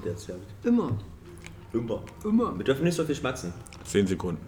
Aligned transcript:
Lied 0.00 0.12
erzählt. 0.12 0.40
Immer. 0.64 0.96
Immer. 1.72 2.02
Immer. 2.24 2.56
Wir 2.58 2.64
dürfen 2.64 2.84
nicht 2.84 2.94
so 2.96 3.04
viel 3.04 3.14
schmatzen. 3.14 3.52
Zehn 3.84 4.06
Sekunden. 4.06 4.40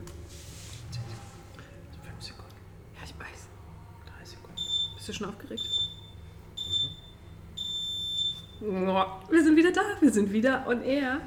Fünf 2.02 2.22
Sekunden, 2.22 2.54
Ja, 2.96 3.00
ich 3.04 3.14
weiß. 3.18 3.46
drei 4.06 4.24
Sekunden. 4.24 4.60
Bist 4.96 5.08
du 5.08 5.12
schon 5.12 5.28
aufgeregt? 5.28 5.62
Oh, 8.64 9.04
Wir 9.30 9.42
sind 9.42 9.56
wieder 9.56 9.72
da, 9.72 9.80
wir 10.00 10.12
sind 10.12 10.32
wieder 10.32 10.66
on 10.68 10.82
air. 10.82 11.20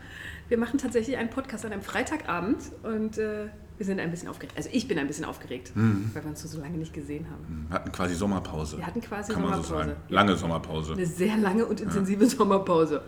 Wir 0.48 0.58
machen 0.58 0.78
tatsächlich 0.80 1.18
einen 1.18 1.30
Podcast 1.30 1.66
an 1.66 1.74
einem 1.74 1.82
Freitagabend 1.82 2.58
und 2.84 3.18
äh, 3.18 3.48
wir 3.78 3.86
sind 3.86 4.00
ein 4.00 4.12
bisschen 4.12 4.30
aufgeregt. 4.30 4.54
Also 4.56 4.70
ich 4.72 4.88
bin 4.88 4.98
ein 5.00 5.08
bisschen 5.08 5.26
aufgeregt, 5.26 5.72
weil 5.76 6.24
wir 6.24 6.30
uns 6.30 6.42
so 6.44 6.62
lange 6.62 6.78
nicht 6.78 6.94
gesehen 6.94 7.26
haben. 7.30 7.66
Wir 7.68 7.76
hatten 7.76 7.92
quasi 7.92 8.14
Sommerpause. 8.16 8.78
Wir 8.78 8.86
hatten 8.88 9.02
quasi 9.02 9.34
Kann 9.34 9.42
man 9.42 9.56
so 9.56 9.64
Sommerpause. 9.64 9.90
sagen. 9.90 10.02
Lange 10.10 10.38
Sommerpause. 10.38 10.94
Eine 10.94 11.06
sehr 11.06 11.36
lange 11.38 11.66
und 11.66 11.82
intensive 11.82 12.26
Sommerpause. 12.28 13.02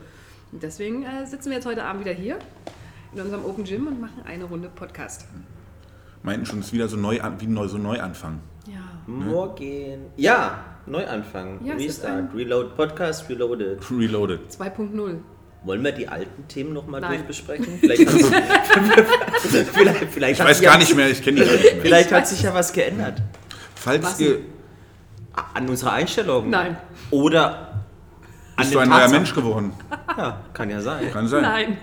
Und 0.52 0.64
deswegen 0.64 1.04
äh, 1.04 1.26
sitzen 1.26 1.50
wir 1.50 1.58
jetzt 1.58 1.66
heute 1.66 1.84
Abend 1.84 2.04
wieder 2.06 2.14
hier 2.16 2.38
in 3.14 3.22
unserem 3.22 3.46
Open 3.46 3.64
Gym 3.64 3.88
und 3.88 4.00
machen 4.02 4.22
eine 4.26 4.46
Runde 4.46 4.70
Podcast. 4.74 5.26
Meinten 6.24 6.46
schon, 6.46 6.60
es 6.60 6.68
ist 6.68 6.74
wieder 6.74 6.88
so 6.88 6.98
neu, 6.98 7.22
an- 7.22 7.40
wie 7.40 7.48
neu, 7.48 7.68
so 7.68 7.78
Neuanfang. 7.78 8.40
Ja. 8.66 8.80
Morgen. 9.06 10.06
Ja, 10.18 10.60
Neuanfang. 10.86 11.60
Ja, 11.66 11.76
Restart. 11.76 12.34
Reload. 12.36 12.72
Podcast 12.76 13.30
Reloaded. 13.30 13.80
Reloaded. 13.92 14.40
2.0. 14.52 15.18
Wollen 15.64 15.84
wir 15.84 15.92
die 15.92 16.08
alten 16.08 16.48
Themen 16.48 16.74
nochmal 16.74 17.02
durchbesprechen? 17.02 17.78
Vielleicht, 17.80 18.06
hat, 18.08 18.14
vielleicht, 19.74 20.04
vielleicht 20.12 20.40
Ich 20.40 20.46
weiß 20.46 20.58
sich 20.58 20.66
gar 20.66 20.74
ja- 20.76 20.80
nicht 20.80 20.96
mehr, 20.96 21.10
ich 21.10 21.22
kenne 21.22 21.42
die 21.44 21.50
nicht 21.52 21.64
mehr. 21.74 21.82
Vielleicht 21.82 22.08
Ich 22.12 22.14
hat 22.14 22.28
sich 22.28 22.42
ja 22.42 22.54
was 22.54 22.72
geändert. 22.74 23.22
Falls 23.76 24.04
Was 24.04 24.20
ihr. 24.20 24.40
An 25.54 25.68
unserer 25.70 25.94
Einstellung. 25.94 26.50
Nein. 26.50 26.78
Oder 27.12 27.84
an 28.56 28.58
Bist 28.58 28.72
den 28.72 28.74
du 28.76 28.80
ein 28.80 28.90
neuer 28.90 28.98
Tatsachen. 29.00 29.18
Mensch 29.22 29.36
geworden? 29.36 29.72
Ja, 30.18 30.42
kann 30.54 30.70
ja 30.70 30.82
sein. 30.82 31.12
Kann 31.12 31.28
sein. 31.28 31.42
Nein. 31.44 31.78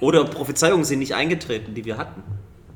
Oder 0.00 0.24
Prophezeiungen 0.24 0.84
sind 0.84 0.98
nicht 0.98 1.14
eingetreten, 1.14 1.74
die 1.74 1.84
wir 1.84 1.96
hatten. 1.96 2.22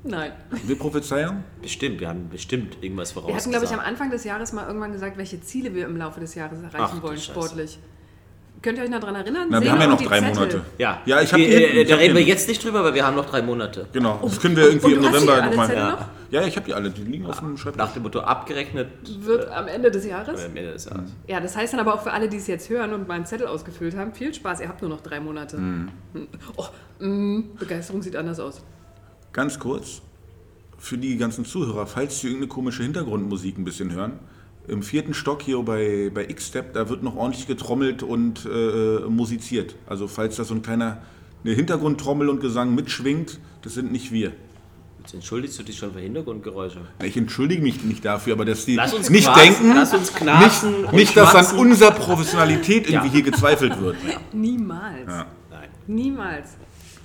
Nein. 0.02 0.32
Wir 0.64 0.78
Prophezeiung? 0.78 1.44
Bestimmt, 1.60 2.00
wir 2.00 2.08
haben 2.08 2.30
bestimmt 2.30 2.82
irgendwas 2.82 3.12
vorausgesagt. 3.12 3.28
Wir 3.28 3.36
hatten, 3.36 3.50
glaube 3.50 3.64
ich, 3.66 3.72
am 3.72 3.86
Anfang 3.86 4.10
des 4.10 4.24
Jahres 4.24 4.52
mal 4.52 4.66
irgendwann 4.66 4.92
gesagt, 4.92 5.18
welche 5.18 5.40
Ziele 5.42 5.74
wir 5.74 5.84
im 5.84 5.96
Laufe 5.96 6.20
des 6.20 6.34
Jahres 6.34 6.62
erreichen 6.62 6.96
Ach, 6.98 7.02
wollen, 7.02 7.18
Scheiße. 7.18 7.78
Könnt 8.62 8.76
ihr 8.76 8.84
euch 8.84 8.90
noch 8.90 9.00
daran 9.00 9.14
erinnern? 9.14 9.48
Na, 9.50 9.62
wir 9.62 9.72
haben 9.72 9.80
ja 9.80 9.86
noch 9.86 10.02
drei 10.02 10.18
Zettel. 10.18 10.34
Monate. 10.34 10.60
Ja, 10.76 11.00
Ja, 11.06 11.22
ich 11.22 11.32
hab 11.32 11.38
die, 11.38 11.46
die 11.46 11.52
hinten, 11.52 11.76
äh, 11.78 11.84
Da 11.84 11.94
hab 11.94 12.00
reden 12.00 12.14
wir 12.14 12.22
jetzt 12.22 12.46
nicht 12.46 12.62
drüber, 12.62 12.84
weil 12.84 12.92
wir 12.92 13.06
haben 13.06 13.16
noch 13.16 13.24
drei 13.24 13.40
Monate. 13.40 13.86
Genau. 13.92 14.20
Das 14.22 14.38
können 14.38 14.56
wir 14.56 14.64
irgendwie 14.64 14.94
und 14.94 15.04
im 15.04 15.04
hast 15.12 15.22
die 15.22 15.26
November 15.26 15.46
nochmal. 15.46 15.74
Ja. 15.74 15.90
noch? 15.92 16.06
ja, 16.30 16.42
ich 16.46 16.56
habe 16.56 16.66
die 16.66 16.74
alle. 16.74 16.90
Die 16.90 17.02
liegen 17.02 17.24
auf 17.26 17.38
dem 17.40 17.56
Schreibtisch. 17.56 17.78
Nach 17.78 17.92
dem 17.92 18.02
Motto 18.02 18.20
abgerechnet 18.20 18.88
Wird 19.24 19.50
am 19.50 19.66
Ende 19.66 19.90
des 19.90 20.04
Jahres. 20.04 20.42
äh, 20.42 20.44
am 20.44 20.56
Ende 20.56 20.72
des 20.72 20.84
Jahres. 20.84 21.10
Ja, 21.26 21.40
das 21.40 21.56
heißt 21.56 21.72
dann 21.72 21.80
aber 21.80 21.94
auch 21.94 22.02
für 22.02 22.12
alle, 22.12 22.28
die 22.28 22.36
es 22.36 22.46
jetzt 22.48 22.68
hören 22.68 22.92
und 22.92 23.08
meinen 23.08 23.24
Zettel 23.24 23.46
ausgefüllt 23.46 23.96
haben, 23.96 24.12
viel 24.12 24.34
Spaß, 24.34 24.60
ihr 24.60 24.68
habt 24.68 24.82
nur 24.82 24.90
noch 24.90 25.00
drei 25.00 25.20
Monate. 25.20 25.56
Mhm. 25.56 25.88
Oh, 26.56 26.66
mm, 27.02 27.56
Begeisterung 27.58 28.02
sieht 28.02 28.16
anders 28.16 28.40
aus. 28.40 28.62
Ganz 29.32 29.58
kurz, 29.58 30.02
für 30.76 30.98
die 30.98 31.16
ganzen 31.16 31.44
Zuhörer, 31.44 31.86
falls 31.86 32.20
sie 32.20 32.26
irgendeine 32.26 32.48
komische 32.48 32.82
Hintergrundmusik 32.82 33.56
ein 33.58 33.64
bisschen 33.64 33.92
hören, 33.92 34.18
im 34.68 34.82
vierten 34.82 35.14
Stock 35.14 35.42
hier 35.42 35.60
bei, 35.62 36.10
bei 36.14 36.24
X-Step, 36.28 36.74
da 36.74 36.88
wird 36.88 37.02
noch 37.02 37.16
ordentlich 37.16 37.46
getrommelt 37.46 38.02
und 38.02 38.46
äh, 38.46 39.00
musiziert. 39.08 39.74
Also 39.86 40.06
falls 40.06 40.36
da 40.36 40.44
so 40.44 40.54
ein 40.54 40.62
kleiner 40.62 40.98
eine 41.44 41.54
Hintergrundtrommel 41.54 42.28
und 42.28 42.40
Gesang 42.40 42.74
mitschwingt, 42.74 43.38
das 43.62 43.74
sind 43.74 43.90
nicht 43.92 44.12
wir. 44.12 44.32
Jetzt 44.98 45.14
entschuldigst 45.14 45.58
du 45.58 45.62
dich 45.62 45.78
schon 45.78 45.92
für 45.94 46.00
Hintergrundgeräusche. 46.00 46.80
Ich 47.02 47.16
entschuldige 47.16 47.62
mich 47.62 47.82
nicht 47.82 48.04
dafür, 48.04 48.34
aber 48.34 48.44
dass 48.44 48.66
die 48.66 48.74
Lass 48.76 48.92
uns 48.92 49.08
nicht 49.08 49.24
quasen, 49.26 49.42
denken, 49.42 49.72
lass 49.74 49.94
uns 49.94 50.12
knarzen 50.14 50.72
nicht, 50.72 50.84
und 50.84 50.94
nicht 50.94 51.16
dass 51.16 51.34
an 51.34 51.56
unserer 51.58 51.92
Professionalität 51.92 52.86
irgendwie 52.90 53.06
Ja. 53.06 53.12
hier 53.14 53.22
gezweifelt 53.22 53.80
wird. 53.80 53.96
Niemals. 54.34 55.06
Ja. 55.08 55.26
Nein. 55.50 55.68
Niemals. 55.86 56.50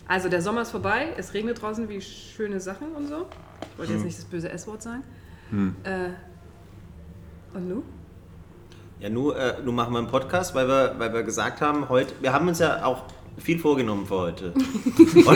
Also 0.08 0.28
der 0.28 0.42
Sommer 0.42 0.64
ist 0.64 0.72
vorbei, 0.72 1.14
es 1.17 1.33
regnet 1.33 1.61
draußen 1.61 1.88
wie 1.88 2.02
schöne 2.02 2.59
Sachen 2.59 2.89
und 2.89 3.08
so. 3.08 3.26
Ich 3.72 3.78
wollte 3.80 3.94
Hm. 3.94 4.00
jetzt 4.00 4.06
nicht 4.06 4.17
das 4.17 4.26
böse 4.26 4.50
S-Wort 4.52 4.83
sagen. 4.83 5.03
Äh, 5.83 6.09
und 7.55 7.67
nu? 7.70 7.83
Ja, 8.99 9.10
nur, 9.10 9.38
äh, 9.38 9.55
nur 9.64 9.73
machen 9.73 9.93
wir 9.93 9.99
einen 9.99 10.08
Podcast, 10.08 10.55
weil 10.55 10.67
wir, 10.67 10.95
weil 10.98 11.14
wir 11.14 11.23
gesagt 11.23 11.61
haben, 11.61 11.89
heute, 11.89 12.14
wir 12.21 12.32
haben 12.32 12.48
uns 12.48 12.60
ja 12.60 12.86
auch 12.86 13.04
viel 13.38 13.60
vorgenommen 13.60 14.05
für 14.05 14.16
heute. 14.17 14.54
und, 14.54 15.27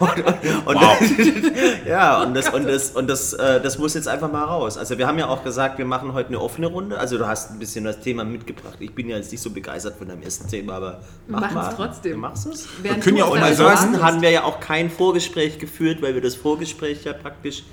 und, 0.00 0.26
und, 0.66 0.76
und 0.76 1.86
ja, 1.86 2.22
und 2.22 2.34
das, 2.34 2.48
und 2.50 2.66
das, 2.68 2.90
und 2.92 3.08
das, 3.10 3.32
äh, 3.32 3.60
das 3.60 3.78
muss 3.78 3.94
jetzt 3.94 4.06
einfach 4.06 4.30
mal 4.30 4.44
raus. 4.44 4.78
Also 4.78 4.96
wir 4.96 5.06
haben 5.08 5.18
ja 5.18 5.26
auch 5.26 5.42
gesagt, 5.42 5.78
wir 5.78 5.84
machen 5.84 6.12
heute 6.12 6.28
eine 6.28 6.40
offene 6.40 6.68
Runde. 6.68 6.98
Also 6.98 7.18
du 7.18 7.26
hast 7.26 7.50
ein 7.50 7.58
bisschen 7.58 7.84
das 7.84 8.00
Thema 8.00 8.24
mitgebracht. 8.24 8.76
Ich 8.78 8.94
bin 8.94 9.08
ja 9.08 9.16
jetzt 9.16 9.32
nicht 9.32 9.40
so 9.42 9.50
begeistert 9.50 9.96
von 9.96 10.08
deinem 10.08 10.22
ersten 10.22 10.48
Thema, 10.48 10.74
aber 10.74 11.00
mach 11.26 11.40
Machen's 11.40 11.54
mal. 11.54 11.74
trotzdem. 11.74 12.12
Du 12.12 12.18
machst 12.18 12.46
es. 12.46 12.68
Während 12.82 13.02
können 13.02 13.16
ja 13.16 13.24
auch 13.24 13.36
mal 13.36 13.54
sagen- 13.54 14.00
haben 14.00 14.22
wir 14.22 14.30
ja 14.30 14.44
auch 14.44 14.60
kein 14.60 14.88
Vorgespräch 14.90 15.58
geführt, 15.58 16.00
weil 16.02 16.14
wir 16.14 16.22
das 16.22 16.36
Vorgespräch 16.36 17.04
ja 17.04 17.12
praktisch 17.12 17.64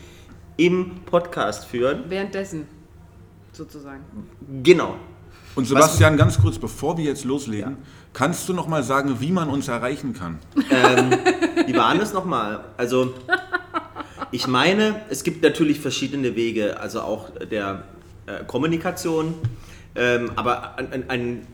im 0.57 1.01
Podcast 1.05 1.65
führen. 1.65 2.05
Währenddessen, 2.09 2.67
sozusagen. 3.53 4.03
Genau. 4.63 4.95
Und 5.55 5.65
Sebastian, 5.67 6.17
ganz 6.17 6.39
kurz, 6.41 6.57
bevor 6.57 6.97
wir 6.97 7.05
jetzt 7.05 7.25
loslegen, 7.25 7.77
kannst 8.11 8.49
du 8.49 8.53
noch 8.53 8.67
mal 8.67 8.83
sagen, 8.83 9.17
wie 9.19 9.31
man 9.31 9.49
uns 9.49 9.67
erreichen 9.67 10.13
kann? 10.13 10.39
Wie 11.67 11.75
war 11.75 11.95
das 11.95 12.13
nochmal? 12.13 12.63
Also, 12.75 13.13
ich 14.31 14.47
meine, 14.47 14.95
es 15.09 15.23
gibt 15.23 15.43
natürlich 15.43 15.79
verschiedene 15.79 16.35
Wege, 16.35 16.79
also 16.79 17.01
auch 17.01 17.29
der 17.51 17.83
äh, 18.25 18.43
Kommunikation, 18.45 19.35
ähm, 19.95 20.31
aber 20.35 20.77
ein, 20.79 20.91
ein, 20.91 21.09
ein 21.09 21.47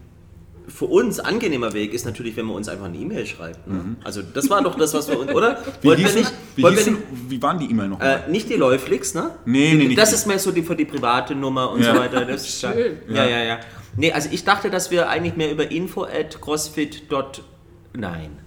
für 0.70 0.86
uns 0.86 1.20
angenehmer 1.20 1.74
Weg 1.74 1.94
ist 1.94 2.06
natürlich, 2.06 2.36
wenn 2.38 2.46
man 2.46 2.56
uns 2.56 2.70
einfach 2.70 2.86
eine 2.86 2.98
E-Mail 2.98 3.26
schreibt. 3.26 3.68
Ne? 3.68 3.96
Also, 4.04 4.22
das 4.22 4.50
war 4.50 4.62
doch 4.64 4.76
das, 4.76 4.94
was 4.94 5.08
wir 5.10 5.20
uns, 5.20 5.32
oder? 5.32 5.60
Mhm. 5.60 5.64
Wie, 5.82 5.96
hießen, 5.96 6.20
nicht, 6.20 6.32
wie, 6.56 6.68
hießen, 6.70 6.94
nicht 6.94 7.04
wie 7.30 7.42
waren 7.42 7.60
die 7.60 7.70
E-Mail 7.70 7.88
noch? 7.90 8.00
äh, 8.02 8.20
nicht 8.30 8.50
die 8.50 8.56
Läuflix, 8.56 9.14
ne? 9.14 9.32
Nee, 9.46 9.74
nee, 9.74 9.86
nicht 9.88 9.98
Das 10.00 10.10
die. 10.10 10.16
ist 10.16 10.28
mehr 10.28 10.40
so 10.40 10.52
die 10.52 10.64
für 10.64 10.76
die 10.76 10.86
private 10.86 11.36
Nummer 11.36 11.72
und 11.72 11.82
Ja. 11.84 11.94
so 11.94 12.00
weiter. 12.00 12.26
Das 12.26 12.44
ist 12.48 12.60
Schön. 12.62 12.98
Ja, 13.10 13.26
ja, 13.26 13.44
ja. 13.44 13.60
Nee, 13.98 14.12
also 14.12 14.30
ich 14.32 14.44
dachte, 14.46 14.70
dass 14.70 14.92
wir 14.92 15.10
eigentlich 15.10 15.36
mehr 15.36 15.52
über 15.52 15.70
info 15.72 16.04
at 16.04 16.40
crossfit. 16.42 17.04
Nein. 17.94 18.38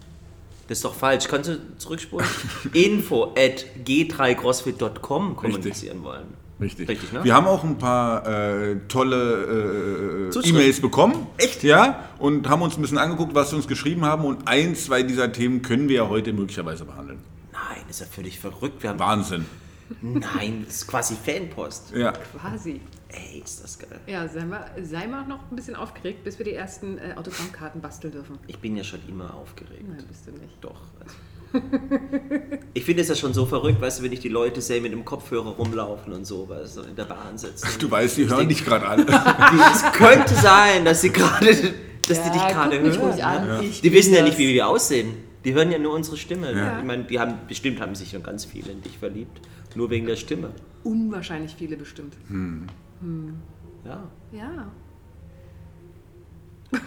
Das 0.69 0.78
ist 0.78 0.84
doch 0.84 0.94
falsch. 0.94 1.27
Kannst 1.28 1.50
du 1.50 1.59
zurückspulen? 1.78 2.27
info 2.72 3.34
at 3.37 3.66
g3crossfit.com 3.84 5.37
kommunizieren 5.37 6.03
wollen. 6.04 6.41
Richtig. 6.60 6.88
Richtig, 6.88 7.12
ne? 7.12 7.24
Wir 7.24 7.34
haben 7.34 7.46
auch 7.46 7.64
ein 7.64 7.78
paar 7.78 8.26
äh, 8.26 8.76
tolle 8.88 10.30
äh. 10.34 10.48
E-Mails 10.48 10.80
bekommen. 10.80 11.26
Echt? 11.38 11.62
Ja. 11.62 12.04
Und 12.18 12.48
haben 12.48 12.62
uns 12.62 12.76
ein 12.76 12.82
bisschen 12.82 12.98
angeguckt, 12.98 13.34
was 13.34 13.50
sie 13.50 13.56
uns 13.56 13.66
geschrieben 13.66 14.04
haben. 14.04 14.24
Und 14.24 14.46
ein, 14.46 14.74
zwei 14.76 15.02
dieser 15.02 15.32
Themen 15.32 15.62
können 15.62 15.88
wir 15.88 15.96
ja 15.96 16.08
heute 16.08 16.32
möglicherweise 16.32 16.84
behandeln. 16.84 17.18
Nein, 17.52 17.82
ist 17.88 18.00
ja 18.00 18.06
völlig 18.06 18.38
verrückt. 18.38 18.82
Wir 18.82 18.91
haben, 18.91 18.98
Wahnsinn. 18.98 19.46
nein, 20.00 20.62
das 20.66 20.76
ist 20.76 20.86
quasi 20.86 21.16
Fanpost. 21.16 21.92
Ja. 21.94 22.12
Quasi. 22.12 22.80
Ey, 23.12 23.42
ist 23.44 23.62
das 23.62 23.78
geil. 23.78 24.00
Ja, 24.06 24.26
sei 24.26 24.44
mal, 24.44 24.64
sei 24.82 25.06
mal 25.06 25.26
noch 25.26 25.50
ein 25.50 25.56
bisschen 25.56 25.76
aufgeregt, 25.76 26.24
bis 26.24 26.38
wir 26.38 26.44
die 26.46 26.54
ersten 26.54 26.96
äh, 26.98 27.14
Autogrammkarten 27.16 27.80
basteln 27.80 28.12
dürfen. 28.12 28.38
Ich 28.46 28.58
bin 28.58 28.76
ja 28.76 28.82
schon 28.84 29.00
immer 29.08 29.34
aufgeregt. 29.34 29.84
Nein, 29.86 30.02
bist 30.08 30.26
du 30.26 30.30
nicht. 30.32 30.56
Doch. 30.60 30.80
Also. 31.00 31.14
Ich 32.74 32.84
finde 32.86 33.02
es 33.02 33.08
ja 33.08 33.14
schon 33.14 33.34
so 33.34 33.44
verrückt, 33.44 33.78
weißt 33.82 33.98
du, 34.00 34.04
wenn 34.04 34.12
ich 34.12 34.20
die 34.20 34.30
Leute 34.30 34.62
sehe 34.62 34.80
mit 34.80 34.92
dem 34.92 35.04
Kopfhörer 35.04 35.50
rumlaufen 35.50 36.14
und 36.14 36.24
so, 36.24 36.48
weißt 36.48 36.78
du, 36.78 36.82
in 36.82 36.96
der 36.96 37.04
Bahn 37.04 37.36
sitzen. 37.36 37.68
Du 37.78 37.90
weißt, 37.90 38.16
die 38.16 38.26
hören 38.26 38.38
denk- 38.38 38.48
dich 38.48 38.64
gerade. 38.64 39.04
Die, 39.04 39.12
es 39.74 39.82
könnte 39.92 40.34
sein, 40.34 40.86
dass 40.86 41.02
sie 41.02 41.10
gerade, 41.10 41.46
dass 42.08 42.22
die 42.22 42.30
dich 42.30 42.40
Ja, 42.40 42.48
gerade 42.52 42.80
hören. 42.80 42.96
ruhig 42.98 43.22
an. 43.22 43.62
Ich 43.62 43.82
Die 43.82 43.92
wissen 43.92 44.14
ja 44.14 44.22
nicht, 44.22 44.38
wie 44.38 44.48
wir 44.54 44.66
aussehen. 44.66 45.12
Die 45.44 45.52
hören 45.52 45.70
ja 45.70 45.78
nur 45.78 45.92
unsere 45.92 46.16
Stimme. 46.16 46.52
Ja. 46.56 46.78
Ich 46.78 46.84
meine, 46.86 47.04
die 47.04 47.20
haben 47.20 47.34
bestimmt 47.46 47.80
haben 47.82 47.94
sich 47.94 48.10
schon 48.10 48.22
ganz 48.22 48.46
viele 48.46 48.72
in 48.72 48.80
dich 48.80 48.96
verliebt, 48.96 49.40
nur 49.74 49.90
wegen 49.90 50.06
der 50.06 50.16
Stimme. 50.16 50.50
Unwahrscheinlich 50.84 51.54
viele 51.58 51.76
bestimmt. 51.76 52.14
Ja. 53.84 54.02
Ja. 54.32 54.70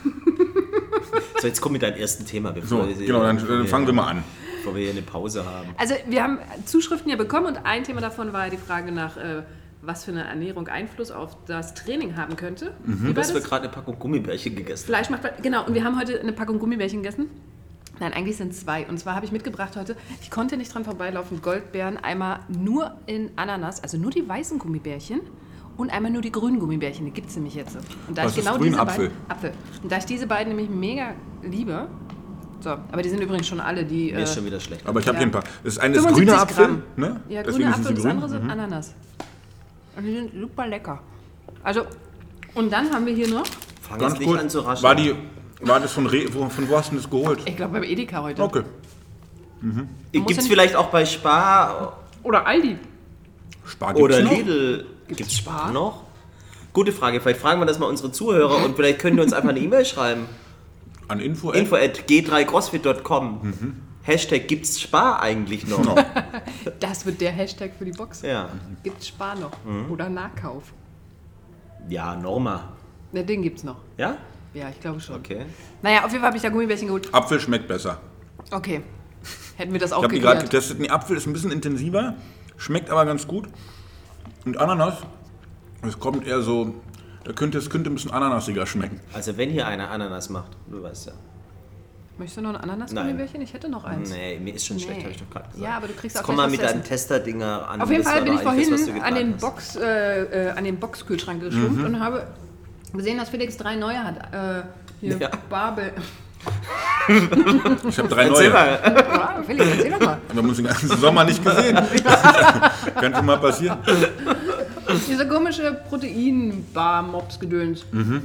So, 1.39 1.47
jetzt 1.47 1.61
komm 1.61 1.73
mit 1.73 1.83
deinem 1.83 1.97
ersten 1.97 2.25
Thema, 2.25 2.51
bevor 2.51 2.83
So, 2.83 2.99
wir, 2.99 3.05
genau, 3.05 3.21
dann 3.21 3.37
äh, 3.37 3.65
fangen 3.65 3.85
wir 3.85 3.93
mal 3.93 4.07
an. 4.07 4.23
Bevor 4.57 4.75
wir 4.75 4.83
hier 4.83 4.91
eine 4.91 5.01
Pause 5.01 5.45
haben. 5.45 5.69
Also 5.77 5.93
wir 6.07 6.23
haben 6.23 6.39
Zuschriften 6.65 7.09
ja 7.09 7.17
bekommen 7.17 7.47
und 7.47 7.57
ein 7.65 7.83
Thema 7.83 8.01
davon 8.01 8.33
war 8.33 8.45
ja 8.45 8.51
die 8.51 8.57
Frage 8.57 8.91
nach, 8.91 9.17
äh, 9.17 9.43
was 9.81 10.05
für 10.05 10.11
eine 10.11 10.23
Ernährung 10.23 10.67
Einfluss 10.67 11.11
auf 11.11 11.37
das 11.45 11.75
Training 11.75 12.17
haben 12.17 12.35
könnte. 12.35 12.73
Mhm. 12.83 13.13
Dass 13.13 13.33
wir 13.33 13.41
gerade 13.41 13.65
eine 13.65 13.73
Packung 13.73 13.99
Gummibärchen 13.99 14.55
gegessen 14.55 14.85
Fleisch 14.87 15.09
macht 15.09 15.43
genau. 15.43 15.65
Und 15.65 15.73
wir 15.75 15.83
haben 15.83 15.99
heute 15.99 16.19
eine 16.19 16.33
Packung 16.33 16.57
Gummibärchen 16.57 17.03
gegessen. 17.03 17.29
Nein, 17.99 18.13
eigentlich 18.13 18.37
sind 18.37 18.51
es 18.51 18.61
zwei. 18.61 18.87
Und 18.87 18.97
zwar 18.97 19.15
habe 19.15 19.25
ich 19.25 19.31
mitgebracht 19.31 19.75
heute, 19.77 19.95
ich 20.21 20.31
konnte 20.31 20.57
nicht 20.57 20.73
dran 20.73 20.83
vorbeilaufen, 20.83 21.41
Goldbeeren 21.41 21.97
einmal 21.97 22.39
nur 22.49 22.97
in 23.05 23.31
Ananas, 23.35 23.81
also 23.83 23.97
nur 23.97 24.11
die 24.11 24.27
weißen 24.27 24.59
Gummibärchen 24.59 25.21
und 25.77 25.89
einmal 25.91 26.11
nur 26.11 26.21
die 26.21 26.31
grünen 26.31 26.59
Gummibärchen. 26.59 27.05
Die 27.05 27.11
gibt 27.11 27.29
es 27.29 27.35
nämlich 27.35 27.55
jetzt. 27.55 27.75
Und 28.07 28.17
da 28.17 28.23
Was 28.25 28.31
ich 28.33 28.37
ist 28.39 28.45
genau 28.45 28.57
grün? 28.57 28.67
diese 28.69 28.79
Apfel? 28.81 29.09
beiden 29.09 29.31
Apfel. 29.31 29.51
Und 29.83 29.91
da 29.91 29.97
ich 29.97 30.05
diese 30.05 30.27
beiden 30.27 30.55
nämlich 30.55 30.69
mega 30.69 31.13
liebe, 31.43 31.87
so, 32.61 32.69
aber 32.71 33.01
die 33.01 33.09
sind 33.09 33.21
übrigens 33.21 33.47
schon 33.47 33.59
alle 33.59 33.83
die. 33.85 34.11
Mir 34.11 34.23
ist 34.23 34.31
äh, 34.31 34.35
schon 34.35 34.45
wieder 34.45 34.59
schlecht. 34.59 34.87
Aber 34.87 34.99
ich 34.99 35.07
habe 35.07 35.15
Ja. 35.17 35.19
hier 35.19 35.27
ein 35.27 35.31
paar. 35.31 35.43
Das 35.63 35.77
eine 35.77 35.95
ist 35.97 36.01
75 36.03 36.25
grüner 36.27 36.41
Apfel. 36.41 36.83
Ne? 36.95 37.21
Ja, 37.29 37.43
Deswegen 37.43 37.63
grüner 37.63 37.75
Apfel 37.75 37.87
und 37.87 37.95
das 37.97 38.03
grün. 38.03 38.11
andere 38.11 38.29
sind 38.29 38.49
Ananas. 38.49 38.93
Und 39.97 40.03
die 40.05 40.11
sind 40.13 40.31
super 40.39 40.67
lecker. 40.67 40.99
Also, 41.63 41.81
und 42.53 42.71
dann 42.71 42.89
haben 42.91 43.05
wir 43.05 43.13
hier 43.13 43.27
noch 43.29 43.45
Fang 43.81 43.99
Ganz 43.99 44.17
nicht 44.19 44.35
an 44.39 44.49
zu 44.49 44.61
raschen. 44.61 44.83
war 44.83 44.95
die, 44.95 45.13
War 45.61 45.79
das 45.79 45.91
von, 45.93 46.07
Re 46.07 46.25
wo, 46.33 46.49
von 46.49 46.67
wo 46.69 46.77
hast 46.77 46.91
du 46.91 46.95
das 46.95 47.09
geholt? 47.09 47.39
Ich 47.45 47.55
glaube 47.55 47.73
beim 47.73 47.83
Edeka 47.83 48.21
heute. 48.23 48.41
Okay. 48.41 48.63
Gibt 50.11 50.31
es 50.31 50.47
vielleicht 50.47 50.75
auch 50.75 50.87
bei 50.87 51.05
Spar 51.05 51.97
Oder 52.23 52.45
Aldi. 52.45 52.77
Spar 53.65 53.93
gibt's 53.93 54.03
oder 54.03 54.23
noch? 54.23 54.31
Lidl? 54.31 54.85
Gibt's 55.07 55.17
Gibt 55.17 55.31
es 55.31 55.37
Spar? 55.37 55.71
Noch? 55.71 56.03
Gute 56.73 56.91
Frage. 56.91 57.21
Vielleicht 57.21 57.39
fragen 57.39 57.61
wir 57.61 57.65
das 57.65 57.79
mal 57.79 57.87
unsere 57.87 58.11
Zuhörer 58.11 58.63
und 58.65 58.75
vielleicht 58.75 58.99
können 58.99 59.17
die 59.17 59.23
uns 59.23 59.33
einfach 59.33 59.49
eine 59.49 59.59
E-Mail 59.59 59.85
schreiben. 59.85 60.25
An 61.07 61.19
Info. 61.19 61.51
Info 61.51 61.75
at 61.75 62.05
g3crossfit.com. 62.09 63.53
Hashtag 64.01 64.47
gibt's 64.47 64.81
Spar 64.81 65.21
eigentlich 65.21 65.67
noch? 65.67 65.83
No. 65.83 65.95
Das 66.79 67.05
wird 67.05 67.21
der 67.21 67.31
Hashtag 67.31 67.71
für 67.77 67.85
die 67.85 67.91
Box. 67.91 68.21
Ja. 68.21 68.49
Gibt's 68.83 69.07
Spar 69.07 69.35
noch. 69.35 69.51
Mhm. 69.63 69.91
Oder 69.91 70.09
Nahkauf. 70.09 70.73
Ja, 71.89 72.15
Norma. 72.15 72.73
Ne, 73.11 73.23
den 73.23 73.41
gibt's 73.41 73.63
noch. 73.63 73.77
Ja? 73.97 74.17
Ja, 74.53 74.69
ich 74.69 74.79
glaube 74.79 74.99
schon. 74.99 75.15
Okay. 75.17 75.45
Naja, 75.81 75.99
auf 76.05 76.11
jeden 76.11 76.19
Fall 76.21 76.27
habe 76.27 76.37
ich 76.37 76.43
da 76.43 76.49
Gummibärchen 76.49 76.87
geholt. 76.87 77.13
Apfel 77.13 77.39
schmeckt 77.39 77.67
besser. 77.67 77.99
Okay. 78.51 78.81
Hätten 79.57 79.73
wir 79.73 79.79
das 79.79 79.91
auch 79.91 79.99
Ich 79.99 80.03
habe 80.05 80.15
die 80.15 80.21
gerade 80.21 80.41
getestet. 80.43 80.79
Nee, 80.79 80.89
Apfel 80.89 81.17
ist 81.17 81.25
ein 81.25 81.33
bisschen 81.33 81.51
intensiver, 81.51 82.15
schmeckt 82.57 82.89
aber 82.89 83.05
ganz 83.05 83.27
gut. 83.27 83.47
Und 84.45 84.57
Ananas, 84.57 84.95
es 85.87 85.99
kommt 85.99 86.25
eher 86.25 86.41
so, 86.41 86.73
da 87.23 87.33
könnte, 87.33 87.57
es 87.57 87.69
könnte 87.69 87.89
ein 87.89 87.95
bisschen 87.95 88.11
ananasiger 88.11 88.65
schmecken. 88.65 88.99
Also 89.13 89.37
wenn 89.37 89.49
hier 89.49 89.67
einer 89.67 89.89
Ananas 89.89 90.29
macht, 90.29 90.51
du 90.69 90.81
weißt 90.83 91.07
ja. 91.07 91.13
Möchtest 92.17 92.37
du 92.37 92.41
noch 92.43 92.51
ein 92.51 92.55
Ananas-Gummibärchen? 92.61 93.41
Ich 93.41 93.53
hätte 93.53 93.67
noch 93.67 93.83
eins. 93.83 94.09
Nee, 94.09 94.39
mir 94.39 94.53
ist 94.55 94.65
schon 94.65 94.79
schlecht, 94.79 94.99
Nee. 94.99 95.03
habe 95.03 95.11
ich 95.11 95.19
doch 95.21 95.29
gerade 95.29 95.45
gesagt. 95.51 95.63
Ja, 95.63 95.75
aber 95.77 95.87
du 95.87 95.93
kriegst 95.93 96.15
Jetzt 96.15 96.23
auch 96.23 96.25
komm 96.27 96.35
gleich 96.35 96.45
mal 96.47 96.51
mit 96.51 96.61
deinen. 96.61 96.83
Testerdinger 96.83 97.67
an. 97.67 97.81
Auf 97.81 97.89
jeden 97.91 98.03
Das 98.03 98.11
Fall 98.13 98.21
bin 98.23 98.33
ich 98.33 98.39
das, 98.39 98.47
vorhin 98.47 98.95
du 98.95 99.01
an 99.03 99.15
den. 99.15 99.35
Box, 99.37 99.75
äh, 99.75 100.23
äh, 100.23 100.49
an 100.51 100.63
den 100.63 100.79
Boxkühlschrank 100.79 101.41
geschrumpft 101.41 101.83
und 101.83 101.99
habe 101.99 102.25
gesehen, 102.93 103.17
dass 103.17 103.27
Felix 103.29 103.57
drei 103.57 103.75
neue 103.75 104.01
hat. 104.01 104.33
Äh, 104.33 104.63
hier, 105.01 105.17
Ja. 105.17 105.29
Babel. 105.49 105.91
Ich 107.87 107.97
habe 107.99 108.09
drei 108.09 108.23
Erzähl 108.27 108.49
neue. 108.49 108.53
mal. 108.53 108.79
Ja, 108.83 109.43
Felix, 109.45 109.67
erzähl 109.69 109.91
doch 109.91 109.99
mal. 109.99 110.17
Wir 110.27 110.37
haben 110.41 110.49
uns 110.49 110.57
den 110.57 110.65
ganzen 110.65 110.97
Sommer 110.97 111.23
nicht 111.23 111.43
gesehen. 111.43 111.77
könnte 112.99 113.21
mal 113.21 113.37
passieren. 113.37 113.77
Diese 115.07 115.27
komische 115.27 115.73
Protein-Bar-Mops-Gedöns. 115.87 117.85
Mhm. 117.91 118.23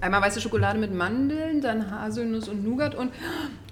Einmal 0.00 0.22
weiße 0.22 0.40
Schokolade 0.40 0.78
mit 0.78 0.92
Mandeln, 0.94 1.60
dann 1.60 1.90
Haselnuss 1.90 2.48
und 2.48 2.64
Nougat 2.64 2.94
und 2.94 3.12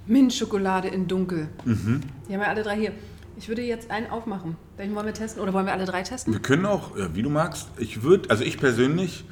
Mintschokolade 0.06 0.88
in 0.88 1.08
Dunkel. 1.08 1.48
Mhm. 1.64 2.00
Die 2.28 2.32
haben 2.34 2.40
wir 2.40 2.48
alle 2.48 2.62
drei 2.62 2.76
hier. 2.76 2.92
Ich 3.36 3.48
würde 3.48 3.62
jetzt 3.62 3.90
einen 3.90 4.08
aufmachen. 4.10 4.56
Welchen 4.76 4.94
wollen 4.94 5.06
wir 5.06 5.14
testen? 5.14 5.42
Oder 5.42 5.52
wollen 5.52 5.66
wir 5.66 5.72
alle 5.72 5.86
drei 5.86 6.02
testen? 6.02 6.32
Wir 6.32 6.40
können 6.40 6.66
auch, 6.66 6.96
ja, 6.96 7.08
wie 7.14 7.22
du 7.22 7.30
magst. 7.30 7.68
Ich 7.78 8.02
würde, 8.04 8.30
also 8.30 8.44
ich 8.44 8.58
persönlich 8.58 9.24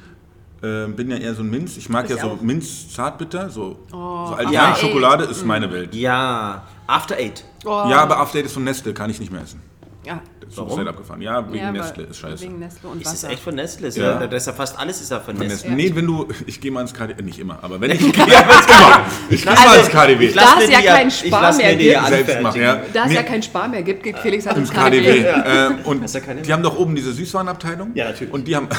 äh, 0.63 0.87
bin 0.87 1.11
ja 1.11 1.17
eher 1.17 1.33
so 1.35 1.43
ein 1.43 1.49
Minz. 1.49 1.77
Ich 1.77 1.89
mag 1.89 2.05
Ich 2.05 2.11
ja 2.11 2.17
so 2.21 2.31
auch. 2.31 2.41
Minz 2.41 2.93
Zartbitter, 2.93 3.49
so, 3.49 3.79
so 3.89 3.97
After 3.97 4.37
allgemein. 4.39 4.75
Schokolade 4.75 5.23
ist 5.25 5.45
meine 5.45 5.71
Welt. 5.71 5.93
Ja, 5.93 6.63
After 6.87 7.15
Eight. 7.15 7.43
Oh. 7.65 7.69
Ja, 7.89 8.01
aber 8.01 8.17
After 8.19 8.39
Eight 8.39 8.45
ist 8.45 8.53
von 8.53 8.63
Nestle, 8.63 8.93
kann 8.93 9.09
ich 9.09 9.19
nicht 9.19 9.31
mehr 9.31 9.41
essen. 9.41 9.61
Ja. 10.05 10.21
Warum? 10.55 10.71
ist 10.71 10.77
halt 10.77 10.87
abgefahren. 10.87 11.21
Ja, 11.21 11.45
wegen 11.47 11.63
ja, 11.63 11.71
Nestle 11.71 12.03
ist 12.03 12.17
scheiße. 12.19 12.43
Wegen 12.43 12.59
Nestle 12.59 12.89
und 12.89 12.97
Ist 13.01 13.05
das 13.07 13.23
Wasser. 13.23 13.29
echt 13.33 13.41
von 13.41 13.55
Nestle? 13.55 13.87
Ist 13.87 13.97
Ja. 13.97 14.21
ja. 14.21 14.27
Das 14.27 14.43
ist 14.43 14.47
ja 14.47 14.53
fast 14.53 14.77
alles 14.77 15.01
ist 15.01 15.09
ja 15.11 15.19
von 15.19 15.35
Von 15.37 15.47
Nestle. 15.47 15.71
Nestle. 15.71 15.89
Nee, 15.89 15.95
wenn 15.95 16.05
du, 16.05 16.27
ich 16.45 16.59
gehe 16.59 16.71
mal 16.71 16.81
ins 16.81 16.93
KDW, 16.93 17.21
nicht 17.23 17.39
immer, 17.39 17.57
aber 17.61 17.79
wenn 17.81 17.91
ich, 17.91 18.01
ich 18.05 18.13
gehe 18.13 18.23
immer, 18.23 19.05
ich 19.29 19.41
gehe 19.43 19.55
mal 19.55 19.79
ins 19.79 19.89
KDW. 19.89 20.25
Ich 20.25 20.35
lass 20.35 20.55
Da 20.55 20.61
es 20.61 20.69
ja 20.69 20.81
keinen 20.81 21.11
Spar 21.11 21.41
lass 21.41 21.57
mehr 21.57 21.81
ja 21.81 21.99
gibt. 22.01 22.07
Selbst 22.09 22.41
machen, 22.41 22.61
ja. 22.61 22.81
Da 22.93 23.03
es 23.03 23.09
Nee, 23.09 23.15
ja 23.15 23.23
keinen 23.23 23.43
Spar 23.43 23.67
mehr 23.67 23.81
gibt, 23.81 24.03
geht 24.03 24.19
Felix 24.19 24.45
halt 24.45 24.57
ins 24.57 24.71
KDW. 24.71 25.23
KDW. 25.23 25.27
Äh, 25.27 25.69
und 25.85 26.13
ja 26.13 26.33
die 26.33 26.53
haben 26.53 26.63
doch 26.63 26.77
oben 26.77 26.95
diese 26.95 27.13
Süßwarenabteilung. 27.13 27.91
Ja, 27.95 28.05
natürlich. 28.09 28.33
Und 28.33 28.47
die 28.47 28.55
haben. 28.55 28.67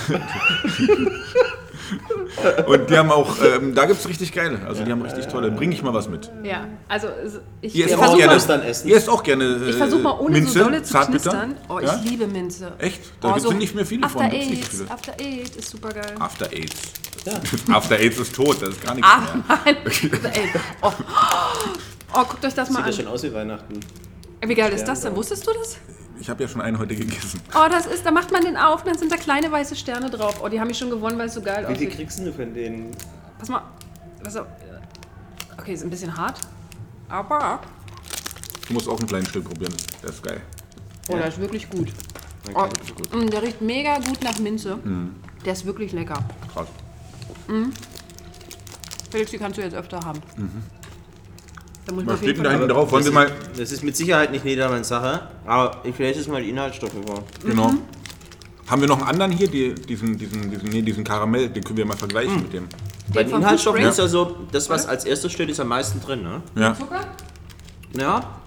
und 2.66 2.90
die 2.90 2.96
haben 2.98 3.10
auch, 3.10 3.36
ähm, 3.42 3.74
da 3.74 3.86
gibt 3.86 4.00
es 4.00 4.08
richtig 4.08 4.32
geile. 4.32 4.60
Also 4.66 4.84
die 4.84 4.90
haben 4.90 5.02
richtig 5.02 5.26
tolle. 5.28 5.50
Bring 5.50 5.72
ich 5.72 5.82
mal 5.82 5.94
was 5.94 6.08
mit. 6.08 6.30
Ja, 6.42 6.66
also 6.88 7.08
es- 7.08 7.40
ich, 7.60 7.74
Ihr 7.74 7.86
esst 7.86 7.94
auch 7.94 7.98
versuche 8.00 8.18
gerne. 8.18 8.42
dann 8.46 8.62
essen. 8.62 8.88
Ihr 8.88 8.96
esst 8.96 9.08
auch 9.08 9.22
gerne. 9.22 9.44
Äh, 9.44 9.70
ich 9.70 9.76
versuch 9.76 10.00
mal 10.02 10.18
ohne 10.18 10.30
Minze, 10.38 10.52
so 10.58 10.64
dolle 10.64 10.82
zu 10.82 10.92
Zartbitter. 10.92 11.30
knistern. 11.30 11.56
Oh, 11.68 11.78
ich 11.80 11.86
Ja? 11.86 12.00
liebe 12.04 12.26
Minze. 12.26 12.72
Echt? 12.78 13.00
Da 13.20 13.30
oh, 13.30 13.34
gibt's 13.34 13.50
nicht 13.54 13.74
mehr 13.74 13.86
viele 13.86 14.04
After 14.06 14.18
von. 14.20 14.30
Eight. 14.30 14.64
viele. 14.64 14.90
After 14.90 15.12
Eight 15.20 15.56
ist 15.56 15.70
super 15.70 15.88
geil. 15.90 16.14
After 16.18 16.52
AIDS. 16.52 16.74
After 17.72 17.98
AIDS 17.98 18.18
ist 18.18 18.34
tot, 18.34 18.60
das 18.60 18.68
ist 18.70 18.84
gar 18.84 18.94
nichts 18.94 19.08
Ah, 19.10 19.20
mehr. 19.20 19.58
nein. 19.64 19.76
After 19.86 20.28
Eight. 20.28 20.50
Oh. 20.82 20.92
oh, 22.14 22.24
guckt 22.28 22.44
euch 22.44 22.54
das 22.54 22.68
mal 22.70 22.84
Sieht 22.84 22.86
ja 22.86 22.90
an. 22.90 23.04
schon 23.04 23.06
aus 23.14 23.22
wie 23.22 23.32
Weihnachten. 23.32 23.80
Wie 24.46 24.54
geil 24.54 24.72
ist 24.74 24.84
das 24.84 25.00
denn? 25.00 25.16
Wusstest 25.16 25.46
du 25.46 25.52
das? 25.58 25.78
Ich 26.20 26.30
habe 26.30 26.42
ja 26.42 26.48
schon 26.48 26.60
einen 26.60 26.78
heute 26.78 26.94
gegessen. 26.94 27.40
Oh, 27.54 27.66
das 27.68 27.86
ist, 27.86 28.06
da 28.06 28.10
macht 28.10 28.30
man 28.32 28.42
den 28.44 28.56
auf, 28.56 28.84
dann 28.84 28.96
sind 28.96 29.10
da 29.12 29.16
kleine 29.16 29.50
weiße 29.50 29.74
Sterne 29.76 30.08
drauf. 30.10 30.40
Oh, 30.42 30.48
die 30.48 30.60
haben 30.60 30.68
mich 30.68 30.78
schon 30.78 30.90
gewonnen, 30.90 31.18
weil 31.18 31.26
es 31.26 31.34
so 31.34 31.42
geil 31.42 31.64
Wie 31.68 31.74
viel 31.74 31.88
aussieht. 31.88 31.96
kriegst 31.98 32.18
du 32.20 32.32
von 32.32 32.54
denen? 32.54 32.90
Pass 33.38 33.48
mal. 33.48 33.62
Pass 34.22 34.36
auf. 34.36 34.46
Okay, 35.58 35.74
ist 35.74 35.82
ein 35.84 35.90
bisschen 35.90 36.16
hart. 36.16 36.38
Aber. 37.08 37.60
Du 38.68 38.72
musst 38.74 38.88
auch 38.88 38.98
ein 38.98 39.06
kleines 39.06 39.28
Stück 39.28 39.44
probieren. 39.44 39.74
Das 40.02 40.12
ist 40.12 40.22
geil. 40.22 40.40
Oh, 41.08 41.16
der 41.16 41.26
ist 41.28 41.38
wirklich 41.38 41.68
gut. 41.68 41.88
Okay, 42.46 42.54
Oh, 42.56 42.66
das 42.72 42.88
ist 42.88 42.94
gut. 42.94 43.14
mm, 43.14 43.30
der 43.30 43.42
riecht 43.42 43.60
mega 43.60 43.98
gut 43.98 44.22
nach 44.22 44.38
Minze. 44.38 44.78
Der 45.44 45.52
ist 45.52 45.66
wirklich 45.66 45.92
lecker. 45.92 46.18
Krass. 46.52 46.68
Felix, 49.10 49.30
die 49.30 49.38
kannst 49.38 49.58
du 49.58 49.62
jetzt 49.62 49.74
öfter 49.74 50.00
haben. 50.00 50.22
Da 51.86 51.92
muss 51.92 52.02
ich 52.02 52.08
Was 52.08 52.18
steht 52.18 52.36
denn 52.36 52.44
da 52.44 52.50
hinten 52.50 52.68
drauf? 52.68 52.90
Wollen 52.90 53.04
Das 53.04 53.12
wir 53.12 53.22
ist, 53.24 53.30
mal. 53.32 53.36
das 53.58 53.72
ist 53.72 53.82
mit 53.82 53.96
Sicherheit 53.96 54.32
nicht 54.32 54.44
Niedermanns 54.44 54.88
Sache, 54.88 55.28
aber 55.44 55.80
ich 55.84 55.98
lese 55.98 56.20
jetzt 56.20 56.28
mal 56.28 56.42
die 56.42 56.50
Inhaltsstoffe 56.50 56.94
vor. 57.06 57.24
Genau. 57.44 57.68
Mhm. 57.68 57.78
Haben 58.66 58.80
wir 58.80 58.88
noch 58.88 58.98
einen 59.00 59.08
anderen 59.08 59.32
hier? 59.32 59.48
Die, 59.48 59.74
diesen, 59.74 60.16
diesen, 60.16 60.50
diesen, 60.50 60.68
nee, 60.70 60.80
diesen 60.80 61.04
Karamell, 61.04 61.50
den 61.50 61.62
können 61.62 61.76
wir 61.76 61.84
mal 61.84 61.96
vergleichen 61.96 62.36
mit 62.36 62.52
dem. 62.52 62.66
Bei 63.12 63.22
den 63.22 63.34
Inhaltsstoffen 63.36 63.82
ist 63.82 63.98
ja 63.98 64.08
so, 64.08 64.36
das 64.50 64.70
was 64.70 64.86
als 64.86 65.04
erstes 65.04 65.32
steht, 65.32 65.50
ist 65.50 65.60
am 65.60 65.68
meisten 65.68 66.00
drin. 66.00 66.22
Ne? 66.22 66.40
Ja. 66.56 66.74
Zucker? 66.74 67.00
Ja, 67.98 68.38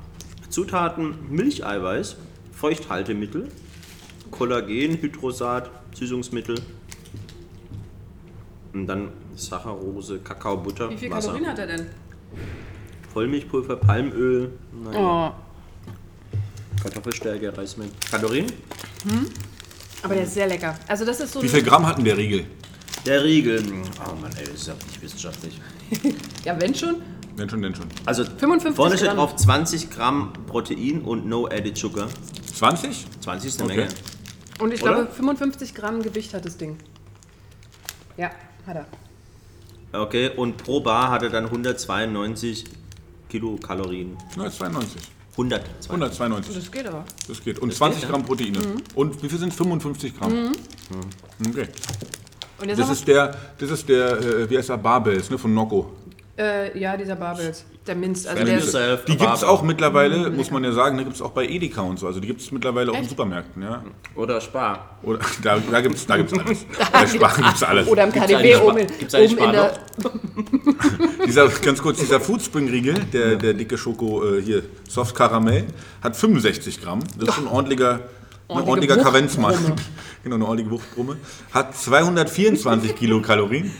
Zutaten 0.49 1.13
Milcheiweiß, 1.29 2.15
Feuchthaltemittel, 2.51 3.49
Kollagen, 4.31 4.97
Hydrosat, 4.99 5.69
Süßungsmittel 5.93 6.59
und 8.73 8.87
dann 8.87 9.09
Saccharose, 9.35 10.19
Kakao, 10.19 10.57
Butter, 10.57 10.89
Wie 10.89 10.97
viel 10.97 11.11
Wasser, 11.11 11.27
Kalorien 11.27 11.51
hat 11.51 11.59
er 11.59 11.67
denn? 11.67 11.85
Vollmilchpulver, 13.17 13.77
Palmöl, 13.77 14.51
naja, 14.83 15.33
Oh, 15.33 15.33
Kartoffelstärke, 16.83 17.57
Reismehl. 17.57 17.89
Kalorien? 18.11 18.45
aber 20.03 20.13
der 20.13 20.23
ist 20.25 20.35
sehr 20.35 20.45
lecker. 20.45 20.77
Also 20.87 21.03
das 21.03 21.19
ist 21.21 21.33
so 21.33 21.41
Wie 21.41 21.47
viel 21.49 21.63
Gramm 21.63 21.83
hat 21.87 21.97
denn 21.97 22.05
der 22.05 22.15
Riegel? 22.15 22.45
Der 23.07 23.23
Riegel. 23.23 23.63
Oh 24.07 24.13
Mann, 24.21 24.29
ey, 24.37 24.43
das 24.45 24.53
ist 24.53 24.67
ja 24.67 24.75
nicht 24.75 25.01
wissenschaftlich. 25.01 25.59
Ja, 26.45 26.61
wenn 26.61 26.75
schon. 26.75 26.97
Denn 27.35 27.49
schon, 27.49 27.59
denn 27.63 27.73
schon. 27.73 27.87
Also 28.05 28.23
55 28.23 28.75
vorne 28.75 28.95
steht 28.97 29.07
Gramm. 29.07 29.17
drauf 29.17 29.35
20 29.35 29.89
Gramm 29.89 30.33
Protein 30.45 31.01
und 31.01 31.25
no 31.25 31.47
added 31.47 31.75
sugar. 31.75 32.09
20? 32.53 33.07
20 33.21 33.49
ist 33.49 33.59
eine 33.61 33.71
Okay. 33.71 33.77
Menge. 33.81 33.93
Und 34.59 34.73
ich 34.75 34.83
Oder? 34.83 34.93
glaube, 34.93 35.11
55 35.11 35.73
Gramm 35.73 36.03
Gewicht 36.03 36.35
hat 36.35 36.45
das 36.45 36.55
Ding. 36.57 36.77
Ja, 38.15 38.29
hat 38.67 38.75
er. 38.75 39.99
Okay, 39.99 40.29
und 40.37 40.57
pro 40.57 40.81
Bar 40.81 41.09
hat 41.09 41.23
er 41.23 41.31
dann 41.31 41.45
192 41.45 42.65
Kilokalorien. 43.29 44.17
192. 44.31 45.01
192. 45.31 45.89
192. 45.91 46.55
Das 46.55 46.71
geht 46.71 46.87
aber. 46.87 47.05
Das 47.27 47.43
geht. 47.43 47.59
Und 47.59 47.73
20 47.73 48.01
geht, 48.01 48.09
ne? 48.09 48.11
Gramm 48.11 48.25
Proteine. 48.25 48.59
Und 48.95 49.21
wie 49.21 49.29
viel 49.29 49.37
sind 49.37 49.53
55 49.53 50.17
Gramm? 50.17 50.51
Okay. 51.47 51.67
Und 52.59 52.69
jetzt 52.69 52.79
Das 52.79 52.89
ist 52.89 53.07
der, 53.07 53.35
das 53.57 53.69
ist 53.69 53.87
der, 53.87 54.19
äh, 54.19 54.49
wie 54.49 54.57
heißt 54.57 54.69
der, 54.69 54.77
Barbels, 54.77 55.29
ne, 55.29 55.37
von 55.37 55.53
Nocco. 55.53 55.91
Äh, 56.37 56.77
ja, 56.77 56.95
dieser 56.97 57.15
Barbels. 57.15 57.65
Der 57.87 57.95
Minz. 57.95 58.25
Also 58.27 58.43
der, 58.43 58.55
yourself, 58.55 59.05
Die 59.05 59.15
gibt 59.15 59.33
es 59.33 59.43
auch 59.45 59.63
mittlerweile, 59.63 60.29
muss 60.29 60.51
man 60.51 60.63
ja 60.63 60.71
sagen, 60.73 60.97
die 60.97 61.05
gibt 61.05 61.15
es 61.15 61.21
auch 61.21 61.31
bei 61.31 61.45
Edeka 61.47 61.81
und 61.81 61.97
so. 61.99 62.05
Also 62.07 62.19
die 62.19 62.27
gibt 62.27 62.41
es 62.41 62.51
mittlerweile 62.51 62.91
auch 62.91 62.95
in 62.95 63.01
Echt? 63.01 63.09
Supermärkten, 63.11 63.63
ja. 63.63 63.81
Oder 64.15 64.41
Spar. 64.41 64.97
Oder, 65.03 65.19
da 65.43 65.57
da 65.71 65.81
gibt 65.81 65.95
es 65.95 66.05
da 66.05 66.17
gibt's 66.17 66.33
alles. 66.37 66.65
Bei 66.91 67.07
Spar 67.07 67.35
gibt 67.35 67.55
es 67.55 67.63
alles. 67.63 67.87
oder 67.87 68.03
im 68.03 68.11
Gibt's 68.11 68.27
KDW 68.27 68.35
eigentlich 68.55 68.61
oben, 68.61 68.77
in- 68.77 68.87
Spar- 68.89 68.97
gibt's 68.99 69.15
eigentlich 69.15 69.37
oben 69.37 69.45
in 69.45 69.51
der. 69.53 69.73
Dieser, 71.25 71.47
ganz 71.49 71.81
kurz, 71.81 71.99
dieser 71.99 72.19
Foodspring-Riegel, 72.19 72.93
der, 73.11 73.35
der 73.35 73.53
dicke 73.53 73.77
Schoko 73.77 74.23
äh, 74.35 74.41
hier, 74.41 74.63
Soft 74.87 75.15
Karamell, 75.15 75.65
hat 76.01 76.15
65 76.15 76.81
Gramm. 76.81 76.99
Das 77.19 77.29
ist 77.29 77.35
schon 77.35 77.47
ein 77.47 77.53
ordentlicher, 77.53 77.93
ein 77.93 77.99
Ordentliche 78.57 78.69
ordentlicher. 78.69 78.97
Kavenzmann. 79.03 79.55
genau, 80.23 80.35
eine 80.35 80.45
ordentliche 80.45 80.71
Wuchtbrumme. 80.71 81.17
Hat 81.51 81.75
224 81.75 82.95
Kilokalorien. 82.95 83.71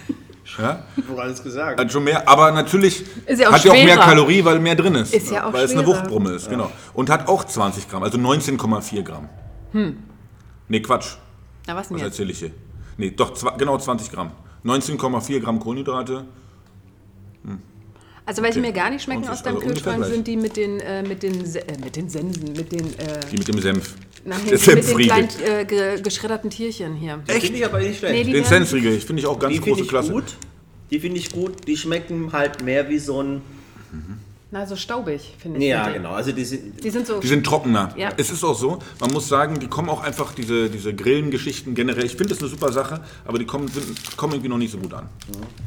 Ja, 0.57 0.83
Wurde 1.07 1.21
alles 1.21 1.43
gesagt. 1.43 1.79
hat 1.79 1.91
schon 1.91 2.03
mehr, 2.03 2.27
aber 2.27 2.51
natürlich 2.51 3.03
Ist 3.25 3.39
ja 3.39 3.49
auch 3.49 3.53
hat 3.53 3.63
ja 3.63 3.71
auch 3.71 3.75
mehr 3.75 3.93
schwerer. 3.93 4.05
Kalorie, 4.05 4.43
weil 4.43 4.59
mehr 4.59 4.75
drin 4.75 4.95
ist. 4.95 5.13
Ist 5.13 5.31
ja 5.31 5.45
auch 5.47 5.53
Weil 5.53 5.65
es 5.65 5.71
eine 5.73 5.83
schwerer. 5.83 5.97
Wuchtbrumme 5.99 6.31
ist, 6.31 6.49
genau. 6.49 6.71
Und 6.93 7.09
hat 7.09 7.27
auch 7.27 7.43
20 7.43 7.89
Gramm, 7.89 8.03
also 8.03 8.17
19,4 8.17 9.03
Gramm. 9.03 9.29
Hm. 9.73 9.97
Nee, 10.67 10.81
Quatsch. 10.81 11.15
Na, 11.67 11.75
was 11.75 11.89
denn 11.89 11.97
Was 11.97 12.03
erzähle 12.03 12.31
ich 12.31 12.39
hier? 12.39 12.51
Nee, 12.97 13.11
doch, 13.11 13.33
genau 13.57 13.77
20 13.77 14.11
Gramm. 14.11 14.31
19,4 14.65 15.39
Gramm 15.41 15.59
Kohlenhydrate. 15.59 16.25
Also 18.25 18.41
welche 18.43 18.59
Okay. 18.59 18.67
mir 18.67 18.73
gar 18.73 18.89
nicht 18.89 19.03
schmecken 19.03 19.25
aus 19.29 19.37
ist 19.37 19.45
deinem 19.45 19.55
also 19.55 19.67
Kühlschrank 19.69 20.03
sind 20.03 20.27
die 20.27 20.35
mit 20.35 20.57
den, 20.57 20.81
äh, 20.81 21.01
mit 21.01 21.23
den, 21.23 21.45
äh, 21.55 21.77
mit 21.81 21.95
den 21.95 22.09
Sensen, 22.09 22.51
mit 22.51 22.73
den, 22.73 22.85
äh, 22.99 23.21
Die 23.31 23.37
mit 23.37 23.47
dem 23.47 23.61
Senf. 23.61 23.95
Nein, 24.27 24.39
Der 24.47 24.57
die 24.57 24.75
mit 24.75 24.87
den 24.87 24.97
kleinen 24.99 25.29
äh, 25.45 25.65
ge 25.65 26.01
geschredderten 26.01 26.49
Tierchen 26.49 26.95
hier. 26.95 27.23
Echt? 27.27 27.45
Finde 27.45 27.59
ich 27.59 27.65
aber 27.65 27.79
nicht 27.79 27.99
schlecht. 27.99 28.13
Nee, 28.13 28.23
die 28.23 28.33
Den 28.33 28.43
werden, 28.43 28.65
Senfriegel, 28.65 28.93
ich 28.93 29.05
finde 29.05 29.21
ich 29.21 29.25
auch 29.25 29.39
ganz 29.39 29.53
Die 29.53 29.59
finde 29.59 29.71
große 29.71 29.83
ich 29.83 29.89
Klasse. 29.89 30.11
gut. 30.11 30.37
Die 30.91 30.99
finde 30.99 31.17
ich 31.17 31.31
gut. 31.31 31.67
Die 31.67 31.77
schmecken 31.77 32.31
halt 32.33 32.63
mehr 32.63 32.87
wie 32.89 32.99
so 32.99 33.21
ein. 33.23 33.41
Na, 34.49 34.65
so 34.65 34.77
staubig, 34.77 35.33
finde 35.39 35.59
ich. 35.59 35.65
Ja, 35.65 35.89
genau. 35.89 36.11
Also 36.13 36.31
die 36.31 36.45
sind. 36.45 36.81
Die 36.81 36.89
sind 36.89 37.05
so. 37.05 37.19
Die 37.19 37.27
sind 37.27 37.45
trockener. 37.45 37.93
Ja. 37.97 38.11
Es 38.15 38.31
ist 38.31 38.45
auch 38.45 38.55
so, 38.57 38.79
man 39.01 39.11
muss 39.11 39.27
sagen, 39.27 39.59
die 39.59 39.67
kommen 39.67 39.89
auch 39.89 40.01
einfach, 40.01 40.33
diese, 40.33 40.69
diese 40.69 40.93
Grillengeschichten 40.93 41.75
generell, 41.75 42.05
ich 42.05 42.15
finde 42.15 42.29
das 42.29 42.39
eine 42.39 42.47
super 42.47 42.71
Sache, 42.71 43.01
aber 43.25 43.39
die 43.39 43.45
kommen, 43.45 43.67
sind, 43.67 44.15
kommen 44.15 44.31
irgendwie 44.33 44.47
noch 44.49 44.57
nicht 44.57 44.71
so 44.71 44.77
gut 44.77 44.93
an. 44.93 45.09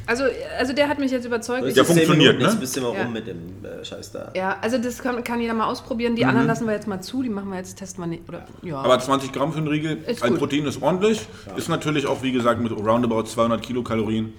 Also, 0.07 0.25
also 0.59 0.73
der 0.73 0.89
hat 0.89 0.99
mich 0.99 1.11
jetzt 1.11 1.27
überzeugt. 1.27 1.67
Ich- 1.67 1.77
Ja, 1.77 1.85
funktioniert, 1.85 2.39
Minuten, 2.39 2.41
Jetzt 2.41 2.55
ne? 2.55 2.61
bist 2.61 2.77
du 2.77 2.81
mal 2.81 2.95
Ja. 2.95 3.03
rum 3.03 3.13
mit 3.13 3.27
dem 3.27 3.37
äh, 3.63 3.85
Scheiß 3.85 4.13
da. 4.13 4.33
Ja, 4.35 4.57
also 4.63 4.79
das 4.79 4.99
kann, 5.03 5.23
kann 5.25 5.41
jeder 5.43 5.53
mal 5.53 5.67
ausprobieren. 5.67 6.17
Die 6.17 6.25
anderen 6.25 6.47
lassen 6.47 6.67
wir 6.67 6.73
jetzt 6.73 6.89
mal 6.89 7.03
zu. 7.03 7.23
Die 7.23 7.29
machen 7.29 7.51
wir 7.51 7.59
jetzt, 7.59 7.77
testen 7.79 8.03
wir 8.03 8.07
nicht. 8.09 8.27
Oder, 8.31 8.47
ja. 8.63 8.77
Aber 8.79 8.99
20 8.99 9.31
Gramm 9.31 9.53
für 9.53 9.59
einen 9.59 9.69
Riegel 9.69 9.99
Ist 10.07 10.23
als 10.23 10.31
gut. 10.31 10.39
Protein 10.39 10.65
ist 10.65 10.81
ordentlich. 10.81 11.21
Ist 11.55 11.69
natürlich 11.69 12.07
auch, 12.07 12.23
wie 12.23 12.33
gesagt, 12.33 12.61
mit 12.63 12.73
roundabout 12.73 13.25
200 13.25 13.61
Kilokalorien. 13.61 14.33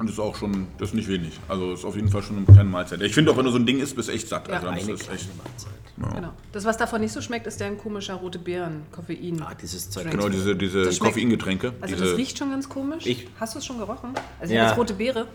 Und 0.00 0.08
ist 0.08 0.18
auch 0.18 0.34
schon, 0.34 0.66
das 0.78 0.88
ist 0.88 0.94
nicht 0.94 1.08
wenig. 1.08 1.38
Also 1.46 1.74
ist 1.74 1.84
auf 1.84 1.94
jeden 1.94 2.08
Fall 2.08 2.22
schon 2.22 2.38
eine 2.38 2.46
kleine 2.46 2.64
Mahlzeit. 2.70 3.02
Ich 3.02 3.12
finde 3.12 3.30
auch, 3.32 3.36
wenn 3.36 3.44
du 3.44 3.50
so 3.50 3.58
ein 3.58 3.66
Ding 3.66 3.80
isst, 3.80 3.94
bist 3.94 4.08
du 4.08 4.12
echt 4.12 4.26
satt. 4.28 4.48
Ja. 4.48 4.54
Also 4.54 4.66
dann 4.66 4.74
Eine 4.78 4.92
ist 4.92 5.06
das 5.08 5.14
echt, 5.14 5.28
Mahlzeit. 5.36 6.14
genau. 6.16 6.32
Das, 6.52 6.64
was 6.64 6.78
davon 6.78 7.02
nicht 7.02 7.12
so 7.12 7.20
schmeckt, 7.20 7.46
ist 7.46 7.60
der 7.60 7.66
ein 7.66 7.76
komischer 7.76 8.14
rote 8.14 8.38
Beeren, 8.38 8.84
Koffein. 8.90 9.42
Ah, 9.42 9.52
dieses 9.60 9.90
Zeug. 9.90 10.10
genau, 10.10 10.30
diese, 10.30 10.56
diese 10.56 10.84
Das 10.84 10.96
schmeckt- 10.96 11.14
Koffeingetränke. 11.14 11.74
Also 11.82 11.94
diese, 11.94 12.06
das 12.08 12.16
riecht 12.16 12.38
schon 12.38 12.50
ganz 12.50 12.66
komisch. 12.68 13.04
Ich- 13.04 13.28
Hast 13.38 13.54
du 13.54 13.58
es 13.58 13.66
schon 13.66 13.76
gerochen? 13.78 14.14
Also 14.40 14.54
Ja. 14.54 14.62
ja. 14.62 14.68
das 14.70 14.78
rote 14.78 14.94
Beere. 14.94 15.26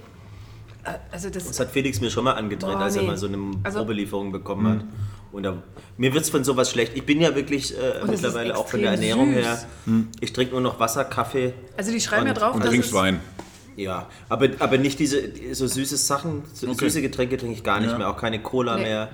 Äh, 0.83 0.93
Also 1.11 1.29
das, 1.29 1.45
Das 1.45 1.59
hat 1.59 1.69
Felix 1.69 2.01
mir 2.01 2.09
schon 2.09 2.23
mal 2.23 2.33
angedreht, 2.33 2.73
Boah, 2.73 2.79
als 2.81 2.95
er 2.95 3.03
nee. 3.03 3.07
mal 3.09 3.17
so 3.17 3.27
eine 3.27 3.37
Also- 3.63 3.79
Probelieferung 3.79 4.31
bekommen 4.31 4.67
hat. 4.67 4.85
Und 5.31 5.43
da, 5.43 5.61
mir 5.97 6.11
wird 6.13 6.23
es 6.23 6.29
von 6.31 6.43
sowas 6.43 6.71
schlecht. 6.71 6.93
Ich 6.95 7.05
bin 7.05 7.21
ja 7.21 7.35
wirklich 7.35 7.71
äh, 7.77 8.01
ist 8.01 8.07
mittlerweile 8.09 8.57
auch 8.57 8.67
von 8.67 8.81
der 8.81 8.93
extrem 8.93 9.09
Ernährung 9.11 9.35
süß. 9.35 9.45
her. 9.45 9.59
Ich 10.21 10.33
trinke 10.33 10.53
nur 10.53 10.61
noch 10.61 10.79
Wasser, 10.79 11.03
Kaffee. 11.05 11.53
also 11.77 11.91
die 11.91 11.99
schreiben 12.01 12.25
ja 12.25 12.31
Und- 12.31 12.41
drauf, 12.41 12.55
und 12.55 12.63
dass 12.63 12.69
trinkst 12.71 12.89
es, 12.89 12.95
Wein. 12.95 13.19
Ja, 13.77 14.07
aber, 14.29 14.49
aber 14.59 14.77
nicht 14.77 14.99
diese 14.99 15.21
so 15.53 15.67
süße 15.67 15.97
Sachen, 15.97 16.43
so 16.53 16.67
Okay. 16.67 16.85
süße 16.85 17.01
Getränke 17.01 17.37
trinke 17.37 17.55
ich 17.55 17.63
gar 17.63 17.79
nicht 17.79 17.91
Ja. 17.91 17.97
mehr, 17.97 18.09
auch 18.09 18.17
keine 18.17 18.41
Cola 18.41 18.77
Nee. 18.77 18.83
mehr. 18.83 19.09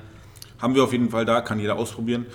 Haben 0.60 0.76
wir 0.76 0.84
auf 0.84 0.92
jeden 0.92 1.10
Fall 1.10 1.26
da, 1.26 1.42
kann 1.42 1.60
jeder 1.60 1.78
ausprobieren. 1.78 2.26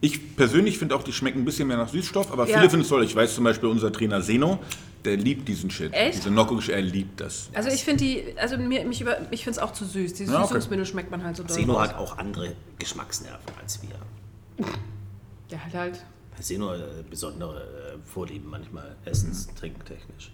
Ich 0.00 0.36
persönlich 0.36 0.78
finde 0.78 0.94
auch, 0.96 1.02
die 1.02 1.12
schmecken 1.12 1.40
ein 1.40 1.44
bisschen 1.44 1.68
mehr 1.68 1.76
nach 1.76 1.88
Süßstoff, 1.88 2.32
aber 2.32 2.46
Ja. 2.48 2.58
viele 2.58 2.70
finden 2.70 2.82
es 2.84 2.88
toll. 2.88 3.04
Ich 3.04 3.14
weiß 3.14 3.34
zum 3.34 3.44
Beispiel, 3.44 3.68
unser 3.68 3.92
Trainer 3.92 4.22
Seno, 4.22 4.58
der 5.04 5.16
liebt 5.18 5.46
diesen 5.48 5.70
Shit. 5.70 5.92
Echt? 5.92 6.16
Diese 6.16 6.30
Nocco, 6.30 6.58
er 6.66 6.80
liebt 6.80 7.20
das. 7.20 7.50
Also 7.52 7.68
ich 7.68 7.84
finde 7.84 8.04
die, 8.04 8.24
also 8.38 8.56
mir, 8.56 8.84
mich 8.86 9.00
über, 9.02 9.18
ich 9.30 9.44
finde 9.44 9.58
es 9.58 9.62
auch 9.62 9.72
zu 9.72 9.84
süß. 9.84 10.14
Die 10.14 10.24
Ja, 10.24 10.42
okay. 10.44 10.84
Schmeckt 10.86 11.10
man 11.10 11.22
halt 11.22 11.36
so 11.36 11.42
doll 11.42 11.54
Seno 11.54 11.78
hat 11.80 11.94
auch 11.96 12.16
andere 12.16 12.52
Geschmacksnerven 12.78 13.44
als 13.62 13.80
wir. 13.82 14.66
Der 15.50 15.64
hat 15.64 15.74
halt. 15.74 16.04
Seno 16.40 16.74
äh, 16.74 16.80
besondere 17.08 17.60
äh, 17.60 17.98
Vorlieben 18.12 18.48
manchmal, 18.50 18.96
essens-, 19.04 19.48
trinktechnisch. 19.54 20.32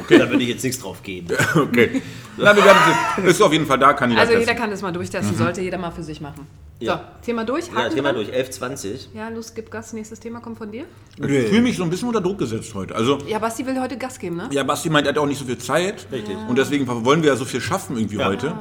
Okay. 0.00 0.18
Da 0.18 0.28
würde 0.28 0.42
ich 0.42 0.48
jetzt 0.48 0.64
nichts 0.64 0.80
drauf 0.80 1.02
geben. 1.02 1.28
Okay. 1.56 2.02
Na, 2.36 2.56
wir 2.56 2.64
werden, 2.64 3.26
ist 3.26 3.40
auf 3.42 3.52
jeden 3.52 3.66
Fall 3.66 3.78
da, 3.78 3.92
kann 3.92 4.08
jeder 4.10 4.22
Also 4.22 4.32
jeder 4.32 4.44
testen. 4.46 4.58
kann 4.60 4.70
das 4.70 4.80
mal 4.82 4.90
durchtesten, 4.90 5.36
sollte 5.36 5.60
jeder 5.60 5.76
mal 5.78 5.90
für 5.90 6.02
sich 6.02 6.20
machen. 6.20 6.46
Ja. 6.80 6.96
So, 7.20 7.26
Thema 7.26 7.44
durch. 7.44 7.66
Ja, 7.68 7.74
Haken 7.74 7.94
Thema 7.94 8.12
dran. 8.14 8.24
durch. 8.24 8.34
11.20. 8.36 9.08
Ja, 9.14 9.28
los, 9.28 9.52
gib 9.54 9.70
Gas. 9.70 9.92
Nächstes 9.92 10.18
Thema 10.18 10.40
kommt 10.40 10.56
von 10.58 10.72
dir. 10.72 10.84
Ich 11.18 11.24
fühle 11.48 11.60
mich 11.60 11.76
so 11.76 11.84
ein 11.84 11.90
bisschen 11.90 12.08
unter 12.08 12.20
Druck 12.22 12.38
gesetzt 12.38 12.74
heute. 12.74 12.94
Also, 12.94 13.18
Ja, 13.28 13.38
Basti 13.38 13.64
will 13.66 13.78
heute 13.80 13.96
Gas 13.98 14.18
geben, 14.18 14.36
ne? 14.36 14.48
ja, 14.50 14.62
Basti 14.64 14.88
meint, 14.90 15.06
er 15.06 15.10
hat 15.12 15.18
auch 15.18 15.26
nicht 15.26 15.38
so 15.38 15.44
viel 15.44 15.58
Zeit. 15.58 16.06
Richtig. 16.10 16.36
Und 16.48 16.56
deswegen 16.58 16.86
wollen 17.04 17.22
wir 17.22 17.28
ja 17.30 17.36
so 17.36 17.44
viel 17.44 17.60
schaffen 17.60 17.96
irgendwie 17.98 18.16
Ja. 18.16 18.26
heute. 18.26 18.54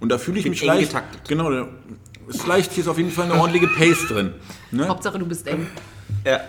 Und 0.00 0.08
da 0.10 0.18
fühle 0.18 0.38
ich 0.38 0.42
Bin 0.42 0.50
mich 0.50 0.62
eng 0.62 0.68
leicht. 0.68 0.88
getaktet. 0.90 1.22
Genau, 1.28 1.50
ist 2.28 2.46
leicht, 2.46 2.72
hier 2.72 2.82
ist 2.82 2.88
auf 2.88 2.98
jeden 2.98 3.12
Fall 3.12 3.26
eine 3.30 3.40
ordentliche 3.40 3.68
Pace 3.68 4.08
drin. 4.08 4.34
Ne? 4.72 4.88
Hauptsache 4.88 5.18
du 5.18 5.26
bist 5.26 5.46
eng. 5.46 5.66
Ja, 6.26 6.40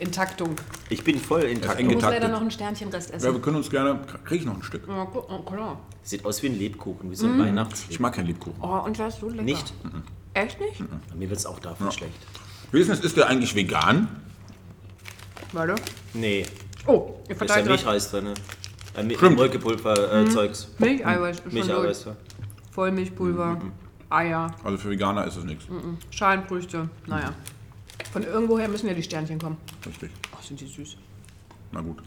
In 0.00 0.10
Taktung. 0.10 0.56
ich 0.88 1.04
bin 1.04 1.18
voll 1.18 1.42
intakt. 1.42 1.78
musst 1.82 1.96
getaktet. 1.96 2.22
leider 2.22 2.32
noch 2.32 2.40
ein 2.40 2.50
Sternchenrest 2.50 3.10
Ja, 3.10 3.16
essen. 3.16 3.34
wir 3.34 3.40
können 3.40 3.56
uns 3.56 3.68
gerne. 3.70 4.00
Kriege 4.24 4.40
ich 4.40 4.46
noch 4.46 4.56
ein 4.56 4.62
Stück? 4.62 4.88
Ja, 4.88 5.04
gu- 5.04 5.22
oh, 5.28 5.38
klar. 5.42 5.78
Sieht 6.02 6.24
aus 6.24 6.42
wie 6.42 6.46
ein 6.48 6.58
Lebkuchen, 6.58 7.10
wie 7.10 7.14
so 7.14 7.26
ein 7.26 7.38
Weihnachtslebkuchen. 7.38 7.90
Ich 7.92 8.00
mag 8.00 8.14
keinen 8.14 8.26
Lebkuchen. 8.26 8.56
Oh, 8.62 8.78
und 8.86 8.98
das 8.98 9.14
ist 9.14 9.20
so 9.20 9.28
lecker. 9.28 9.42
Nicht? 9.42 9.72
Echt 10.34 10.58
nicht? 10.60 10.82
Mir 11.14 11.28
wird 11.28 11.38
es 11.38 11.44
auch 11.46 11.58
davon 11.60 11.92
schlecht. 11.92 12.14
Wie 12.72 12.80
ist? 12.80 12.88
Ist 12.88 13.16
der 13.16 13.26
eigentlich 13.28 13.54
vegan? 13.54 14.08
Warte. 15.52 15.74
Nee, 16.14 16.46
Oh, 16.86 17.20
ihr 17.28 17.34
da 17.34 17.44
ist 17.44 17.56
ja 17.56 17.62
Milchreis 17.62 18.10
drin. 18.10 18.28
Äh, 18.96 19.02
Mi- 19.02 19.16
Stimmt. 19.16 19.36
Molkepulver-Zeugs. 19.36 20.68
Milcheiweiß. 20.78 21.36
ist 21.36 21.42
schon 21.42 21.52
Milcheiweiß. 21.52 22.04
durch. 22.04 22.16
Vollmilchpulver, 22.72 23.60
Eier, 24.08 24.54
Also 24.64 24.78
für 24.78 24.90
Veganer 24.90 25.26
ist 25.26 25.36
es 25.36 25.44
nichts. 25.44 25.66
Schalenfrüchte. 26.10 26.88
Naja. 27.06 27.34
Von 28.12 28.22
irgendwoher 28.24 28.68
müssen 28.68 28.88
ja 28.88 28.94
die 28.94 29.02
Sternchen 29.02 29.38
kommen. 29.38 29.56
Richtig. 29.86 30.10
Ach, 30.36 30.42
sind 30.42 30.60
die 30.60 30.66
süß. 30.66 30.96
Na 31.72 31.80
gut. 31.80 32.02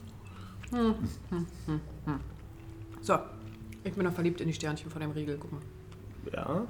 So. 3.01 3.17
Ich 3.85 3.93
bin 3.93 4.05
noch 4.05 4.13
verliebt 4.13 4.41
in 4.41 4.47
die 4.47 4.53
Sternchen 4.53 4.89
von 4.89 5.01
dem 5.01 5.11
Riegel. 5.11 5.37
Guck 5.39 5.51
mal. 5.51 5.61
Ja. 6.33 6.65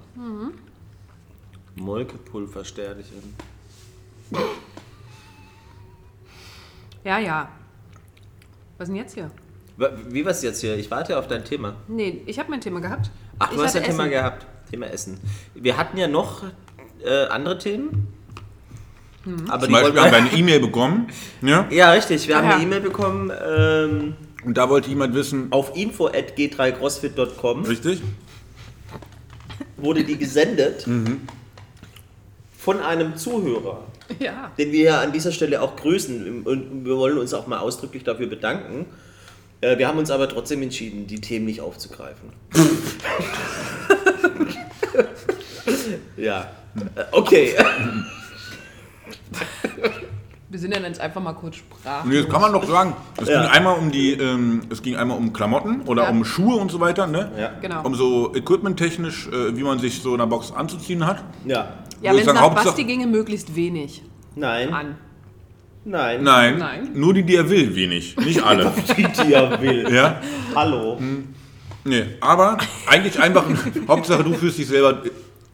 Molkepulversternchen. 1.75 3.35
Ja, 7.03 7.19
ja. 7.19 7.49
Was 8.77 8.87
ist 8.87 8.93
denn 8.93 8.95
jetzt 8.95 9.13
hier? 9.13 9.31
Wie 10.09 10.25
war's 10.25 10.41
jetzt 10.43 10.61
hier? 10.61 10.75
Ich 10.77 10.89
warte 10.91 11.17
auf 11.17 11.27
dein 11.27 11.43
Thema. 11.43 11.75
Nee, 11.87 12.21
ich 12.25 12.37
habe 12.39 12.49
mein 12.51 12.61
Thema 12.61 12.79
gehabt. 12.79 13.09
Ach, 13.39 13.49
du 13.49 13.55
ich 13.55 13.61
hast 13.61 13.75
hatte 13.75 13.85
ein 13.85 13.91
Thema 13.91 14.03
Essen. 14.03 14.11
gehabt. 14.11 14.45
Thema 14.69 14.85
Essen. 14.87 15.19
Wir 15.55 15.77
hatten 15.77 15.97
ja 15.97 16.07
noch 16.07 16.43
äh, 17.03 17.25
andere 17.25 17.57
Themen. 17.57 18.07
Aber 19.49 19.63
Zum 19.63 19.71
Beispiel 19.73 19.99
haben 20.01 20.11
wir 20.11 20.17
eine 20.17 20.33
E-Mail 20.33 20.59
bekommen. 20.59 21.07
Ja? 21.41 21.65
Ja, 21.71 21.91
richtig. 21.93 22.27
Wir 22.27 22.35
haben 22.37 22.49
Ja. 22.49 22.55
eine 22.55 22.63
E-Mail 22.63 22.81
bekommen 22.81 23.31
ähm, 23.45 24.15
Und 24.43 24.57
da 24.57 24.69
wollte 24.69 24.89
jemand 24.89 25.15
wissen. 25.15 25.47
auf 25.51 25.75
info.g3crossfit.com. 25.77 27.63
Richtig? 27.63 28.01
Wurde 29.77 30.03
die 30.03 30.17
gesendet 30.17 30.85
von 32.57 32.79
einem 32.81 33.15
Zuhörer, 33.17 33.83
Ja. 34.19 34.51
den 34.57 34.71
wir 34.71 34.79
hier 34.79 34.99
an 34.99 35.11
dieser 35.13 35.31
Stelle 35.31 35.61
auch 35.61 35.75
grüßen. 35.75 36.43
Und 36.43 36.85
wir 36.85 36.97
wollen 36.97 37.17
uns 37.17 37.33
auch 37.33 37.47
mal 37.47 37.59
ausdrücklich 37.59 38.03
dafür 38.03 38.27
bedanken. 38.27 38.85
Äh, 39.61 39.77
Wir 39.77 39.87
haben 39.87 39.97
uns 39.97 40.11
aber 40.11 40.27
trotzdem 40.27 40.61
entschieden, 40.61 41.07
die 41.07 41.21
Themen 41.21 41.45
nicht 41.45 41.61
aufzugreifen. 41.61 42.29
ja. 46.17 46.49
Äh, 46.95 47.03
Okay. 47.11 47.53
Wir 50.53 50.59
sind 50.59 50.71
ja 50.71 50.79
jetzt 50.81 51.01
einfach 51.01 51.19
mal 51.19 51.33
kurz 51.33 51.55
Sprache. 51.55 52.05
Und 52.05 52.11
jetzt 52.11 52.29
kann 52.29 52.39
man 52.39 52.53
doch 52.53 52.63
sagen, 52.63 52.93
es 53.19 53.27
Ja. 53.27 53.41
ging 53.41 53.49
einmal 53.49 53.75
um 53.79 53.89
die, 53.91 54.11
ähm, 54.13 54.61
es 54.69 54.83
ging 54.83 54.95
einmal 54.95 55.17
um 55.17 55.33
Klamotten 55.33 55.81
oder 55.87 56.03
Ja. 56.03 56.09
um 56.11 56.23
Schuhe 56.23 56.57
und 56.57 56.69
so 56.71 56.79
weiter, 56.79 57.07
ne? 57.07 57.31
Ja. 57.35 57.53
Genau. 57.59 57.81
Um 57.83 57.95
so 57.95 58.35
equipmenttechnisch, 58.35 59.29
äh, 59.29 59.57
wie 59.57 59.63
man 59.63 59.79
sich 59.79 59.99
so 59.99 60.11
in 60.11 60.19
der 60.19 60.27
Box 60.27 60.51
anzuziehen 60.51 61.07
hat. 61.07 61.23
Ja. 61.43 61.73
Ja, 62.03 62.11
wenn 62.11 62.19
ich 62.19 62.27
es 62.27 62.33
nach 62.35 62.41
Hauptsache- 62.41 62.65
Basti 62.67 62.83
ginge, 62.83 63.07
möglichst 63.07 63.55
wenig 63.55 64.03
Nein. 64.35 64.71
an. 64.71 64.95
Nein. 65.85 66.21
Nein, 66.23 66.57
Nein. 66.59 66.89
nur 66.93 67.15
die, 67.15 67.23
die 67.23 67.35
er 67.35 67.49
will, 67.49 67.75
wenig. 67.75 68.15
Nicht 68.17 68.43
alle. 68.45 68.71
Die, 68.95 69.07
die 69.23 69.33
er 69.33 69.59
will. 69.59 69.91
ja? 69.91 70.21
Hallo. 70.53 70.99
Nee, 71.83 72.03
aber 72.21 72.59
eigentlich 72.85 73.19
einfach, 73.19 73.43
Hauptsache 73.87 74.23
du 74.23 74.33
fühlst 74.35 74.59
dich 74.59 74.67
selber 74.67 75.01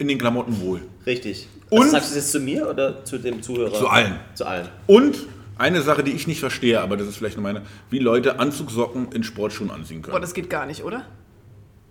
in 0.00 0.08
den 0.08 0.18
Klamotten 0.18 0.60
wohl. 0.60 0.80
Richtig. 1.06 1.46
Und- 1.68 1.80
Also 1.82 1.92
sagst 1.92 2.10
du 2.10 2.14
das 2.16 2.24
jetzt 2.24 2.32
zu 2.32 2.40
mir 2.40 2.68
oder 2.68 3.04
zu 3.04 3.18
dem 3.18 3.42
Zuhörer? 3.42 3.72
Zu 3.78 3.86
allen. 3.88 4.16
Zu 4.34 4.44
allen. 4.46 4.68
Und 4.86 5.18
eine 5.58 5.82
Sache, 5.82 6.02
die 6.02 6.12
ich 6.12 6.26
nicht 6.26 6.40
verstehe, 6.40 6.80
aber 6.80 6.96
das 6.96 7.06
ist 7.06 7.16
vielleicht 7.16 7.36
nur 7.36 7.42
meine, 7.44 7.62
wie 7.90 7.98
Leute 7.98 8.38
Anzugsocken 8.40 9.12
in 9.12 9.22
Sportschuhen 9.22 9.70
anziehen 9.70 10.02
Boah, 10.02 10.10
können. 10.12 10.22
das 10.22 10.34
geht 10.34 10.48
gar 10.50 10.66
nicht, 10.66 10.82
oder? 10.84 11.04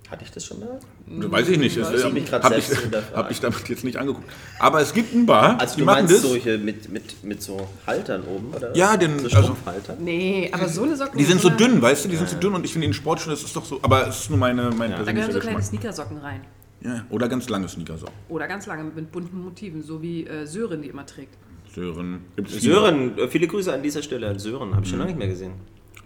Hatte 0.10 0.24
ich 0.26 0.32
das 0.32 0.44
schon 0.44 0.60
mal? 0.60 0.80
Das 1.06 1.32
weiß 1.32 1.50
ich 1.50 1.60
nicht. 1.60 1.78
Das 1.78 1.94
Ich 1.94 2.04
hab 2.04 2.12
mich 2.14 2.26
grad 2.26 2.44
habe 2.44 2.56
ich, 2.58 2.66
hab 3.14 3.30
ich 3.30 3.40
damit 3.42 3.70
jetzt 3.70 3.84
nicht 3.84 3.96
angeguckt. 3.98 4.28
Aber 4.58 4.82
es 4.82 4.92
gibt 4.92 5.14
ein 5.14 5.28
Bar, 5.28 5.60
Also 5.62 5.76
die 5.76 5.82
du 5.82 5.86
machen 5.86 6.00
meinst 6.06 6.16
das. 6.16 6.22
solche 6.24 6.58
mit, 6.58 6.90
mit, 6.92 7.24
mit 7.24 7.44
so 7.44 7.70
Haltern 7.86 8.24
oben, 8.24 8.52
oder? 8.56 8.76
Ja, 8.76 8.98
den- 8.98 9.20
So 9.20 9.38
also-? 9.38 9.56
Nee, 10.00 10.50
aber 10.52 10.68
so 10.68 10.82
eine 10.82 10.96
Socke. 10.98 11.16
Die 11.16 11.26
sind 11.26 11.40
so 11.40 11.50
dünn, 11.52 11.80
weißt 11.80 12.06
du, 12.06 12.10
die 12.10 12.16
sind 12.16 12.28
so 12.28 12.38
dünn 12.38 12.56
und 12.56 12.66
ich 12.66 12.72
finde 12.74 12.88
in 12.88 12.94
Sportschuhen, 12.96 13.30
das 13.36 13.44
ist 13.44 13.56
doch 13.56 13.64
so, 13.66 13.78
aber 13.84 14.08
es 14.08 14.22
ist 14.22 14.30
nur 14.32 14.40
meine, 14.40 14.64
mein 14.72 14.90
Da 14.90 14.96
persönlicher 14.98 15.14
gehören 15.14 15.32
so 15.34 15.40
kleine. 15.42 15.62
Sneakersocken 15.64 16.18
rein. 16.18 16.42
Ja, 16.82 17.06
oder 17.10 17.28
ganz 17.28 17.50
lange 17.50 17.68
Sneaker 17.68 17.98
so. 17.98 18.08
Oder 18.30 18.48
ganz 18.48 18.66
lange 18.66 18.84
mit 18.86 19.12
bunten 19.12 19.42
Motiven, 19.44 19.84
so 19.84 20.02
wie 20.02 20.26
äh, 20.26 20.46
Sören 20.46 20.82
die 20.82 20.88
immer 20.90 21.06
trägt. 21.06 21.36
Sören. 21.74 22.22
Gibt's 22.36 22.54
viele. 22.56 22.74
Sören, 22.76 23.18
äh, 23.18 23.28
viele 23.28 23.48
Grüße 23.48 23.74
an 23.74 23.84
dieser 23.84 24.02
Stelle 24.02 24.30
an 24.30 24.40
Sören. 24.40 24.74
Habe 24.74 24.84
ich 24.84 24.90
schon 24.90 25.00
lange 25.00 25.12
nicht 25.12 25.20
mehr 25.20 25.28
gesehen. 25.28 25.54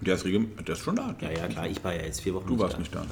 Der 0.01 0.15
ist, 0.15 0.25
regel- 0.25 0.47
der 0.67 0.73
ist 0.73 0.79
schon 0.81 0.95
da. 0.95 1.15
Ja, 1.21 1.31
ja, 1.31 1.47
klar. 1.47 1.67
Ich 1.67 1.81
war 1.83 1.93
ja 1.95 2.01
jetzt 2.01 2.21
vier 2.21 2.33
Wochen 2.33 2.47
Du 2.47 2.57
warst 2.59 2.73
da. 2.75 2.79
nicht 2.79 2.93
da. 2.93 3.05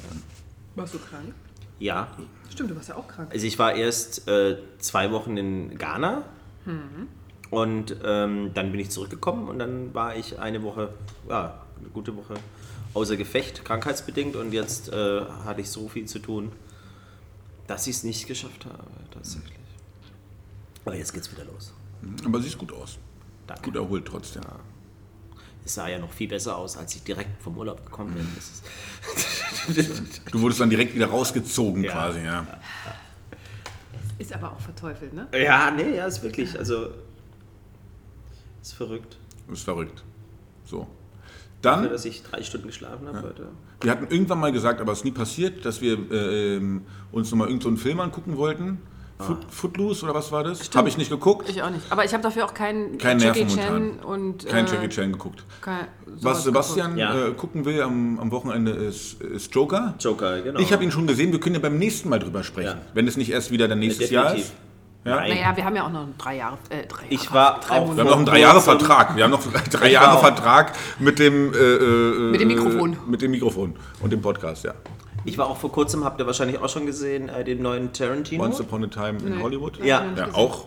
Warst 0.74 0.94
du 0.94 0.98
krank? 0.98 1.32
Ja. 1.78 2.08
Stimmt, 2.50 2.70
du 2.70 2.76
warst 2.76 2.88
ja 2.90 2.96
auch 2.96 3.08
krank. 3.08 3.30
Also 3.32 3.46
ich 3.46 3.58
war 3.58 3.74
erst 3.74 4.28
äh, 4.28 4.58
zwei 4.78 5.10
Wochen 5.12 5.36
in 5.36 5.78
Ghana. 5.78 6.24
Und 7.50 7.96
ähm, 8.04 8.50
dann 8.54 8.70
bin 8.72 8.80
ich 8.80 8.90
zurückgekommen 8.90 9.48
und 9.48 9.58
dann 9.58 9.92
war 9.94 10.16
ich 10.16 10.38
eine 10.38 10.62
Woche, 10.62 10.90
ja, 11.28 11.60
eine 11.78 11.88
gute 11.90 12.16
Woche 12.16 12.34
außer 12.94 13.16
Gefecht, 13.16 13.64
krankheitsbedingt. 13.64 14.36
Und 14.36 14.52
jetzt 14.52 14.90
äh, 14.92 15.20
hatte 15.44 15.60
ich 15.60 15.70
so 15.70 15.88
viel 15.88 16.06
zu 16.06 16.18
tun, 16.18 16.52
dass 17.72 17.86
ich 17.86 17.96
es 17.96 18.04
nicht 18.04 18.26
geschafft 18.26 18.66
habe, 18.66 18.84
tatsächlich. 19.10 19.58
Aber 20.84 20.94
jetzt 20.94 21.12
geht's 21.14 21.30
wieder 21.32 21.44
los. 21.44 21.72
Aber 22.24 22.40
siehst 22.42 22.58
gut 22.58 22.72
aus. 22.72 22.98
Danke. 23.46 23.62
Gut 23.64 23.76
erholt 23.76 24.04
trotzdem. 24.04 24.42
Es 25.64 25.74
sah 25.74 25.88
ja 25.88 25.98
noch 25.98 26.12
viel 26.12 26.28
besser 26.28 26.56
aus, 26.56 26.76
als 26.76 26.94
ich 26.96 27.02
direkt 27.04 27.40
vom 27.42 27.56
Urlaub 27.56 27.84
gekommen 27.84 28.14
bin. 28.14 28.26
Das 28.34 29.76
ist 29.76 30.20
Du 30.32 30.40
wurdest 30.40 30.60
dann 30.60 30.70
direkt 30.70 30.94
wieder 30.94 31.06
rausgezogen 31.06 31.84
Ja. 31.84 31.92
quasi, 31.92 32.20
ja. 32.24 32.46
Ist 34.18 34.32
aber 34.32 34.52
auch 34.52 34.60
verteufelt, 34.60 35.12
ne? 35.14 35.28
Ja, 35.32 35.70
nee, 35.70 35.96
ja, 35.96 36.06
ist 36.06 36.22
wirklich, 36.22 36.58
also 36.58 36.88
ist 38.60 38.74
verrückt. 38.74 39.18
Ist 39.50 39.62
verrückt. 39.64 40.02
So. 40.64 40.86
Dafür, 41.62 41.82
Dann, 41.84 41.92
dass 41.92 42.04
ich 42.04 42.22
drei 42.24 42.42
Stunden 42.42 42.66
geschlafen 42.66 43.06
habe 43.06 43.22
heute. 43.22 43.46
wir 43.80 43.90
hatten 43.90 44.06
irgendwann 44.12 44.40
mal 44.40 44.52
gesagt, 44.52 44.80
aber 44.80 44.92
es 44.92 44.98
ist 44.98 45.04
nie 45.04 45.12
passiert, 45.12 45.64
dass 45.64 45.80
wir 45.80 45.94
äh, 46.12 46.60
uns 47.12 47.30
nochmal 47.30 47.48
irgendeinen 47.48 47.76
so 47.76 47.82
Film 47.82 48.00
angucken 48.00 48.36
wollten. 48.36 48.78
Foot, 49.18 49.38
Footloose 49.50 50.04
oder 50.04 50.14
was 50.14 50.32
war 50.32 50.42
das? 50.42 50.68
Habe 50.74 50.88
ich 50.88 50.98
nicht 50.98 51.08
geguckt. 51.10 51.48
Ich 51.48 51.62
auch 51.62 51.70
nicht. 51.70 51.84
Aber 51.90 52.04
ich 52.04 52.12
habe 52.12 52.24
dafür 52.24 52.44
auch 52.44 52.54
keinen 52.54 52.98
Kein 52.98 53.20
Jackie 53.20 53.46
Chan 53.46 54.00
und. 54.00 54.44
Kein 54.48 54.66
äh, 54.66 54.70
Jackie 54.70 54.88
Chan 54.88 55.12
geguckt. 55.12 55.44
kein- 55.60 55.86
Was 56.20 56.42
Sebastian 56.42 56.98
Ja. 56.98 57.28
äh, 57.28 57.32
gucken 57.32 57.64
will 57.64 57.80
am, 57.82 58.18
am 58.18 58.32
Wochenende 58.32 58.72
ist, 58.72 59.22
ist 59.22 59.54
Joker. 59.54 59.94
Joker, 60.00 60.40
genau. 60.42 60.58
Ich 60.58 60.72
habe 60.72 60.82
ihn 60.82 60.90
schon 60.90 61.06
gesehen, 61.06 61.30
wir 61.30 61.38
können 61.38 61.54
ja 61.54 61.60
beim 61.60 61.78
nächsten 61.78 62.08
Mal 62.08 62.18
drüber 62.18 62.42
sprechen. 62.42 62.78
Ja. 62.78 62.82
Wenn 62.94 63.06
es 63.06 63.16
nicht 63.16 63.30
erst 63.30 63.52
wieder 63.52 63.68
dann 63.68 63.78
nächstes 63.78 64.10
Jahr 64.10 64.24
definitiv. 64.32 64.50
ist. 64.50 64.56
Ja? 65.04 65.16
Naja, 65.16 65.56
wir 65.56 65.64
haben 65.64 65.74
ja 65.76 65.84
auch 65.86 65.90
noch 65.90 66.06
drei 66.16 66.36
Jahre. 66.36 66.58
Äh, 66.68 66.86
drei 66.86 67.04
Ich 67.08 67.24
Jahre, 67.24 67.34
war 67.34 67.60
drei 67.60 67.78
auch- 67.80 67.96
Wir 67.96 68.00
haben 68.04 68.08
noch 68.10 68.16
einen 68.18 68.26
drei 68.26 68.40
Jahre 68.40 68.60
Vertrag. 68.60 69.16
Wir 69.16 69.24
haben 69.24 69.30
noch 69.32 69.44
einen 69.44 69.52
drei 69.54 69.64
Ich 69.64 69.82
war 69.82 69.88
Jahre 69.90 70.16
auch- 70.18 70.20
Vertrag 70.22 70.72
mit 71.00 71.18
dem 71.18 71.52
äh, 71.52 71.56
äh, 71.56 72.30
Mit 72.30 72.40
dem 72.40 72.48
Mikrofon. 72.48 72.96
Mit 73.08 73.20
dem 73.22 73.30
Mikrofon 73.32 73.74
und 74.00 74.12
dem 74.12 74.22
Podcast, 74.22 74.64
ja. 74.64 74.74
Ich 75.24 75.38
war 75.38 75.46
auch 75.48 75.56
vor 75.56 75.70
kurzem, 75.72 76.04
habt 76.04 76.20
ihr 76.20 76.26
wahrscheinlich 76.26 76.58
auch 76.58 76.68
schon 76.68 76.86
gesehen, 76.86 77.28
äh, 77.28 77.42
den 77.44 77.62
neuen 77.62 77.92
Tarantino. 77.92 78.44
Once 78.44 78.60
Upon 78.60 78.84
a 78.84 78.86
Time 78.88 79.18
in 79.24 79.36
Nee. 79.36 79.42
Hollywood. 79.42 79.78
Ja. 79.78 79.84
Ja, 80.04 80.10
gesehen. 80.26 80.34
auch 80.34 80.66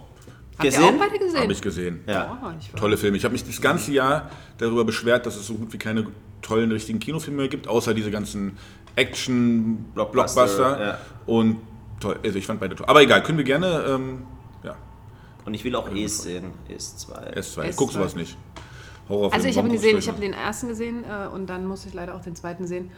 Habt 0.58 0.64
ihr 0.66 0.72
gesehen? 0.72 0.84
auch 0.84 1.00
beide 1.00 1.20
gesehen? 1.20 1.42
habe 1.42 1.52
ich 1.54 1.62
gesehen. 1.62 2.04
Ja. 2.08 2.38
Oh, 2.44 2.48
ich 2.60 2.72
Tolle 2.80 2.98
Filme. 2.98 3.18
Ich 3.18 3.24
habe 3.26 3.34
mich 3.34 3.46
das 3.46 3.60
ganze 3.62 3.92
Jahr 3.94 4.30
darüber 4.58 4.84
beschwert, 4.86 5.26
dass 5.26 5.36
es 5.36 5.48
so 5.48 5.56
gut 5.56 5.72
wie 5.74 5.78
keine 5.78 6.08
tollen 6.42 6.72
richtigen 6.72 7.00
Kinofilme 7.00 7.38
mehr 7.42 7.48
gibt, 7.50 7.68
außer 7.68 7.94
diese 7.94 8.12
ganzen 8.12 8.58
Action-Blockbuster. 8.96 10.46
Blockbuster, 10.46 10.86
ja. 10.86 10.98
Und 11.26 11.58
toll, 12.00 12.20
also 12.24 12.38
ich 12.38 12.46
fand 12.46 12.60
beide 12.60 12.76
toll. 12.76 12.86
Aber 12.88 13.02
egal, 13.02 13.24
können 13.24 13.38
wir 13.38 13.46
gerne, 13.46 13.86
ähm, 13.88 14.24
ja, 14.64 14.76
Und 15.46 15.54
ich 15.54 15.64
will 15.64 15.76
auch 15.76 15.90
Es 15.94 16.24
sehen. 16.24 16.52
Es 16.68 16.98
2. 16.98 17.14
S2. 17.34 17.64
Ich 17.64 17.70
S2. 17.72 17.76
guck 17.76 17.92
sowas 17.92 18.16
nicht. 18.16 18.38
Horrorfilm, 19.10 19.34
Also 19.34 19.48
ich 19.48 19.58
habe 19.58 19.68
ihn 19.68 19.74
gesehen, 19.74 19.98
ich 19.98 20.08
habe 20.08 20.20
den 20.20 20.34
ersten 20.34 20.68
gesehen 20.68 21.04
äh, 21.04 21.28
und 21.28 21.48
dann 21.48 21.66
musste 21.68 21.88
ich 21.90 21.94
leider 21.94 22.16
auch 22.16 22.22
den 22.22 22.36
zweiten 22.36 22.66
sehen. 22.68 22.92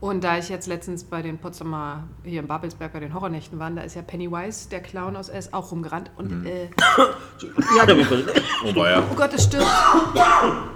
Und 0.00 0.22
da 0.22 0.36
ich 0.36 0.50
jetzt 0.50 0.66
letztens 0.66 1.04
bei 1.04 1.22
den 1.22 1.38
Potsdamer, 1.38 2.04
hier 2.24 2.40
in 2.40 2.46
Babelsberg 2.46 2.92
bei 2.92 3.00
den 3.00 3.14
Horrornächten 3.14 3.58
war, 3.58 3.70
da 3.70 3.80
ist 3.82 3.94
ja 3.96 4.02
Pennywise, 4.02 4.68
der 4.68 4.80
Clown 4.80 5.16
aus 5.16 5.30
S, 5.30 5.54
auch 5.54 5.70
rumgerannt. 5.72 6.10
Und, 6.18 6.40
Mhm. 6.42 6.46
äh, 6.46 6.64
Ja? 7.76 7.86
Oh, 8.66 8.76
war 8.76 8.90
ja. 8.90 9.02
oh 9.10 9.14
Gott, 9.14 9.32
es 9.32 9.44
stirbt. 9.44 9.64
Hat 9.64 10.66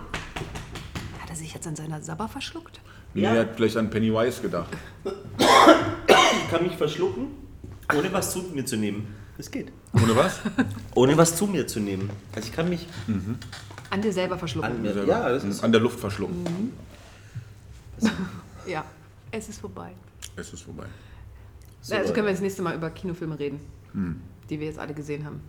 er 1.29 1.37
sich 1.37 1.53
jetzt 1.53 1.67
an 1.67 1.77
seiner 1.77 2.01
Sabber 2.01 2.29
verschluckt? 2.29 2.81
Nee, 3.13 3.23
Ja. 3.23 3.35
er 3.35 3.41
hat 3.41 3.49
vielleicht 3.57 3.77
an 3.77 3.91
Pennywise 3.91 4.41
gedacht. 4.41 4.69
ich 5.05 6.51
kann 6.51 6.63
mich 6.63 6.77
verschlucken, 6.77 7.27
ohne 7.95 8.13
was 8.13 8.33
zu 8.33 8.41
mir 8.55 8.65
zu 8.67 8.77
nehmen. 8.77 9.07
Das 9.37 9.51
geht. 9.51 9.71
Ohne 9.93 10.17
was? 10.17 10.41
Ohne 10.95 11.17
was 11.17 11.37
zu 11.37 11.47
mir 11.47 11.67
zu 11.67 11.79
nehmen. 11.81 12.11
Also 12.35 12.49
ich 12.49 12.55
kann 12.55 12.69
mich 12.69 12.87
An 13.91 14.03
dir 14.03 14.13
selber 14.13 14.37
verschlucken. 14.37 14.71
an 14.73 14.83
mir. 14.83 14.93
Selber. 14.93 15.09
Ja, 15.09 15.29
das 15.29 15.45
ist. 15.45 15.63
an 15.63 15.71
der 15.73 15.81
Luft 15.81 15.99
verschlucken. 16.01 16.73
Ja, 18.67 18.85
es 19.31 19.49
ist 19.49 19.61
vorbei. 19.61 19.93
Es 20.37 20.53
ist 20.53 20.63
vorbei. 20.63 20.85
So, 21.81 21.95
also 21.95 22.13
können 22.13 22.27
wir 22.27 22.33
das 22.33 22.43
nächste 22.43 22.61
Mal 22.63 22.75
über 22.75 22.91
Kinofilme 22.91 23.39
reden, 23.39 23.61
Hm. 23.93 24.21
die 24.51 24.61
wir 24.61 24.67
jetzt 24.67 24.79
alle 24.79 24.93
gesehen 24.93 25.25
haben. 25.25 25.41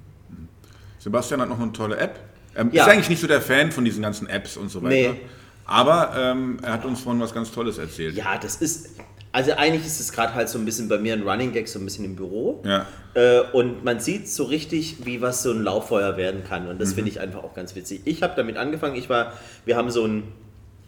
Sebastian 0.99 1.41
hat 1.41 1.49
noch 1.49 1.59
eine 1.59 1.73
tolle 1.73 1.97
App. 1.97 2.19
Ähm, 2.55 2.69
Ja. 2.71 2.83
Ist 2.85 2.89
eigentlich 2.91 3.09
nicht 3.09 3.19
so 3.21 3.27
der 3.27 3.41
Fan 3.41 3.71
von 3.71 3.83
diesen 3.83 4.01
ganzen 4.01 4.27
Apps 4.27 4.55
und 4.55 4.69
so 4.69 4.81
weiter. 4.81 5.13
Nee. 5.13 5.19
Aber 5.65 6.13
ähm, 6.17 6.59
er 6.61 6.73
hat 6.73 6.85
uns 6.85 7.01
von 7.01 7.19
was 7.19 7.33
ganz 7.33 7.51
Tolles 7.51 7.77
erzählt. 7.77 8.15
Ja, 8.15 8.37
das 8.37 8.55
ist. 8.61 8.91
Also 9.31 9.51
eigentlich 9.53 9.85
ist 9.85 9.99
es 9.99 10.11
gerade 10.11 10.33
halt 10.33 10.49
so 10.49 10.57
ein 10.57 10.65
bisschen 10.65 10.89
bei 10.89 10.97
mir 10.97 11.13
ein 11.13 11.21
Running 11.21 11.51
Gag, 11.51 11.67
so 11.67 11.77
ein 11.79 11.85
bisschen 11.85 12.03
im 12.05 12.15
Büro. 12.15 12.63
Ja. 12.65 12.87
Äh, 13.13 13.41
und 13.53 13.83
man 13.83 13.99
sieht 13.99 14.27
so 14.27 14.45
richtig, 14.45 15.05
wie 15.05 15.21
was 15.21 15.43
so 15.43 15.51
ein 15.51 15.61
Lauffeuer 15.63 16.17
werden 16.17 16.43
kann. 16.43 16.67
Und 16.67 16.75
Mhm. 16.75 16.79
das 16.79 16.93
finde 16.93 17.11
ich 17.11 17.19
einfach 17.19 17.43
auch 17.43 17.53
ganz 17.53 17.75
witzig. 17.75 18.01
Ich 18.05 18.23
habe 18.23 18.33
damit 18.35 18.57
angefangen, 18.57 18.95
ich 18.95 19.07
war, 19.09 19.33
wir 19.65 19.75
haben 19.77 19.89
so 19.91 20.05
ein 20.05 20.23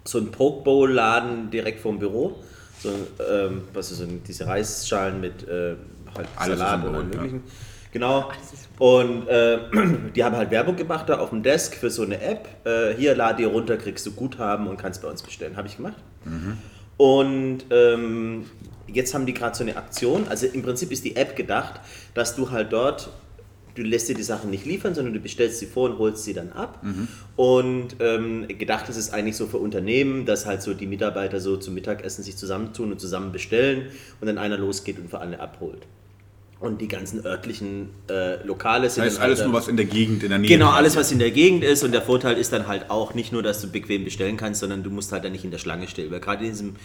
so 0.03 0.17
ein 0.17 0.31
Poke 0.31 0.63
Bowl 0.63 0.91
Laden 0.91 1.51
direkt 1.51 1.79
vorm 1.79 1.99
Büro. 1.99 2.39
So, 2.81 2.89
ähm, 3.31 3.61
was 3.75 3.91
ist 3.91 3.99
so 3.99 4.05
ein- 4.05 4.23
diese 4.27 4.47
Reisschalen 4.47 5.21
mit 5.21 5.47
äh, 5.47 5.75
halt 6.17 6.27
Alles 6.35 6.57
Salat 6.57 6.83
und 6.83 6.93
Boden, 6.93 7.09
ja. 7.11 7.17
möglichen. 7.17 7.43
Genau. 7.93 8.31
Und 8.79 9.27
äh, 9.27 9.59
die 10.15 10.23
haben 10.23 10.35
halt 10.35 10.49
Werbung 10.49 10.75
gemacht 10.77 11.07
da 11.07 11.19
auf 11.19 11.29
dem 11.29 11.43
Desk 11.43 11.75
für 11.75 11.91
so 11.91 12.01
eine 12.01 12.19
App. 12.19 12.47
Äh, 12.65 12.95
hier 12.95 13.15
lad 13.15 13.37
dir 13.37 13.49
runter, 13.49 13.77
kriegst 13.77 14.03
du 14.07 14.11
Guthaben 14.13 14.65
und 14.67 14.77
kannst 14.77 15.03
bei 15.03 15.07
uns 15.07 15.21
bestellen. 15.21 15.55
Habe 15.55 15.67
ich 15.67 15.77
gemacht. 15.77 15.97
Und 17.01 17.65
ähm, 17.71 18.45
jetzt 18.85 19.15
haben 19.15 19.25
die 19.25 19.33
gerade 19.33 19.57
so 19.57 19.63
eine 19.63 19.75
Aktion. 19.75 20.27
Also 20.27 20.45
im 20.45 20.61
Prinzip 20.61 20.91
ist 20.91 21.03
die 21.03 21.15
App 21.15 21.35
gedacht, 21.35 21.81
dass 22.13 22.35
du 22.35 22.51
halt 22.51 22.71
dort, 22.71 23.09
du 23.73 23.81
lässt 23.81 24.07
dir 24.07 24.13
die 24.13 24.21
Sachen 24.21 24.51
nicht 24.51 24.67
liefern, 24.67 24.93
sondern 24.93 25.15
du 25.15 25.19
bestellst 25.19 25.57
sie 25.57 25.65
vor 25.65 25.89
und 25.89 25.97
holst 25.97 26.23
sie 26.25 26.33
dann 26.33 26.51
ab. 26.51 26.79
Und 27.37 27.95
ähm, 28.01 28.47
gedacht 28.49 28.87
ist 28.87 28.97
es 28.97 29.11
eigentlich 29.11 29.35
so 29.35 29.47
für 29.47 29.57
Unternehmen, 29.57 30.27
dass 30.27 30.45
halt 30.45 30.61
so 30.61 30.75
die 30.75 30.85
Mitarbeiter 30.85 31.39
so 31.39 31.57
zum 31.57 31.73
Mittagessen 31.73 32.23
sich 32.23 32.37
zusammentun 32.37 32.91
und 32.91 33.01
zusammen 33.01 33.31
bestellen 33.31 33.87
und 34.19 34.27
dann 34.27 34.37
einer 34.37 34.59
losgeht 34.59 34.99
und 34.99 35.09
für 35.09 35.21
alle 35.21 35.39
abholt. 35.39 35.87
Und 36.61 36.79
die 36.79 36.87
ganzen 36.87 37.25
örtlichen 37.25 37.89
äh, 38.07 38.35
Lokale 38.45 38.83
Das 38.83 38.93
sind 38.93 39.03
heißt 39.03 39.17
dann 39.17 39.23
alles 39.23 39.39
halt 39.39 39.49
nur 39.49 39.59
was 39.59 39.67
in 39.67 39.77
der 39.77 39.87
Gegend, 39.87 40.21
in 40.21 40.29
der 40.29 40.37
Nähe. 40.37 40.47
Genau, 40.47 40.67
quasi. 40.67 40.77
alles, 40.77 40.95
was 40.95 41.11
in 41.11 41.17
der 41.17 41.31
Gegend 41.31 41.63
ist. 41.63 41.83
Und 41.83 41.91
der 41.91 42.03
Vorteil 42.03 42.37
ist 42.37 42.53
dann 42.53 42.67
halt 42.67 42.91
auch 42.91 43.15
nicht 43.15 43.31
nur, 43.31 43.41
dass 43.41 43.61
du 43.61 43.71
bequem 43.71 44.03
bestellen 44.05 44.37
kannst, 44.37 44.59
sondern 44.59 44.83
du 44.83 44.91
musst 44.91 45.11
halt 45.11 45.23
dann 45.25 45.31
nicht 45.31 45.43
in 45.43 45.49
der 45.49 45.57
Schlange 45.57 45.87
stehen. 45.87 46.11
Weil 46.11 46.19
gerade 46.19 46.45
in 46.45 46.51
diesem, 46.51 46.75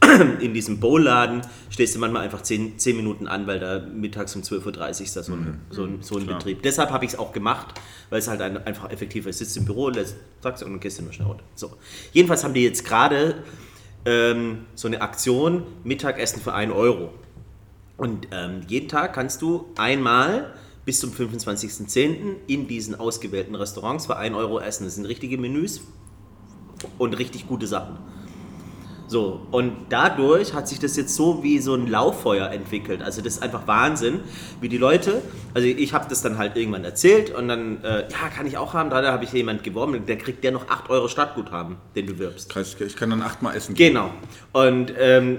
in 0.40 0.54
diesem 0.54 0.78
Bowladen 0.78 1.42
stehst 1.70 1.96
du 1.96 1.98
manchmal 1.98 2.22
einfach 2.22 2.40
10, 2.40 2.78
10 2.78 2.96
Minuten 2.96 3.26
an, 3.26 3.48
weil 3.48 3.58
da 3.58 3.80
mittags 3.80 4.36
um 4.36 4.42
12.30 4.42 4.78
Uhr 4.78 4.88
ist 4.90 5.16
da 5.16 5.24
so 5.24 5.32
ein, 5.32 5.60
so 5.70 5.82
ein, 5.82 6.02
so 6.02 6.18
ein. 6.18 6.26
Betrieb. 6.26 6.62
Deshalb 6.62 6.90
habe 6.90 7.04
ich 7.04 7.14
es 7.14 7.18
auch 7.18 7.32
gemacht, 7.32 7.74
weil 8.10 8.20
es 8.20 8.28
halt 8.28 8.40
ein, 8.40 8.64
einfach 8.64 8.92
effektiver 8.92 9.28
ist. 9.28 9.38
Sitzt 9.38 9.56
im 9.56 9.64
Büro, 9.64 9.88
lässt, 9.88 10.14
sagst 10.40 10.62
und 10.62 10.78
gehst 10.78 11.00
du 11.00 11.02
nur 11.02 11.12
schnell 11.12 11.26
runter. 11.26 11.42
So. 11.56 11.72
Jedenfalls 12.12 12.44
haben 12.44 12.54
die 12.54 12.62
jetzt 12.62 12.84
gerade 12.84 13.42
ähm, 14.04 14.66
so 14.76 14.86
eine 14.86 15.00
Aktion, 15.00 15.64
Mittagessen 15.82 16.40
für 16.40 16.54
1 16.54 16.72
Euro. 16.72 17.12
Und 17.96 18.28
ähm, 18.30 18.60
jeden 18.68 18.88
Tag 18.88 19.14
kannst 19.14 19.42
du 19.42 19.66
einmal 19.76 20.52
bis 20.84 21.00
zum 21.00 21.10
25.10. 21.10 22.36
in 22.46 22.68
diesen 22.68 22.94
ausgewählten 22.94 23.54
Restaurants 23.54 24.06
für 24.06 24.16
1 24.16 24.36
Euro 24.36 24.60
essen. 24.60 24.84
Das 24.84 24.94
sind 24.94 25.06
richtige 25.06 25.38
Menüs 25.38 25.80
und 26.98 27.18
richtig 27.18 27.46
gute 27.48 27.66
Sachen. 27.66 27.98
So, 29.08 29.46
und 29.52 29.72
dadurch 29.88 30.52
hat 30.52 30.66
sich 30.66 30.80
das 30.80 30.96
jetzt 30.96 31.14
so 31.14 31.42
wie 31.44 31.60
so 31.60 31.74
ein 31.74 31.86
Lauffeuer 31.86 32.50
entwickelt. 32.50 33.02
Also 33.02 33.22
das 33.22 33.34
ist 33.34 33.42
einfach 33.42 33.66
Wahnsinn, 33.68 34.20
wie 34.60 34.68
die 34.68 34.78
Leute, 34.78 35.22
also 35.54 35.66
ich 35.66 35.94
habe 35.94 36.06
das 36.08 36.22
dann 36.22 36.38
halt 36.38 36.56
irgendwann 36.56 36.84
erzählt 36.84 37.30
und 37.32 37.46
dann, 37.46 37.84
äh, 37.84 38.08
ja, 38.10 38.28
kann 38.34 38.46
ich 38.46 38.58
auch 38.58 38.74
haben, 38.74 38.90
da 38.90 39.04
habe 39.12 39.22
ich 39.22 39.32
jemand 39.32 39.62
geworben, 39.62 40.06
der 40.06 40.18
kriegt 40.18 40.42
der 40.42 40.50
noch 40.50 40.68
8 40.68 40.90
Euro 40.90 41.06
Stadtguthaben, 41.06 41.76
den 41.94 42.06
du 42.06 42.18
wirbst. 42.18 42.52
Ich 42.80 42.96
kann 42.96 43.10
dann 43.10 43.22
achtmal 43.22 43.56
essen 43.56 43.74
gehen. 43.74 43.94
Genau. 43.94 44.10
Und, 44.52 44.92
ähm, 44.98 45.38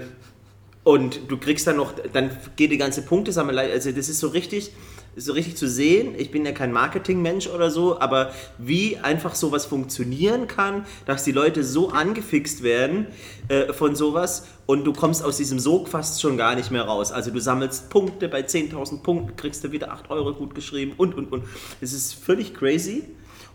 und 0.88 1.30
du 1.30 1.36
kriegst 1.36 1.66
dann 1.66 1.76
noch, 1.76 1.92
dann 2.14 2.30
geht 2.56 2.70
die 2.70 2.78
ganze 2.78 3.02
Punktesammelei, 3.02 3.70
also 3.70 3.92
das 3.92 4.08
ist 4.08 4.20
so 4.20 4.28
richtig, 4.28 4.72
so 5.16 5.34
richtig 5.34 5.58
zu 5.58 5.68
sehen. 5.68 6.14
Ich 6.16 6.30
bin 6.30 6.46
ja 6.46 6.52
kein 6.52 6.72
Marketingmensch 6.72 7.46
oder 7.46 7.70
so, 7.70 8.00
aber 8.00 8.32
wie 8.56 8.96
einfach 8.96 9.34
sowas 9.34 9.66
funktionieren 9.66 10.48
kann, 10.48 10.86
dass 11.04 11.24
die 11.24 11.32
Leute 11.32 11.62
so 11.62 11.90
angefixt 11.90 12.62
werden 12.62 13.06
äh, 13.48 13.74
von 13.74 13.96
sowas 13.96 14.46
und 14.64 14.84
du 14.84 14.94
kommst 14.94 15.22
aus 15.22 15.36
diesem 15.36 15.58
Sog 15.58 15.88
fast 15.88 16.22
schon 16.22 16.38
gar 16.38 16.54
nicht 16.54 16.70
mehr 16.70 16.84
raus. 16.84 17.12
Also 17.12 17.32
du 17.32 17.38
sammelst 17.38 17.90
Punkte, 17.90 18.26
bei 18.26 18.40
10.000 18.40 19.02
Punkten 19.02 19.36
kriegst 19.36 19.62
du 19.64 19.72
wieder 19.72 19.92
8 19.92 20.08
Euro 20.08 20.32
gut 20.32 20.54
geschrieben 20.54 20.94
und, 20.96 21.14
und, 21.14 21.30
und. 21.30 21.44
Es 21.82 21.92
ist 21.92 22.14
völlig 22.14 22.54
crazy. 22.54 23.04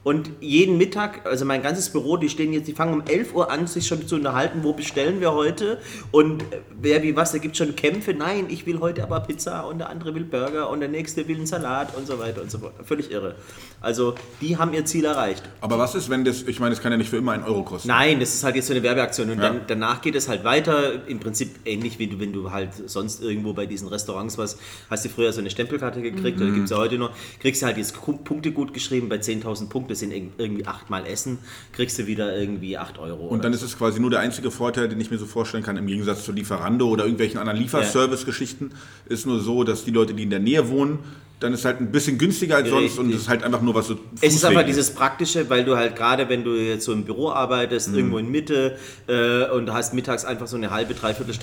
Und 0.03 0.31
jeden 0.41 0.77
Mittag, 0.77 1.25
also 1.25 1.45
mein 1.45 1.61
ganzes 1.63 1.89
Büro, 1.89 2.17
die 2.17 2.27
stehen 2.27 2.51
jetzt, 2.51 2.67
die 2.67 2.73
fangen 2.73 2.93
um 2.93 3.03
11 3.07 3.33
Uhr 3.33 3.49
an, 3.49 3.67
sich 3.67 3.87
schon 3.87 4.05
zu 4.05 4.15
unterhalten, 4.15 4.59
wo 4.63 4.73
bestellen 4.73 5.21
wir 5.21 5.31
heute 5.33 5.79
und 6.11 6.41
äh, 6.43 6.59
wer 6.81 7.03
wie 7.03 7.15
was, 7.15 7.31
da 7.31 7.37
gibt 7.37 7.55
schon 7.55 7.75
Kämpfe. 7.75 8.13
Nein, 8.13 8.47
ich 8.49 8.65
will 8.65 8.79
heute 8.81 9.01
aber 9.03 9.21
Pizza 9.21 9.61
und 9.65 9.79
der 9.79 9.89
andere 9.89 10.13
will 10.13 10.25
Burger 10.25 10.69
und 10.69 10.81
der 10.81 10.89
nächste 10.89 11.25
will 11.29 11.37
einen 11.37 11.45
Salat 11.45 11.95
und 11.95 12.05
so 12.05 12.19
weiter 12.19 12.41
und 12.41 12.51
so 12.51 12.57
fort. 12.59 12.73
Völlig 12.83 13.11
irre. 13.11 13.35
Also 13.79 14.15
die 14.41 14.57
haben 14.57 14.73
ihr 14.73 14.83
Ziel 14.85 15.05
erreicht. 15.05 15.43
Aber 15.61 15.79
was 15.79 15.95
ist, 15.95 16.09
wenn 16.09 16.25
das, 16.25 16.41
ich 16.43 16.59
meine, 16.59 16.75
das 16.75 16.81
kann 16.83 16.91
ja 16.91 16.97
nicht 16.97 17.09
für 17.09 17.17
immer 17.17 17.31
einen 17.31 17.43
Euro 17.45 17.63
kosten. 17.63 17.87
Nein, 17.87 18.19
das 18.19 18.33
ist 18.33 18.43
halt 18.43 18.55
jetzt 18.57 18.67
so 18.67 18.73
eine 18.73 18.83
Werbeaktion 18.83 19.29
und 19.29 19.37
Ja. 19.37 19.49
dann, 19.49 19.61
danach 19.67 20.01
geht 20.01 20.15
es 20.15 20.27
halt 20.27 20.43
weiter. 20.43 21.07
Im 21.07 21.19
Prinzip 21.21 21.49
ähnlich 21.65 21.97
wie 21.99 22.07
du, 22.07 22.19
wenn 22.19 22.33
du 22.33 22.51
halt 22.51 22.69
sonst 22.89 23.21
irgendwo 23.23 23.53
bei 23.53 23.65
diesen 23.65 23.87
Restaurants 23.87 24.37
was, 24.37 24.57
hast 24.89 25.05
du 25.05 25.09
früher 25.09 25.31
so 25.31 25.39
eine 25.39 25.49
Stempelkarte 25.49 26.01
gekriegt 26.01 26.41
oder 26.41 26.51
gibt 26.51 26.65
es 26.65 26.71
ja 26.71 26.77
heute 26.77 26.97
noch, 26.97 27.11
kriegst 27.39 27.61
du 27.61 27.65
halt 27.67 27.77
jetzt 27.77 27.95
Punkte 28.25 28.51
gut 28.51 28.73
geschrieben 28.73 29.07
bei 29.07 29.15
10.000 29.17 29.69
Punkte, 29.69 29.92
irg- 30.01 30.29
irgendwie 30.38 30.65
achtmal 30.65 31.06
Essen, 31.06 31.38
kriegst 31.71 31.97
du 31.99 32.08
wieder 32.08 32.36
irgendwie 32.38 32.77
8 32.77 32.97
Euro. 32.99 33.27
Und 33.27 33.43
dann 33.43 33.53
ist 33.53 33.62
es 33.62 33.77
quasi 33.77 33.99
nur 33.99 34.10
der 34.10 34.19
einzige 34.19 34.51
Vorteil, 34.51 34.89
den 34.89 34.99
ich 34.99 35.12
mir 35.12 35.17
so 35.17 35.25
vorstellen 35.25 35.63
kann, 35.63 35.77
im 35.77 35.88
Gegensatz 35.88 36.23
zu 36.25 36.32
Lieferando 36.32 36.88
oder 36.88 37.03
irgendwelchen 37.03 37.39
anderen 37.39 37.60
Lieferservice-Geschichten, 37.60 38.71
ist 39.06 39.25
nur 39.25 39.39
so, 39.39 39.63
dass 39.63 39.86
die 39.86 39.91
Leute, 39.91 40.13
die 40.13 40.23
in 40.23 40.29
der 40.29 40.39
Nähe 40.39 40.69
wohnen, 40.69 40.99
dann 41.43 41.51
ist 41.53 41.60
es 41.60 41.65
halt 41.65 41.82
ein 41.82 41.91
bisschen 41.91 42.17
günstiger 42.17 42.56
als 42.56 42.69
sonst 42.69 42.97
und 42.97 43.08
Richtig. 43.08 43.15
es 43.15 43.21
ist 43.23 43.29
halt 43.29 43.43
einfach 43.43 43.62
nur 43.62 43.75
was 43.75 43.88
so 43.88 43.99
Es 44.21 44.34
ist 44.34 44.45
einfach 44.45 44.65
dieses 44.65 44.91
Praktische, 44.91 45.49
weil 45.49 45.65
du 45.65 45.75
halt 45.75 45.95
gerade, 45.97 46.29
wenn 46.29 46.45
du 46.45 46.56
jetzt 46.56 46.86
so 46.86 46.93
im 46.93 47.03
Büro 47.03 47.32
arbeitest, 47.32 47.89
Mhm. 47.89 47.95
irgendwo 47.95 48.17
in 48.19 48.32
Mitte 48.32 48.77
äh, 49.08 49.49
und 49.49 49.71
hast 49.73 49.93
mittags 49.93 50.23
einfach 50.23 50.47
so 50.47 50.56
eine 50.56 50.71
halbe, 50.71 50.93
dreiviertel 50.93 51.36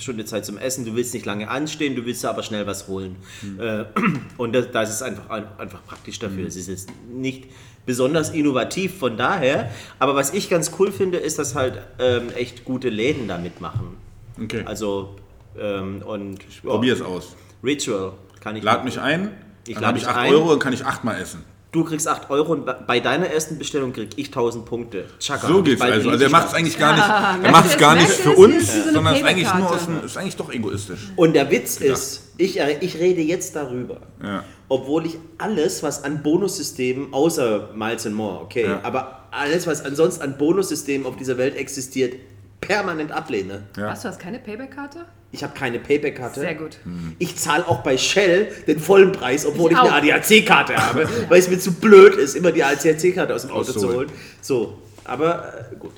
Stunde 0.00 0.24
Zeit 0.24 0.44
zum 0.44 0.58
Essen, 0.58 0.84
du 0.84 0.96
willst 0.96 1.14
nicht 1.14 1.24
lange 1.26 1.48
anstehen, 1.48 1.94
du 1.94 2.04
willst 2.04 2.24
aber 2.24 2.42
schnell 2.42 2.66
was 2.66 2.88
holen. 2.88 3.14
Mhm. 3.42 3.60
Äh, 3.60 3.84
und 4.36 4.52
da, 4.52 4.62
da 4.62 4.82
ist 4.82 4.90
es 4.90 5.02
einfach, 5.02 5.30
einfach 5.30 5.84
praktisch 5.86 6.18
dafür. 6.18 6.48
Es 6.48 6.56
ist 6.56 6.68
jetzt 6.68 6.88
nicht 7.08 7.44
besonders 7.86 8.30
innovativ 8.30 8.98
von 8.98 9.16
daher, 9.16 9.70
aber 10.00 10.16
was 10.16 10.34
ich 10.34 10.50
ganz 10.50 10.72
cool 10.80 10.90
finde, 10.90 11.18
ist, 11.18 11.38
dass 11.38 11.54
halt 11.54 11.78
ähm, 12.00 12.30
echt 12.34 12.64
gute 12.64 12.88
Läden 12.88 13.28
da 13.28 13.38
mitmachen. 13.38 13.96
Okay. 14.42 14.62
Also, 14.64 15.14
ähm, 15.56 16.02
und 16.04 16.40
Probier 16.64 16.94
es 16.94 17.00
aus. 17.00 17.36
Ritual 17.62 18.12
kann 18.46 18.54
ich 18.54 18.62
Lad 18.62 18.84
mich 18.84 19.00
ein, 19.00 19.32
Ich 19.66 19.76
habe 19.76 19.98
ich 19.98 20.04
dich 20.04 20.08
8 20.12 20.16
ein. 20.18 20.32
Euro 20.32 20.52
und 20.52 20.60
kann 20.60 20.72
ich 20.72 20.84
achtmal 20.86 21.20
essen. 21.20 21.42
Du 21.72 21.82
kriegst 21.82 22.06
8 22.06 22.30
Euro 22.30 22.52
und 22.52 22.64
bei 22.86 23.00
deiner 23.00 23.26
ersten 23.26 23.58
Bestellung 23.58 23.92
krieg 23.92 24.10
ich 24.14 24.28
1000 24.28 24.64
Punkte. 24.64 25.06
Chaka, 25.18 25.48
So 25.48 25.62
geht's 25.64 25.82
also. 25.82 26.10
Also 26.10 26.24
er 26.24 26.30
macht 26.30 26.46
es 26.48 26.54
eigentlich 26.54 26.78
gar 26.78 26.94
nicht, 26.94 27.04
er 27.08 27.38
merkt 27.38 27.50
macht 27.52 27.66
es 27.66 27.76
gar 27.76 27.96
nicht 27.96 28.08
für 28.08 28.30
uns, 28.30 28.72
so 28.72 28.92
sondern 28.92 29.14
es 29.14 29.20
ist 29.20 29.26
eigentlich 29.26 29.52
nur 29.52 29.70
aus 29.70 29.84
dem, 29.86 30.04
ist 30.04 30.16
eigentlich 30.16 30.36
doch 30.36 30.52
egoistisch. 30.52 31.00
Und 31.16 31.32
der 31.34 31.50
Witz 31.50 31.78
ist, 31.78 32.22
ich, 32.38 32.60
ich 32.60 32.98
rede 33.00 33.20
jetzt 33.20 33.56
darüber, 33.56 33.96
Ja. 34.22 34.44
obwohl 34.68 35.06
ich 35.06 35.18
alles, 35.38 35.82
was 35.82 36.04
an 36.04 36.22
Bonussystemen, 36.22 37.12
außer 37.12 37.70
Miles 37.74 38.06
and 38.06 38.14
More, 38.14 38.42
okay, 38.42 38.66
Ja. 38.66 38.80
aber 38.84 39.26
alles, 39.32 39.66
was 39.66 39.84
ansonsten 39.84 40.22
an 40.22 40.38
Bonussystemen 40.38 41.04
auf 41.04 41.16
dieser 41.16 41.36
Welt 41.36 41.56
existiert, 41.56 42.14
permanent 42.60 43.12
ablehne. 43.12 43.62
Ja. 43.76 43.88
Was, 43.88 44.02
du 44.02 44.08
hast 44.08 44.18
keine 44.18 44.38
Payback-Karte? 44.38 45.04
Ich 45.32 45.42
habe 45.42 45.54
keine 45.54 45.78
Payback-Karte. 45.78 46.40
Sehr 46.40 46.54
gut. 46.54 46.78
Ich 47.18 47.36
zahle 47.36 47.66
auch 47.68 47.82
bei 47.82 47.98
Shell 47.98 48.50
den 48.66 48.78
vollen 48.80 49.12
Preis, 49.12 49.44
obwohl 49.44 49.72
ich, 49.72 49.76
Ich 49.78 49.82
eine. 49.92 50.14
ADAC-Karte 50.14 50.76
habe, 50.86 51.08
weil 51.28 51.38
es 51.38 51.50
mir 51.50 51.58
zu 51.58 51.72
blöd 51.74 52.14
ist, 52.14 52.34
immer 52.36 52.52
die 52.52 52.64
ADAC-Karte 52.64 53.34
aus 53.34 53.42
dem 53.42 53.50
Auto 53.50 53.64
zu 53.64 53.70
Auszuholen. 53.78 54.08
holen. 54.08 54.10
So, 54.40 54.78
aber 55.04 55.68
äh, 55.72 55.76
gut. 55.76 55.92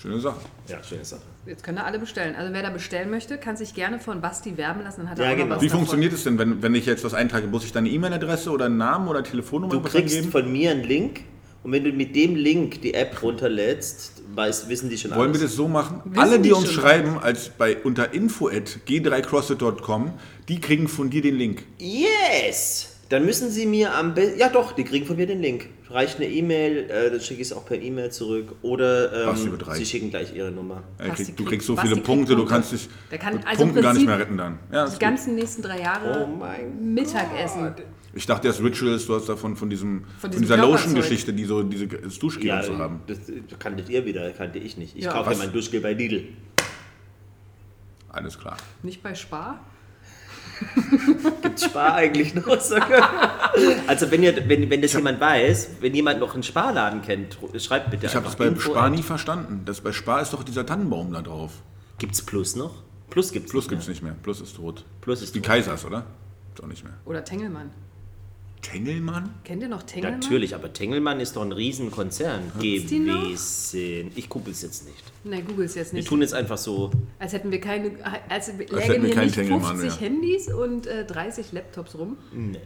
Schöne 0.00 0.18
Sache. 0.20 0.40
Ja, 0.68 0.82
schöne 0.82 1.04
Sache. 1.04 1.20
Jetzt 1.46 1.62
können 1.62 1.76
da 1.78 1.84
alle 1.84 1.98
bestellen. 1.98 2.34
Also 2.36 2.52
wer 2.52 2.62
da 2.62 2.70
bestellen 2.70 3.10
möchte, 3.10 3.38
kann 3.38 3.56
sich 3.56 3.74
gerne 3.74 3.98
von 3.98 4.20
Basti 4.20 4.56
werben 4.56 4.82
lassen. 4.82 5.00
Dann 5.02 5.10
hat 5.10 5.18
er 5.18 5.26
Ja, 5.26 5.32
auch 5.32 5.36
genau. 5.36 5.54
was 5.56 5.62
Wie 5.62 5.66
davon. 5.66 5.80
funktioniert 5.80 6.12
es 6.12 6.24
denn, 6.24 6.38
wenn, 6.38 6.62
wenn 6.62 6.74
ich 6.74 6.86
jetzt 6.86 7.04
was 7.04 7.12
eintrage? 7.14 7.46
Muss 7.46 7.64
ich 7.64 7.72
deine 7.72 7.88
E-Mail-Adresse 7.88 8.50
oder 8.50 8.66
einen 8.66 8.76
Namen 8.78 9.08
oder 9.08 9.22
Telefonnummer 9.22 9.72
Du 9.74 9.82
was 9.84 9.92
kriegst 9.92 10.14
angeben? 10.16 10.32
von 10.32 10.50
mir 10.52 10.70
einen 10.70 10.84
Link 10.84 11.20
und 11.62 11.72
wenn 11.72 11.84
du 11.84 11.92
mit 11.92 12.14
dem 12.16 12.36
Link 12.36 12.80
die 12.82 12.94
App 12.94 13.22
runterlädst, 13.22 14.22
weiß, 14.34 14.68
wissen 14.68 14.88
die 14.88 14.96
schon 14.98 15.10
Wollen 15.10 15.32
wir 15.32 15.40
alles. 15.40 15.42
das 15.42 15.54
so 15.54 15.68
machen? 15.68 16.00
Wissen 16.04 16.18
Alle, 16.18 16.36
die 16.38 16.44
die 16.48 16.52
uns 16.52 16.70
schreiben, 16.72 17.18
als 17.18 17.50
bei 17.50 17.76
unter 17.78 18.14
info 18.14 18.48
at 18.48 18.78
g3crosset.com, 18.88 20.12
die 20.48 20.60
kriegen 20.60 20.88
von 20.88 21.10
dir 21.10 21.22
den 21.22 21.36
Link. 21.36 21.64
Yes! 21.78 22.86
Dann 23.10 23.24
müssen 23.24 23.50
sie 23.50 23.66
mir 23.66 23.92
am 23.96 24.14
besten. 24.14 24.38
Ja, 24.38 24.48
doch, 24.48 24.70
die 24.70 24.84
kriegen 24.84 25.04
von 25.04 25.16
mir 25.16 25.26
den 25.26 25.40
Link. 25.40 25.68
Reicht 25.90 26.18
eine 26.18 26.28
E-Mail, 26.28 26.88
äh, 26.88 27.10
dann 27.10 27.20
schicke 27.20 27.40
ich 27.42 27.48
es 27.48 27.52
auch 27.52 27.66
per 27.66 27.76
E-Mail 27.82 28.12
zurück. 28.12 28.52
Oder 28.62 29.28
ähm, 29.34 29.58
sie 29.74 29.84
schicken 29.84 30.10
gleich 30.10 30.32
ihre 30.32 30.52
Nummer. 30.52 30.84
Er 30.96 31.08
Basti 31.08 31.24
kriegt, 31.24 31.40
du 31.40 31.44
kriegst 31.44 31.66
so 31.66 31.74
Basti 31.74 31.88
viele 31.88 31.96
kriegt 31.96 32.06
Punkte, 32.06 32.32
du 32.34 32.38
Punkte. 32.46 32.54
kannst 32.54 32.72
dich 32.72 32.88
kann 33.18 33.40
also 33.44 33.64
Punkten 33.64 33.82
gar 33.82 33.94
nicht 33.94 34.06
mehr 34.06 34.18
retten 34.18 34.36
dann. 34.36 34.60
Ja, 34.72 34.84
Die 34.84 34.92
gut. 34.92 35.00
ganzen 35.00 35.34
nächsten 35.34 35.60
drei 35.60 35.80
Jahre 35.80 36.24
Oh 36.24 36.26
mein 36.28 36.94
Mittagessen. 36.94 37.74
Ich 38.12 38.26
dachte 38.26 38.48
erst 38.48 38.60
Rituals, 38.60 39.06
du 39.06 39.14
hast 39.14 39.28
davon 39.28 39.56
von, 39.56 39.70
diesem, 39.70 40.04
von, 40.18 40.30
diesem 40.30 40.42
dieser. 40.42 40.56
Lotion-Geschichte, 40.56 41.32
die 41.32 41.44
so 41.44 41.62
diese 41.62 41.86
das 41.86 42.18
Duschgel 42.18 42.46
Ja, 42.46 42.62
so 42.62 42.76
haben. 42.76 43.00
das 43.06 43.18
kanntet 43.58 43.88
ihr 43.88 44.04
wieder, 44.04 44.30
kannte 44.32 44.58
ich 44.58 44.76
nicht. 44.76 44.96
Ich 44.96 45.04
Ja. 45.04 45.12
kaufe 45.12 45.30
ja 45.32 45.38
mein 45.38 45.52
Duschgel 45.52 45.80
bei 45.80 45.92
Lidl. 45.92 46.24
Alles 48.08 48.38
klar. 48.38 48.56
Nicht 48.82 49.02
bei 49.02 49.14
Spar? 49.14 49.60
Gibt's 51.42 51.64
Spar 51.64 51.94
eigentlich 51.94 52.34
noch? 52.34 52.46
also 53.86 54.10
wenn, 54.10 54.22
ihr, 54.22 54.48
wenn, 54.48 54.68
wenn 54.68 54.82
das 54.82 54.92
jemand 54.92 55.20
weiß, 55.20 55.70
wenn 55.80 55.94
jemand 55.94 56.20
noch 56.20 56.34
einen 56.34 56.42
Sparladen 56.42 57.02
kennt, 57.02 57.38
schreibt 57.58 57.90
bitte 57.90 58.06
Ich 58.06 58.14
habe 58.14 58.26
das 58.26 58.36
bei 58.36 58.54
Spar 58.58 58.90
nie 58.90 59.02
verstanden. 59.02 59.62
Das 59.64 59.80
bei 59.80 59.92
Spar 59.92 60.20
ist 60.20 60.32
doch 60.32 60.42
dieser 60.42 60.66
Tannenbaum 60.66 61.12
da 61.12 61.22
drauf. 61.22 61.62
Gibt's 61.98 62.22
Plus 62.22 62.56
noch? 62.56 62.82
Plus 63.08 63.32
gibt's 63.32 63.50
Plus 63.52 63.64
nicht 63.64 63.70
gibt's 63.70 63.86
mehr. 63.86 63.92
nicht 63.94 64.02
mehr. 64.02 64.14
Plus 64.22 64.40
ist 64.40 64.56
tot. 64.56 64.84
Plus 65.00 65.22
ist 65.22 65.34
Wie 65.34 65.38
tot. 65.40 65.46
Kaisers, 65.48 65.84
oder? 65.84 66.04
Ist 66.54 66.62
auch 66.62 66.68
nicht 66.68 66.84
mehr. 66.84 66.94
Oder 67.04 67.24
Tengelmann? 67.24 67.70
Tengelmann? 68.62 69.34
Kennt 69.44 69.62
ihr 69.62 69.68
noch 69.68 69.82
Tengelmann? 69.82 70.20
Natürlich, 70.20 70.54
aber 70.54 70.72
Tengelmann 70.72 71.20
ist 71.20 71.36
doch 71.36 71.42
ein 71.42 71.52
Riesenkonzern 71.52 72.52
die 72.60 72.98
noch? 72.98 73.22
gewesen. 73.24 74.10
Ich 74.14 74.28
google 74.28 74.52
es 74.52 74.62
jetzt 74.62 74.86
nicht. 74.86 75.02
Nein, 75.24 75.44
google 75.46 75.64
es 75.66 75.74
jetzt 75.74 75.92
Wir 75.92 75.98
nicht. 75.98 76.08
tun 76.08 76.20
jetzt 76.20 76.34
einfach 76.34 76.58
so. 76.58 76.90
Als 77.18 77.32
hätten 77.32 77.50
wir 77.50 77.60
keine, 77.60 77.92
als 78.28 78.48
lägen 78.48 78.68
hätten 78.78 79.02
wir 79.02 79.06
hier 79.08 79.14
keinen 79.14 79.24
nicht 79.26 79.34
Tengelmann 79.34 79.76
50 79.78 80.00
mehr. 80.00 80.10
Handys 80.10 80.52
und 80.52 80.86
äh, 80.86 81.04
30 81.06 81.52
Laptops 81.52 81.94
rum 81.96 82.16
Nee. 82.32 82.56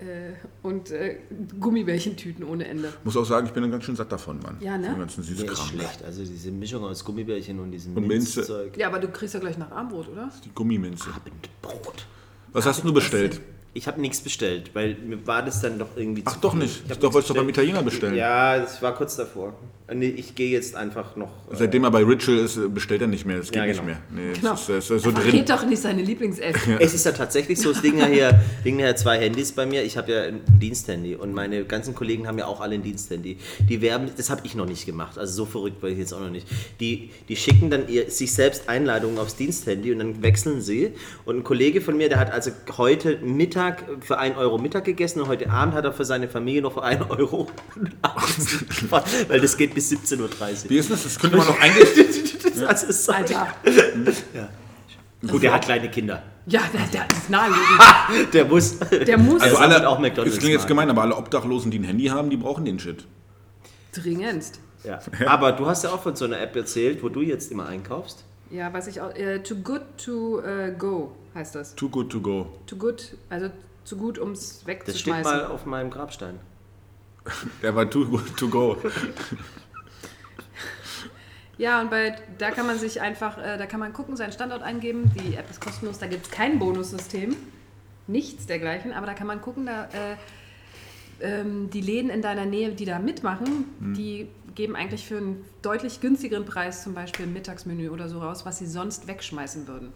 äh, 0.00 0.32
und 0.62 0.90
äh, 0.90 1.18
Gummibärchentüten 1.60 2.44
ohne 2.44 2.66
Ende. 2.66 2.92
Muss 3.04 3.16
auch 3.16 3.24
sagen, 3.24 3.46
ich 3.46 3.52
bin 3.52 3.70
ganz 3.70 3.84
schön 3.84 3.96
satt 3.96 4.10
davon, 4.12 4.38
Mann. 4.40 4.56
Ja, 4.60 4.76
ne? 4.78 4.88
Von 4.90 4.98
ganzen 5.00 5.22
Der 5.36 5.52
ist 5.52 5.66
schlecht. 5.68 6.02
Also 6.04 6.24
diese 6.24 6.50
Mischung 6.50 6.84
aus 6.84 7.04
Gummibärchen 7.04 7.60
und 7.60 7.70
diesem 7.72 7.96
Und 7.96 8.06
Minze. 8.06 8.70
Ja, 8.76 8.88
aber 8.88 8.98
du 9.00 9.08
kriegst 9.08 9.34
ja 9.34 9.40
gleich 9.40 9.58
nach 9.58 9.70
Armbrot, 9.70 10.08
oder? 10.08 10.30
Die 10.44 10.50
Gummiminze. 10.54 11.08
Und 11.10 11.62
Brot. 11.62 12.06
Was 12.52 12.64
hast 12.66 12.82
du 12.84 12.92
bestellt? 12.92 13.40
Ich 13.76 13.86
habe 13.86 14.00
nichts 14.00 14.22
bestellt, 14.22 14.70
weil 14.72 14.94
mir 14.94 15.26
war 15.26 15.42
das 15.42 15.60
dann 15.60 15.78
doch 15.78 15.88
irgendwie 15.96 16.22
Ach 16.24 16.32
zu 16.32 16.40
doch 16.40 16.54
nicht. 16.54 16.82
Ich 16.88 16.98
Doch, 16.98 17.12
wolltest 17.12 17.28
du 17.28 17.34
beim. 17.34 17.46
Italiener 17.50 17.82
bestellen. 17.82 18.14
Ja, 18.14 18.58
das 18.58 18.80
war 18.80 18.94
kurz 18.94 19.16
davor. 19.16 19.52
Nee, 19.92 20.08
ich 20.08 20.34
gehe 20.34 20.50
jetzt 20.50 20.74
einfach 20.74 21.14
noch. 21.14 21.28
äh, 21.48 21.54
Seitdem 21.56 21.84
er 21.84 21.92
bei 21.92 22.02
Ritual 22.02 22.38
ist, 22.38 22.58
bestellt 22.74 23.02
er 23.02 23.06
nicht 23.06 23.24
mehr. 23.24 23.36
Das 23.38 23.52
geht 23.52 23.56
Ja, 23.56 23.66
nicht 23.66 23.76
genau. 23.80 23.86
mehr. 23.86 23.98
Nee, 24.10 24.32
Genau. 24.32 24.50
das 24.50 24.68
ist, 24.68 24.90
ist 24.90 25.02
so 25.04 25.10
Er 25.10 25.16
verrät 25.16 25.48
doch 25.48 25.64
nicht 25.64 25.80
seine 25.80 26.02
Lieblingsessen. 26.02 26.78
Es 26.80 26.92
ist 26.92 27.06
ja 27.06 27.12
tatsächlich 27.12 27.60
so, 27.60 27.70
es 27.70 27.82
liegen 27.84 27.98
ja 27.98 28.06
hier, 28.06 28.40
liegen 28.64 28.80
ja 28.80 28.96
zwei 28.96 29.18
Handys 29.20 29.52
bei 29.52 29.64
mir. 29.64 29.84
Ich 29.84 29.96
habe 29.96 30.10
ja 30.10 30.22
ein 30.24 30.40
Diensthandy 30.60 31.14
und 31.14 31.32
meine 31.32 31.64
ganzen 31.64 31.94
Kollegen 31.94 32.26
haben 32.26 32.36
ja 32.36 32.46
auch 32.46 32.60
alle 32.60 32.74
ein 32.74 32.82
Diensthandy. 32.82 33.38
Die 33.68 33.80
werben, 33.80 34.10
das 34.16 34.28
habe 34.28 34.40
ich 34.44 34.56
noch 34.56 34.66
nicht 34.66 34.86
gemacht, 34.86 35.18
also 35.18 35.32
so 35.32 35.44
verrückt 35.46 35.80
war 35.84 35.88
ich 35.88 35.98
jetzt 35.98 36.12
auch 36.12 36.20
noch 36.20 36.30
nicht. 36.30 36.48
Die, 36.80 37.10
die 37.28 37.36
schicken 37.36 37.70
dann 37.70 37.88
ihr, 37.88 38.10
sich 38.10 38.32
selbst 38.34 38.68
Einladungen 38.68 39.18
aufs 39.18 39.36
Diensthandy 39.36 39.92
und 39.92 40.00
dann 40.00 40.20
wechseln 40.20 40.62
sie. 40.62 40.94
Und 41.24 41.36
ein 41.38 41.44
Kollege 41.44 41.80
von 41.80 41.96
mir, 41.96 42.08
der 42.08 42.18
hat 42.18 42.32
also 42.32 42.50
heute 42.76 43.18
Mittag 43.18 43.84
für 44.00 44.18
1 44.18 44.36
Euro 44.36 44.58
Mittag 44.58 44.84
gegessen 44.84 45.20
und 45.20 45.28
heute 45.28 45.48
Abend 45.48 45.74
hat 45.74 45.84
er 45.84 45.92
für 45.92 46.04
seine 46.04 46.26
Familie 46.28 46.62
noch 46.62 46.72
für 46.74 46.82
1 46.82 47.02
Euro 47.08 47.46
weil 49.28 49.40
das 49.40 49.56
geht 49.56 49.75
bis 49.76 49.92
17.30 49.92 50.20
Uhr. 50.64 50.70
Wie 50.70 50.78
ist 50.78 50.90
das? 50.90 51.04
Das 51.04 51.18
könnte 51.18 51.36
man 51.36 51.46
doch 51.46 51.60
eigentlich. 51.60 51.88
Das 52.58 52.82
ist 52.82 53.04
so- 53.04 53.12
Alter. 53.12 53.48
Gut, 55.26 55.42
der 55.42 55.52
hat 55.54 55.64
kleine 55.64 55.90
Kinder. 55.90 56.22
Ja, 56.46 56.60
der, 56.72 56.86
der 56.86 57.08
ist 57.10 57.28
naheliegend. 57.30 58.32
Der 58.34 58.44
muss. 58.44 58.78
Der 58.78 59.18
muss 59.18 59.42
Also 59.42 59.56
soll 59.56 59.64
alle, 59.64 59.88
auch 59.88 59.98
McDonald's 59.98 60.36
das 60.36 60.38
klingt 60.40 60.54
jetzt 60.54 60.68
gemein, 60.68 60.88
aber 60.88 61.02
alle 61.02 61.16
Obdachlosen, 61.16 61.70
die 61.72 61.78
ein 61.80 61.84
Handy 61.84 62.06
haben, 62.06 62.30
die 62.30 62.36
brauchen 62.36 62.64
den 62.64 62.78
Shit. 62.78 63.04
dringendst. 63.92 64.60
Ja. 64.84 65.00
Aber 65.26 65.50
du 65.52 65.66
hast 65.66 65.82
ja 65.84 65.90
auch 65.90 66.02
von 66.02 66.14
so 66.14 66.24
einer 66.24 66.40
App 66.40 66.54
erzählt, 66.54 67.02
wo 67.02 67.08
du 67.08 67.20
jetzt 67.22 67.50
immer 67.50 67.66
einkaufst. 67.66 68.24
Ja, 68.50 68.72
was 68.72 68.86
ich 68.86 69.00
auch. 69.00 69.12
Äh, 69.14 69.40
too 69.42 69.56
good 69.56 69.82
to 70.02 70.40
äh, 70.40 70.72
go 70.78 71.16
heißt 71.34 71.56
das. 71.56 71.74
Too 71.74 71.88
good 71.88 72.10
to 72.12 72.20
go. 72.20 72.46
Too 72.66 72.76
good, 72.76 73.16
also 73.28 73.50
zu 73.84 73.96
gut, 73.96 74.18
um 74.20 74.30
es 74.32 74.40
Das 74.40 74.60
steht 74.60 74.68
wegzuschmeißen. 74.86 75.22
mal 75.24 75.46
auf 75.46 75.66
meinem 75.66 75.90
Grabstein. 75.90 76.38
Der 77.62 77.74
war 77.74 77.90
too 77.90 78.04
good 78.06 78.36
to 78.36 78.46
go. 78.48 78.76
Ja, 81.58 81.80
und 81.80 81.90
bei, 81.90 82.16
da 82.38 82.50
kann 82.50 82.66
man 82.66 82.78
sich 82.78 83.00
einfach, 83.00 83.38
äh, 83.38 83.56
da 83.56 83.66
kann 83.66 83.80
man 83.80 83.92
gucken, 83.92 84.16
seinen 84.16 84.32
Standort 84.32 84.62
eingeben. 84.62 85.10
Die 85.14 85.36
App 85.36 85.50
ist 85.50 85.60
kostenlos, 85.60 85.98
da 85.98 86.06
gibt 86.06 86.26
es 86.26 86.30
kein 86.30 86.58
Bonussystem. 86.58 87.34
Nichts 88.06 88.46
dergleichen, 88.46 88.92
aber 88.92 89.06
da 89.06 89.14
kann 89.14 89.26
man 89.26 89.40
gucken, 89.40 89.66
da, 89.66 89.84
äh, 89.84 90.16
ähm, 91.20 91.70
die 91.70 91.80
Läden 91.80 92.10
in 92.10 92.20
deiner 92.22 92.44
Nähe, 92.44 92.72
die 92.72 92.84
da 92.84 92.98
mitmachen, 92.98 93.64
die 93.96 94.28
geben 94.54 94.76
eigentlich 94.76 95.06
für 95.06 95.16
einen 95.16 95.44
deutlich 95.62 96.00
günstigeren 96.00 96.44
Preis 96.44 96.82
zum 96.82 96.94
Beispiel 96.94 97.26
ein 97.26 97.32
Mittagsmenü 97.32 97.88
oder 97.88 98.08
so 98.08 98.18
raus, 98.20 98.44
was 98.44 98.58
sie 98.58 98.66
sonst 98.66 99.06
wegschmeißen 99.06 99.66
würden. 99.66 99.92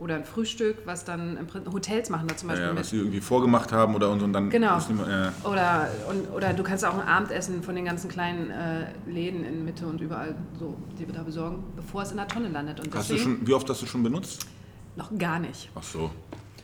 Oder 0.00 0.14
ein 0.16 0.24
Frühstück, 0.24 0.78
was 0.86 1.04
dann 1.04 1.36
im 1.36 1.72
Hotels 1.74 2.08
machen 2.08 2.26
da 2.26 2.34
zum 2.34 2.48
Ja, 2.48 2.54
Beispiel 2.54 2.66
ja, 2.68 2.72
mit. 2.72 2.80
was 2.80 2.88
sie 2.90 2.96
irgendwie 2.96 3.20
vorgemacht 3.20 3.70
haben 3.70 3.94
oder 3.94 4.08
und, 4.10 4.22
und 4.22 4.32
dann 4.32 4.48
Genau. 4.48 4.78
mehr, 4.88 5.08
ja. 5.44 5.48
Oder, 5.50 5.90
und, 6.08 6.32
oder 6.34 6.54
du 6.54 6.62
kannst 6.62 6.86
auch 6.86 6.94
ein 6.94 7.06
Abendessen 7.06 7.62
von 7.62 7.74
den 7.76 7.84
ganzen 7.84 8.08
kleinen 8.08 8.50
äh, 8.50 8.86
Läden 9.06 9.44
in 9.44 9.62
Mitte 9.66 9.84
und 9.86 10.00
überall 10.00 10.34
so, 10.58 10.74
die 10.98 11.06
wir 11.06 11.14
da 11.14 11.22
besorgen, 11.22 11.62
bevor 11.76 12.00
es 12.02 12.12
in 12.12 12.16
der 12.16 12.26
Tonne 12.28 12.48
landet. 12.48 12.80
Und 12.80 12.94
Hast 12.94 13.10
du 13.10 13.18
schon, 13.18 13.46
wie 13.46 13.52
oft 13.52 13.68
hast 13.68 13.82
du 13.82 13.86
schon 13.86 14.02
benutzt? 14.02 14.46
noch 14.96 15.16
gar 15.18 15.38
nicht. 15.38 15.68
Ach 15.74 15.82
so. 15.82 16.10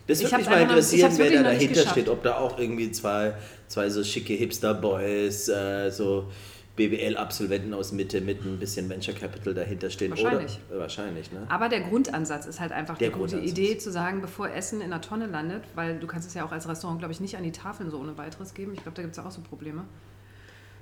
Das 0.06 0.18
Ich 0.20 0.24
würde 0.26 0.38
mich 0.38 0.46
mal 0.48 0.56
noch- 0.64 0.70
interessieren, 0.70 1.12
wer 1.16 1.30
da 1.30 1.42
dahinter 1.42 1.80
steht. 1.90 2.08
Ob 2.08 2.22
da 2.22 2.36
auch 2.38 2.58
irgendwie 2.58 2.90
zwei, 2.90 3.34
zwei 3.68 3.90
so 3.90 4.02
schicke 4.02 4.32
Hipster-Boys, 4.32 5.48
äh, 5.48 5.90
so 5.90 6.28
BWL-Absolventen 6.76 7.74
aus 7.74 7.92
Mitte 7.92 8.20
mit 8.20 8.44
ein 8.44 8.58
bisschen 8.58 8.88
Venture 8.88 9.14
Capital 9.14 9.54
dahinter 9.54 9.90
stehen. 9.90 10.10
Wahrscheinlich. 10.10 10.58
Oder? 10.70 10.80
Wahrscheinlich, 10.80 11.32
ne? 11.32 11.46
Aber 11.48 11.68
der 11.68 11.80
Grundansatz 11.80 12.46
ist 12.46 12.60
halt 12.60 12.72
einfach 12.72 12.98
Der 12.98 13.08
die 13.08 13.14
gute. 13.14 13.38
Idee 13.38 13.78
zu 13.78 13.90
sagen, 13.90 14.20
bevor 14.20 14.50
Essen 14.50 14.80
in 14.80 14.90
der 14.90 15.00
Tonne 15.00 15.26
landet, 15.26 15.62
weil 15.74 15.98
du 15.98 16.06
kannst 16.06 16.28
es 16.28 16.34
ja 16.34 16.44
auch 16.44 16.52
als 16.52 16.68
Restaurant, 16.68 16.98
glaube 16.98 17.12
ich, 17.12 17.20
nicht 17.20 17.36
an 17.36 17.42
die 17.42 17.52
Tafeln 17.52 17.90
so 17.90 17.98
ohne 17.98 18.16
weiteres 18.18 18.54
geben. 18.54 18.72
Ich 18.74 18.82
glaube, 18.82 18.96
da 18.96 19.02
gibt 19.02 19.12
es 19.12 19.16
ja 19.16 19.26
auch 19.26 19.30
so 19.32 19.40
Probleme. 19.40 19.84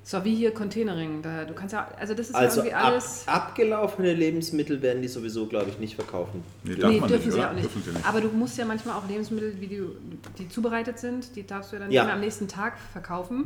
So 0.07 0.23
wie 0.23 0.35
hier 0.35 0.53
Containering. 0.53 1.23
Da, 1.23 1.45
du 1.47 1.55
kannst 1.55 1.73
ja, 1.73 1.88
also 1.99 2.12
das 2.12 2.29
ist 2.29 2.35
Also 2.35 2.61
ja 2.62 2.77
ab, 2.77 2.83
irgendwie 2.83 2.93
alles. 2.93 3.25
abgelaufene 3.27 4.12
Lebensmittel 4.12 4.83
werden 4.83 5.01
die 5.01 5.09
sowieso, 5.09 5.47
glaube 5.47 5.71
ich, 5.71 5.79
nicht 5.79 5.95
verkaufen. 5.95 6.43
Nee, 6.62 6.75
darf 6.75 6.90
nee, 6.93 7.01
man 7.01 7.09
dürfen 7.09 7.25
nicht, 7.25 7.33
sie 7.33 7.38
oder? 7.40 7.49
auch 7.51 7.55
nicht. 7.55 7.64
Dürfen 7.64 7.83
sie 7.85 7.90
nicht. 7.93 8.07
Aber 8.07 8.21
du 8.21 8.29
musst 8.29 8.59
ja 8.59 8.67
manchmal 8.67 8.97
auch 8.97 9.09
Lebensmittel, 9.09 9.59
wie 9.61 9.67
du, 9.69 9.97
die 10.37 10.47
zubereitet 10.51 10.99
sind, 10.99 11.35
die 11.37 11.47
darfst 11.47 11.73
du 11.73 11.77
ja 11.77 11.81
dann 11.81 11.90
Ja. 11.90 12.03
nicht 12.03 12.07
mehr 12.09 12.14
am 12.17 12.21
nächsten 12.21 12.49
Tag 12.49 12.79
verkaufen. 12.93 13.45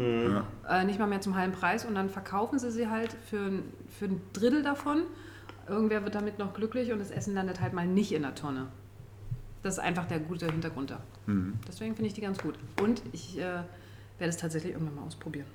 Ja. 0.68 0.80
Äh, 0.80 0.84
nicht 0.84 0.98
mal 0.98 1.06
mehr 1.06 1.20
zum 1.20 1.36
halben 1.36 1.52
Preis. 1.52 1.84
Und 1.84 1.94
dann 1.94 2.10
verkaufen 2.10 2.58
sie 2.58 2.72
sie 2.72 2.88
halt 2.88 3.14
für, 3.30 3.36
ein- 3.38 3.62
für 3.96 4.06
ein 4.06 4.20
Drittel 4.32 4.64
davon. 4.64 5.02
Irgendwer 5.68 6.02
wird 6.02 6.16
damit 6.16 6.40
noch 6.40 6.54
glücklich 6.54 6.90
und 6.90 6.98
das 6.98 7.12
Essen 7.12 7.34
landet 7.34 7.60
halt 7.60 7.72
mal 7.72 7.86
nicht 7.86 8.10
in 8.10 8.22
der 8.22 8.34
Tonne. 8.34 8.66
Das 9.62 9.74
ist 9.74 9.78
einfach 9.80 10.06
der 10.06 10.18
gute 10.18 10.46
Hintergrund 10.46 10.90
da. 10.90 11.00
Mhm. 11.26 11.54
Deswegen 11.68 11.94
finde 11.94 12.08
ich 12.08 12.14
die 12.14 12.20
ganz 12.22 12.38
gut. 12.38 12.54
Und 12.82 13.00
ich 13.12 13.38
äh, 13.38 13.42
werde 13.42 13.64
es 14.30 14.36
tatsächlich 14.38 14.72
irgendwann 14.72 14.96
mal 14.96 15.02
ausprobieren. 15.06 15.46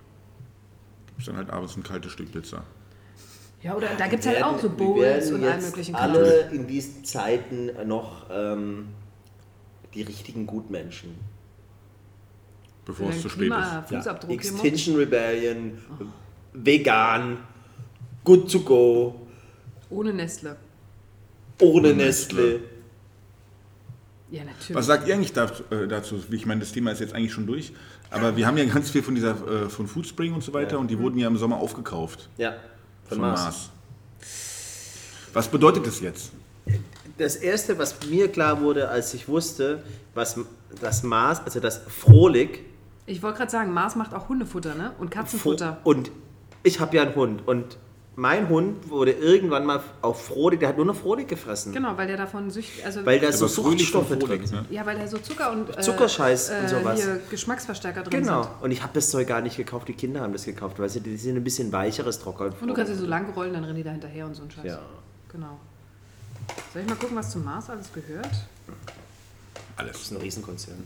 Ist 1.18 1.28
dann 1.28 1.38
halt 1.38 1.50
abends 1.50 1.76
ein 1.78 1.84
kaltes 1.84 2.12
Stück 2.12 2.32
Pizza. 2.32 2.64
Ja, 3.62 3.76
oder 3.76 3.88
da 3.98 4.08
gibt 4.08 4.22
es 4.22 4.28
halt 4.28 4.44
auch 4.44 4.60
so 4.60 4.70
Bowls 4.70 5.32
und 5.32 5.44
allen 5.44 5.54
jetzt 5.54 5.70
möglichen 5.70 5.96
alle 5.96 6.50
in 6.52 6.68
diesen 6.68 7.06
Zeiten 7.06 7.70
noch 7.88 8.26
ähm, 8.30 8.90
die 9.94 10.02
richtigen 10.02 10.46
Gutmenschen. 10.46 11.12
Bevor 12.86 13.10
es 13.10 13.22
zu 13.22 13.30
spät 13.30 13.50
ist. 13.50 13.88
Klima-Fußabdruck 13.88 14.42
hier 14.42 14.52
muss. 14.52 14.62
Extinction 14.64 14.96
Rebellion, 14.98 15.78
vegan, 16.52 17.38
good 18.26 18.52
to 18.52 18.60
go, 18.60 19.28
Ohne 19.90 20.14
Nestle. 20.14 20.58
ohne 21.62 21.72
Ohne 21.88 21.94
Nestle. 21.94 22.42
Nestle. 22.42 22.60
Ja, 24.32 24.44
natürlich. 24.44 24.76
Was 24.76 24.88
sagt 24.88 25.08
ihr 25.08 25.14
eigentlich 25.14 25.38
äh, 25.38 25.88
dazu? 25.88 26.22
Ich 26.32 26.46
meine, 26.46 26.60
das 26.60 26.72
Thema 26.72 26.92
ist 26.92 27.00
jetzt 27.00 27.14
eigentlich 27.14 27.32
schon 27.32 27.46
durch, 27.46 27.72
aber 28.14 28.38
wir 28.38 28.48
haben 28.48 28.58
ja 28.58 28.66
ganz 28.66 28.90
viel 28.92 29.04
von 29.04 29.16
dieser 29.16 29.32
äh, 29.66 29.70
von 29.70 29.88
Foodspring 29.88 30.34
und 30.34 30.44
so 30.44 30.54
weiter 30.54 30.74
Ja. 30.74 30.78
und 30.78 30.90
die 30.90 30.98
wurden 31.00 31.18
ja 31.18 31.28
im 31.28 31.38
Sommer 31.38 31.58
aufgekauft 31.58 32.30
Ja, 32.38 32.52
von, 33.08 33.18
von 33.18 33.20
Mars. 33.22 33.42
Mars. 33.42 33.70
Was 35.34 35.48
bedeutet 35.48 35.86
das 35.88 36.00
jetzt? 36.00 36.32
Das 37.18 37.36
erste, 37.36 37.78
was 37.78 37.96
mir 38.10 38.28
klar 38.32 38.62
wurde, 38.62 38.90
als 38.90 39.14
ich 39.14 39.28
wusste, 39.28 39.84
was 40.14 40.40
das 40.80 41.04
Mars, 41.04 41.42
also 41.44 41.60
das 41.60 41.82
Frohlich 41.88 42.60
Ich 43.06 43.22
wollte 43.22 43.40
gerade 43.40 43.52
sagen, 43.52 43.74
Mars 43.74 43.96
macht 43.96 44.14
auch 44.14 44.30
Hundefutter, 44.30 44.76
ne? 44.76 44.92
Und 45.00 45.12
Katzenfutter. 45.12 45.78
und 45.84 46.12
ich 46.64 46.80
habe 46.80 46.96
ja 46.96 47.04
einen 47.04 47.16
Hund 47.16 47.48
und 47.48 47.78
mein 48.16 48.48
Hund 48.50 48.90
wurde 48.90 49.12
irgendwann 49.12 49.66
mal 49.66 49.82
auf 50.02 50.26
Frohlich, 50.28 50.60
der 50.60 50.70
hat 50.70 50.78
nur 50.78 50.86
noch 50.86 50.96
Frohlich 50.96 51.28
gefressen, 51.28 51.74
Genau, 51.74 51.98
weil 51.98 52.06
der 52.08 52.18
davon 52.18 52.52
süchtig, 52.52 52.86
also 52.86 53.04
weil 53.06 53.20
da 53.20 53.32
so 53.32 53.48
Suchtstoffe 53.48 54.10
drin 54.20 54.46
sind. 54.46 54.70
ne? 54.70 54.76
ja, 54.76 54.86
weil 54.86 54.98
da 54.98 55.08
so 55.08 55.18
Zucker 55.18 55.52
und 55.52 55.76
äh, 55.76 55.82
Zuckerscheiß 55.82 56.52
und 56.62 56.70
sowas. 56.70 57.02
Hier 57.04 57.20
Geschmacksverstärker 57.30 58.04
drin 58.04 58.22
Genau. 58.22 58.44
sind. 58.44 58.52
Und 58.62 58.72
ich 58.72 58.84
habe 58.84 58.94
das 58.94 59.10
Zeug 59.10 59.28
gar 59.28 59.42
nicht 59.42 59.58
gekauft, 59.58 59.88
die 59.88 59.94
Kinder 59.94 60.22
haben 60.22 60.34
das 60.34 60.46
gekauft, 60.46 60.78
weil 60.80 60.90
sie 60.90 61.02
die 61.02 61.18
sind 61.18 61.38
ein 61.38 61.44
bisschen 61.44 61.72
weicheres 61.72 62.20
Trocken. 62.20 62.54
Und 62.62 62.68
du 62.68 62.74
kannst 62.74 62.92
sie 62.94 63.00
so 63.00 63.08
lang 63.08 63.32
rollen, 63.34 63.54
dann 63.54 63.64
rennen 63.64 63.78
die 63.78 63.84
da 63.84 63.92
hinterher 63.92 64.26
und 64.28 64.36
so 64.36 64.44
ein 64.44 64.52
Scheiß. 64.52 64.66
Ja. 64.66 64.80
Genau. 65.32 65.60
Soll 66.72 66.84
ich 66.84 66.88
mal 66.90 66.96
gucken, 66.96 67.18
was 67.18 67.32
zum 67.32 67.44
Mars 67.44 67.70
alles 67.70 67.92
gehört? 67.94 68.26
Das 68.26 69.78
Alles. 69.78 70.02
ist 70.02 70.12
ein 70.12 70.18
Riesenkonzern. 70.18 70.84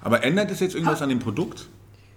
Aber 0.00 0.22
ändert 0.24 0.50
es 0.50 0.60
jetzt 0.60 0.74
irgendwas 0.74 1.02
an 1.02 1.08
dem 1.10 1.18
Produkt? 1.18 1.66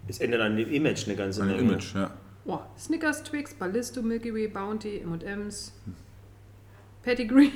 Es 0.08 0.20
ändert 0.20 0.40
an 0.42 0.56
dem 0.56 0.72
Image 0.72 1.06
eine 1.06 1.16
ganze 1.18 1.42
An 1.42 1.50
dem 1.50 1.58
Menge. 1.58 1.72
Image, 1.74 1.96
ja. 1.96 2.12
Oh, 2.48 2.60
Snickers, 2.78 3.24
Twix, 3.24 3.54
Ballisto, 3.54 4.02
Milky 4.02 4.34
Way, 4.34 4.48
Bounty, 4.48 5.00
M&M's, 5.02 5.74
Pedigree, 7.04 7.50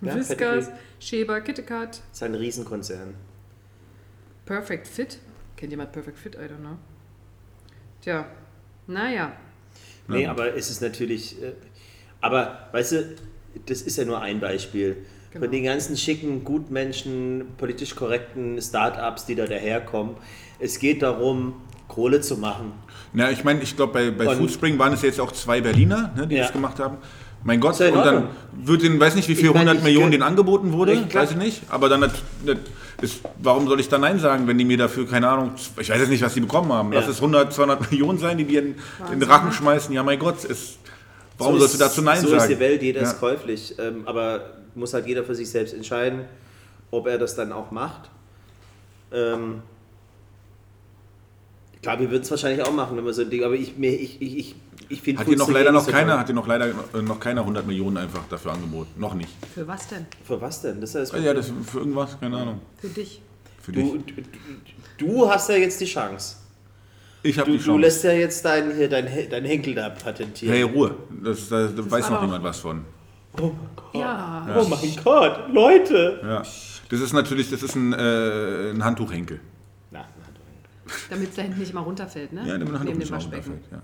Ja, 0.00 0.14
Whiskas, 0.14 0.66
Pedigree. 0.66 0.78
Sheba, 1.00 1.40
KitKat, 1.40 1.88
Das 1.98 2.00
ist 2.12 2.22
ein 2.22 2.34
Riesenkonzern. 2.34 3.14
Perfect 4.46 4.86
Fit. 4.86 5.18
Kennt 5.56 5.72
jemand 5.72 5.92
Perfect 5.92 6.18
Fit? 6.18 6.34
I 6.36 6.38
don't 6.38 6.60
know. 6.60 6.76
Tja, 8.00 8.26
naja. 8.86 9.32
Nee, 10.08 10.26
aber 10.26 10.54
es 10.56 10.70
ist 10.70 10.80
natürlich. 10.80 11.40
Äh, 11.42 11.52
aber 12.20 12.68
weißt 12.72 12.92
du, 12.92 13.16
das 13.66 13.82
ist 13.82 13.96
ja 13.98 14.04
nur 14.04 14.20
ein 14.20 14.40
Beispiel. 14.40 15.04
Genau. 15.32 15.44
Von 15.44 15.52
den 15.52 15.64
ganzen 15.64 15.96
schicken, 15.96 16.42
Gutmenschen, 16.44 17.46
politisch 17.56 17.94
korrekten 17.94 18.60
Start-ups, 18.60 19.26
die 19.26 19.34
da 19.36 19.46
daherkommen. 19.46 20.16
Es 20.58 20.78
geht 20.80 21.02
darum, 21.02 21.60
Kohle 21.90 22.20
zu 22.20 22.36
machen. 22.38 22.72
Na, 23.12 23.30
ich 23.30 23.44
meine, 23.44 23.60
ich 23.62 23.76
glaube, 23.76 23.92
bei, 23.92 24.10
bei 24.10 24.34
Foodspring 24.36 24.78
waren 24.78 24.92
es 24.92 25.02
jetzt 25.02 25.20
auch 25.20 25.32
zwei 25.32 25.60
Berliner, 25.60 26.12
ne, 26.16 26.26
die 26.26 26.36
Ja. 26.36 26.44
das 26.44 26.52
gemacht 26.52 26.78
haben. 26.78 26.96
Mein 27.42 27.58
Gott, 27.58 27.80
und 27.80 27.94
dann 27.94 28.28
wird 28.52 28.82
den, 28.82 29.00
weiß 29.00 29.14
nicht, 29.14 29.26
wie 29.28 29.34
viel, 29.34 29.46
Ich 29.46 29.54
meine, 29.54 29.70
100 29.70 29.78
ich 29.78 29.82
Millionen 29.84 30.10
denen 30.10 30.22
angeboten 30.22 30.72
wurde, 30.72 30.92
Ich 30.92 31.14
weiß 31.14 31.30
ich 31.32 31.36
nicht. 31.38 31.62
Aber 31.70 31.88
dann, 31.88 32.02
hat, 32.02 32.12
das 32.44 32.58
ist, 33.00 33.20
warum 33.42 33.66
soll 33.66 33.80
ich 33.80 33.88
da 33.88 33.96
Nein 33.96 34.18
sagen, 34.18 34.46
wenn 34.46 34.58
die 34.58 34.64
mir 34.66 34.76
dafür, 34.76 35.08
keine 35.08 35.26
Ahnung, 35.28 35.52
ich 35.56 35.88
weiß 35.88 35.98
jetzt 35.98 36.10
nicht, 36.10 36.22
was 36.22 36.34
die 36.34 36.40
bekommen 36.40 36.70
haben. 36.72 36.92
Lass 36.92 37.06
Ja. 37.06 37.10
es 37.12 37.16
100, 37.16 37.50
200 37.52 37.90
Millionen 37.90 38.18
sein, 38.18 38.36
die 38.36 38.44
dir 38.44 38.60
in, 38.60 38.74
in 39.10 39.20
den 39.20 39.22
Rachen 39.28 39.52
schmeißen. 39.52 39.94
Ja, 39.94 40.02
mein 40.02 40.18
Gott, 40.18 40.44
ist, 40.44 40.78
warum 41.38 41.54
So 41.54 41.60
sollst 41.60 41.74
du 41.80 41.82
ist- 41.84 41.90
dazu 41.90 42.02
Nein 42.02 42.20
so 42.20 42.28
sagen? 42.28 42.42
ist 42.42 42.48
die 42.50 42.60
Welt, 42.60 42.82
jeder 42.82 43.00
ja. 43.02 43.08
ist 43.08 43.18
käuflich. 43.18 43.74
Ähm, 43.78 44.02
aber 44.04 44.42
muss 44.74 44.92
halt 44.92 45.06
jeder 45.06 45.24
für 45.24 45.34
sich 45.34 45.48
selbst 45.50 45.72
entscheiden, 45.72 46.20
ob 46.90 47.06
er 47.06 47.16
das 47.16 47.34
dann 47.36 47.52
auch 47.52 47.70
macht. 47.70 48.10
Ähm, 49.12 49.62
klar, 51.82 51.98
wir 52.00 52.10
würden 52.10 52.22
es 52.22 52.30
wahrscheinlich 52.30 52.62
auch 52.66 52.72
machen, 52.72 52.96
wenn 52.96 53.04
wir 53.04 53.12
so 53.12 53.22
ein 53.22 53.30
Ding, 53.30 53.42
aber 53.44 53.54
ich, 53.54 53.76
mir- 53.76 53.94
ich, 53.98 54.20
ich, 54.20 54.36
ich, 54.38 54.54
ich 54.88 55.00
finde 55.02 55.20
Hat 55.20 55.28
dir 55.28 55.36
noch 55.36 55.50
leider 55.50 55.72
noch 55.72 55.80
nicht 55.80 55.86
so 55.86 55.92
keiner, 55.92 56.18
hat 56.18 56.28
dir 56.28 56.32
noch 56.34 56.46
leider 56.46 56.66
äh, 56.68 57.02
noch 57.02 57.20
keiner 57.20 57.40
100 57.42 57.66
Millionen 57.66 57.96
einfach 57.96 58.22
dafür 58.28 58.52
angeboten. 58.52 58.90
Noch 58.98 59.14
nicht. 59.14 59.30
Für 59.54 59.66
was 59.68 59.86
denn? 59.88 60.06
Für 60.24 60.40
was 60.40 60.62
denn? 60.62 60.80
Das 60.80 60.94
ist 60.94 61.12
ja 61.12 61.16
das 61.18 61.24
Ja, 61.24 61.34
das 61.34 61.52
für 61.66 61.78
irgendwas, 61.78 62.18
keine 62.20 62.36
Ahnung. 62.38 62.60
Für 62.80 62.88
dich. 62.88 63.22
Für 63.62 63.72
dich. 63.72 63.84
du, 63.84 63.98
du, 63.98 65.06
du 65.06 65.30
hast 65.30 65.48
ja 65.48 65.56
jetzt 65.56 65.80
die 65.80 65.84
Chance. 65.86 66.36
Ich 67.22 67.38
habe 67.38 67.46
Du, 67.50 67.52
die 67.52 67.58
du 67.58 67.64
Chance. 67.64 67.80
lässt 67.80 68.04
ja 68.04 68.12
jetzt 68.12 68.44
deinen 68.44 68.74
hier 68.74 68.88
dein, 68.88 69.06
dein 69.30 69.44
Henkel 69.44 69.74
da 69.74 69.90
patentieren. 69.90 70.54
Hey, 70.54 70.62
Ruhe. 70.62 70.96
Das, 71.22 71.48
da 71.50 71.66
da 71.66 71.90
weiß 71.90 72.04
war 72.04 72.12
noch 72.12 72.22
niemand 72.22 72.42
was 72.42 72.58
von. 72.60 72.84
Oh 73.38 73.42
mein 73.42 73.52
Gott. 73.76 73.94
Ja. 73.94 74.48
Oh 74.58 74.66
mein 74.68 74.96
Gott, 75.04 75.40
Leute. 75.52 76.20
Ja. 76.22 76.42
Das 76.88 77.00
ist 77.00 77.12
natürlich, 77.12 77.50
das 77.50 77.62
ist 77.62 77.74
ein, 77.76 77.92
äh, 77.92 78.70
ein 78.70 78.82
Handtuchhenkel. 78.84 79.38
Damit 81.10 81.30
es 81.30 81.36
da 81.36 81.42
hinten 81.42 81.58
nicht 81.60 81.70
immer 81.72 81.80
runterfällt, 81.80 82.32
ne? 82.32 82.40
Ja, 82.46 82.58
damit 82.58 82.74
ein 82.74 82.84
Neben 82.84 83.00
dem 83.00 83.10
Handtuch 83.10 83.30
nicht 83.30 83.46
runterfällt. 83.46 83.62
Ja. 83.72 83.82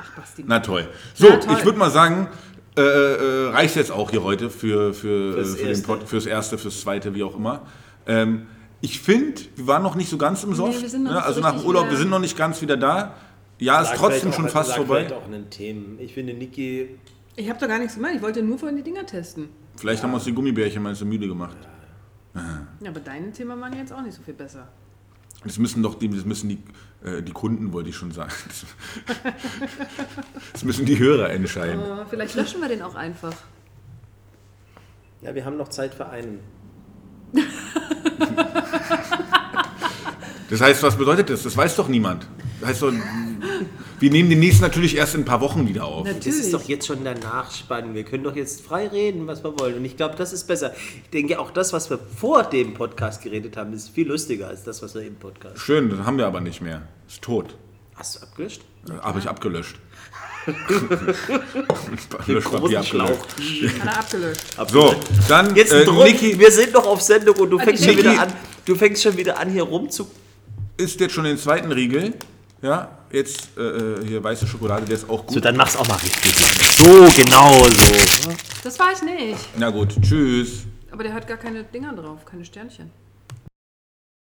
Ach, 0.00 0.10
Basti. 0.16 0.44
Na 0.46 0.60
toll. 0.60 0.88
So, 1.14 1.28
Na 1.28 1.36
toll. 1.36 1.56
ich 1.58 1.64
würde 1.64 1.78
mal 1.78 1.90
sagen, 1.90 2.28
äh, 2.76 2.80
äh, 2.82 3.48
reicht 3.50 3.76
jetzt 3.76 3.90
auch 3.90 4.10
hier 4.10 4.22
heute 4.22 4.50
für, 4.50 4.94
für, 4.94 5.32
Fürs 5.34 5.50
für 5.52 5.56
den 5.58 5.66
Erste. 5.68 5.86
Pod, 5.86 6.08
fürs 6.08 6.26
Erste, 6.26 6.58
fürs 6.58 6.80
Zweite, 6.80 7.14
wie 7.14 7.22
auch 7.22 7.36
immer. 7.36 7.62
Ähm, 8.06 8.46
ich 8.80 9.00
finde, 9.00 9.40
wir 9.56 9.66
waren 9.66 9.82
noch 9.82 9.94
nicht 9.96 10.08
so 10.08 10.18
ganz 10.18 10.44
im 10.44 10.54
Soft. 10.54 10.80
wir 10.82 10.88
sind 10.88 11.02
noch 11.04 11.12
ne? 11.12 11.18
so 11.18 11.24
Also 11.24 11.40
nach 11.40 11.56
dem 11.56 11.64
Urlaub, 11.66 11.90
wir 11.90 11.96
sind 11.96 12.10
noch 12.10 12.20
nicht 12.20 12.36
ganz 12.36 12.60
wieder 12.62 12.76
da. 12.76 13.14
Ja, 13.58 13.82
ist 13.82 13.94
trotzdem 13.96 14.32
schon 14.32 14.46
auch- 14.46 14.50
fast 14.50 14.72
vorbei. 14.74 15.12
auch 15.12 15.26
in 15.26 15.32
den 15.32 15.50
Themen. 15.50 15.98
Ich 16.00 16.14
finde, 16.14 16.32
Niki, 16.34 16.90
Ich 17.34 17.48
habe 17.48 17.58
doch 17.58 17.66
gar 17.66 17.78
nichts 17.78 17.94
gemacht. 17.94 18.12
Ich 18.14 18.22
wollte 18.22 18.42
nur 18.42 18.58
vorhin 18.58 18.76
die 18.76 18.84
Dinger 18.84 19.04
testen. 19.04 19.48
Vielleicht 19.76 20.02
haben 20.02 20.10
wir 20.10 20.16
uns 20.16 20.24
die 20.24 20.32
Gummibärchen 20.32 20.82
mal 20.82 20.94
so 20.94 21.04
müde 21.04 21.26
gemacht. 21.26 21.56
Ja, 21.60 21.68
aber 22.86 23.00
deine 23.00 23.30
Themen 23.32 23.60
waren 23.60 23.72
jetzt 23.74 23.92
auch 23.92 24.02
nicht 24.02 24.14
so 24.14 24.22
viel 24.22 24.34
besser. 24.34 24.68
Das 25.44 25.58
müssen 25.58 25.82
doch 25.82 25.94
die, 25.94 26.08
das 26.08 26.24
müssen 26.24 26.48
die, 26.48 26.58
äh, 27.04 27.22
die 27.22 27.32
Kunden, 27.32 27.72
wollte 27.72 27.90
ich 27.90 27.96
schon 27.96 28.10
sagen. 28.12 28.32
Das 30.52 30.64
müssen 30.64 30.84
die 30.86 30.98
Hörer 30.98 31.30
entscheiden. 31.30 31.80
Oh, 31.80 32.04
vielleicht 32.10 32.34
löschen 32.34 32.60
wir 32.60 32.68
den 32.68 32.82
auch 32.82 32.96
einfach. 32.96 33.34
ja, 35.22 35.34
wir 35.34 35.44
haben 35.44 35.56
noch 35.56 35.68
Zeit 35.68 35.94
für 35.94 36.08
einen. 36.08 36.40
Das 40.50 40.60
heißt, 40.60 40.82
was 40.82 40.96
bedeutet 40.96 41.30
das? 41.30 41.42
Das 41.42 41.56
weiß 41.56 41.76
doch 41.76 41.88
niemand. 41.88 42.26
Das 42.60 42.70
heißt 42.70 42.82
doch, 42.82 42.92
wir 44.00 44.10
nehmen 44.10 44.30
den 44.30 44.40
nächsten 44.40 44.62
natürlich 44.62 44.96
erst 44.96 45.14
in 45.14 45.22
ein 45.22 45.24
paar 45.24 45.40
Wochen 45.40 45.68
wieder 45.68 45.84
auf. 45.84 46.04
Natürlich. 46.04 46.24
Das 46.24 46.36
ist 46.36 46.54
doch 46.54 46.62
jetzt 46.62 46.86
schon 46.86 47.04
der 47.04 47.18
Nachspann. 47.18 47.94
Wir 47.94 48.04
können 48.04 48.24
doch 48.24 48.36
jetzt 48.36 48.64
frei 48.64 48.86
reden, 48.88 49.26
was 49.26 49.42
wir 49.42 49.58
wollen. 49.58 49.76
Und 49.76 49.84
ich 49.84 49.96
glaube, 49.96 50.14
das 50.16 50.32
ist 50.32 50.46
besser. 50.46 50.72
Ich 51.04 51.10
denke, 51.10 51.38
auch 51.38 51.50
das, 51.50 51.72
was 51.72 51.90
wir 51.90 51.98
vor 51.98 52.44
dem 52.44 52.74
Podcast 52.74 53.22
geredet 53.22 53.56
haben, 53.56 53.72
ist 53.72 53.88
viel 53.90 54.08
lustiger 54.08 54.48
als 54.48 54.64
das, 54.64 54.82
was 54.82 54.94
wir 54.94 55.02
im 55.02 55.16
Podcast. 55.16 55.58
Schön, 55.58 55.90
das 55.90 56.00
haben 56.00 56.18
wir 56.18 56.26
aber 56.26 56.40
nicht 56.40 56.60
mehr. 56.60 56.82
Ist 57.08 57.22
tot. 57.22 57.56
Hast 57.94 58.16
du 58.16 58.22
abgelöscht? 58.22 58.62
Habe 59.02 59.18
ich 59.18 59.28
abgelöscht. 59.28 59.76
Löschpapier 62.26 62.80
abgelöscht. 62.80 62.94
Hat 63.84 63.84
er 63.84 63.98
abgelöscht. 63.98 64.54
So, 64.68 64.94
dann 65.28 65.54
Jetzt 65.54 65.72
äh, 65.72 65.84
Druck. 65.84 66.04
Niki 66.04 66.38
Wir 66.38 66.50
sind 66.50 66.72
noch 66.72 66.86
auf 66.86 67.02
Sendung 67.02 67.36
und 67.36 67.50
du 67.50 67.58
fängst, 67.58 67.84
schon 67.84 67.96
wieder 67.96 68.22
an, 68.22 68.32
du 68.64 68.74
fängst 68.74 69.02
schon 69.02 69.16
wieder 69.16 69.38
an, 69.38 69.50
hier 69.50 69.64
rumzu. 69.64 70.08
isst 70.76 71.00
jetzt 71.00 71.12
schon 71.14 71.24
den 71.24 71.36
zweiten 71.36 71.72
Riegel. 71.72 72.14
Ja, 72.60 72.90
jetzt 73.12 73.56
äh, 73.56 73.60
äh, 73.62 74.06
hier 74.06 74.22
weiße 74.22 74.46
Schokolade, 74.46 74.84
der 74.84 74.96
ist 74.96 75.08
auch 75.08 75.24
gut. 75.24 75.34
So, 75.34 75.40
dann 75.40 75.56
mach's 75.56 75.76
auch 75.76 75.86
mal 75.86 75.96
richtig. 75.96 76.34
So, 76.34 77.06
genau 77.16 77.64
so. 77.64 78.32
Das 78.64 78.78
war 78.78 78.92
ich 78.92 79.02
nicht. 79.02 79.38
Na 79.56 79.70
gut, 79.70 79.94
tschüss. 80.02 80.64
Aber 80.90 81.04
der 81.04 81.14
hat 81.14 81.28
gar 81.28 81.36
keine 81.36 81.62
Dinger 81.62 81.94
drauf, 81.94 82.24
keine 82.24 82.44
Sternchen. 82.44 82.90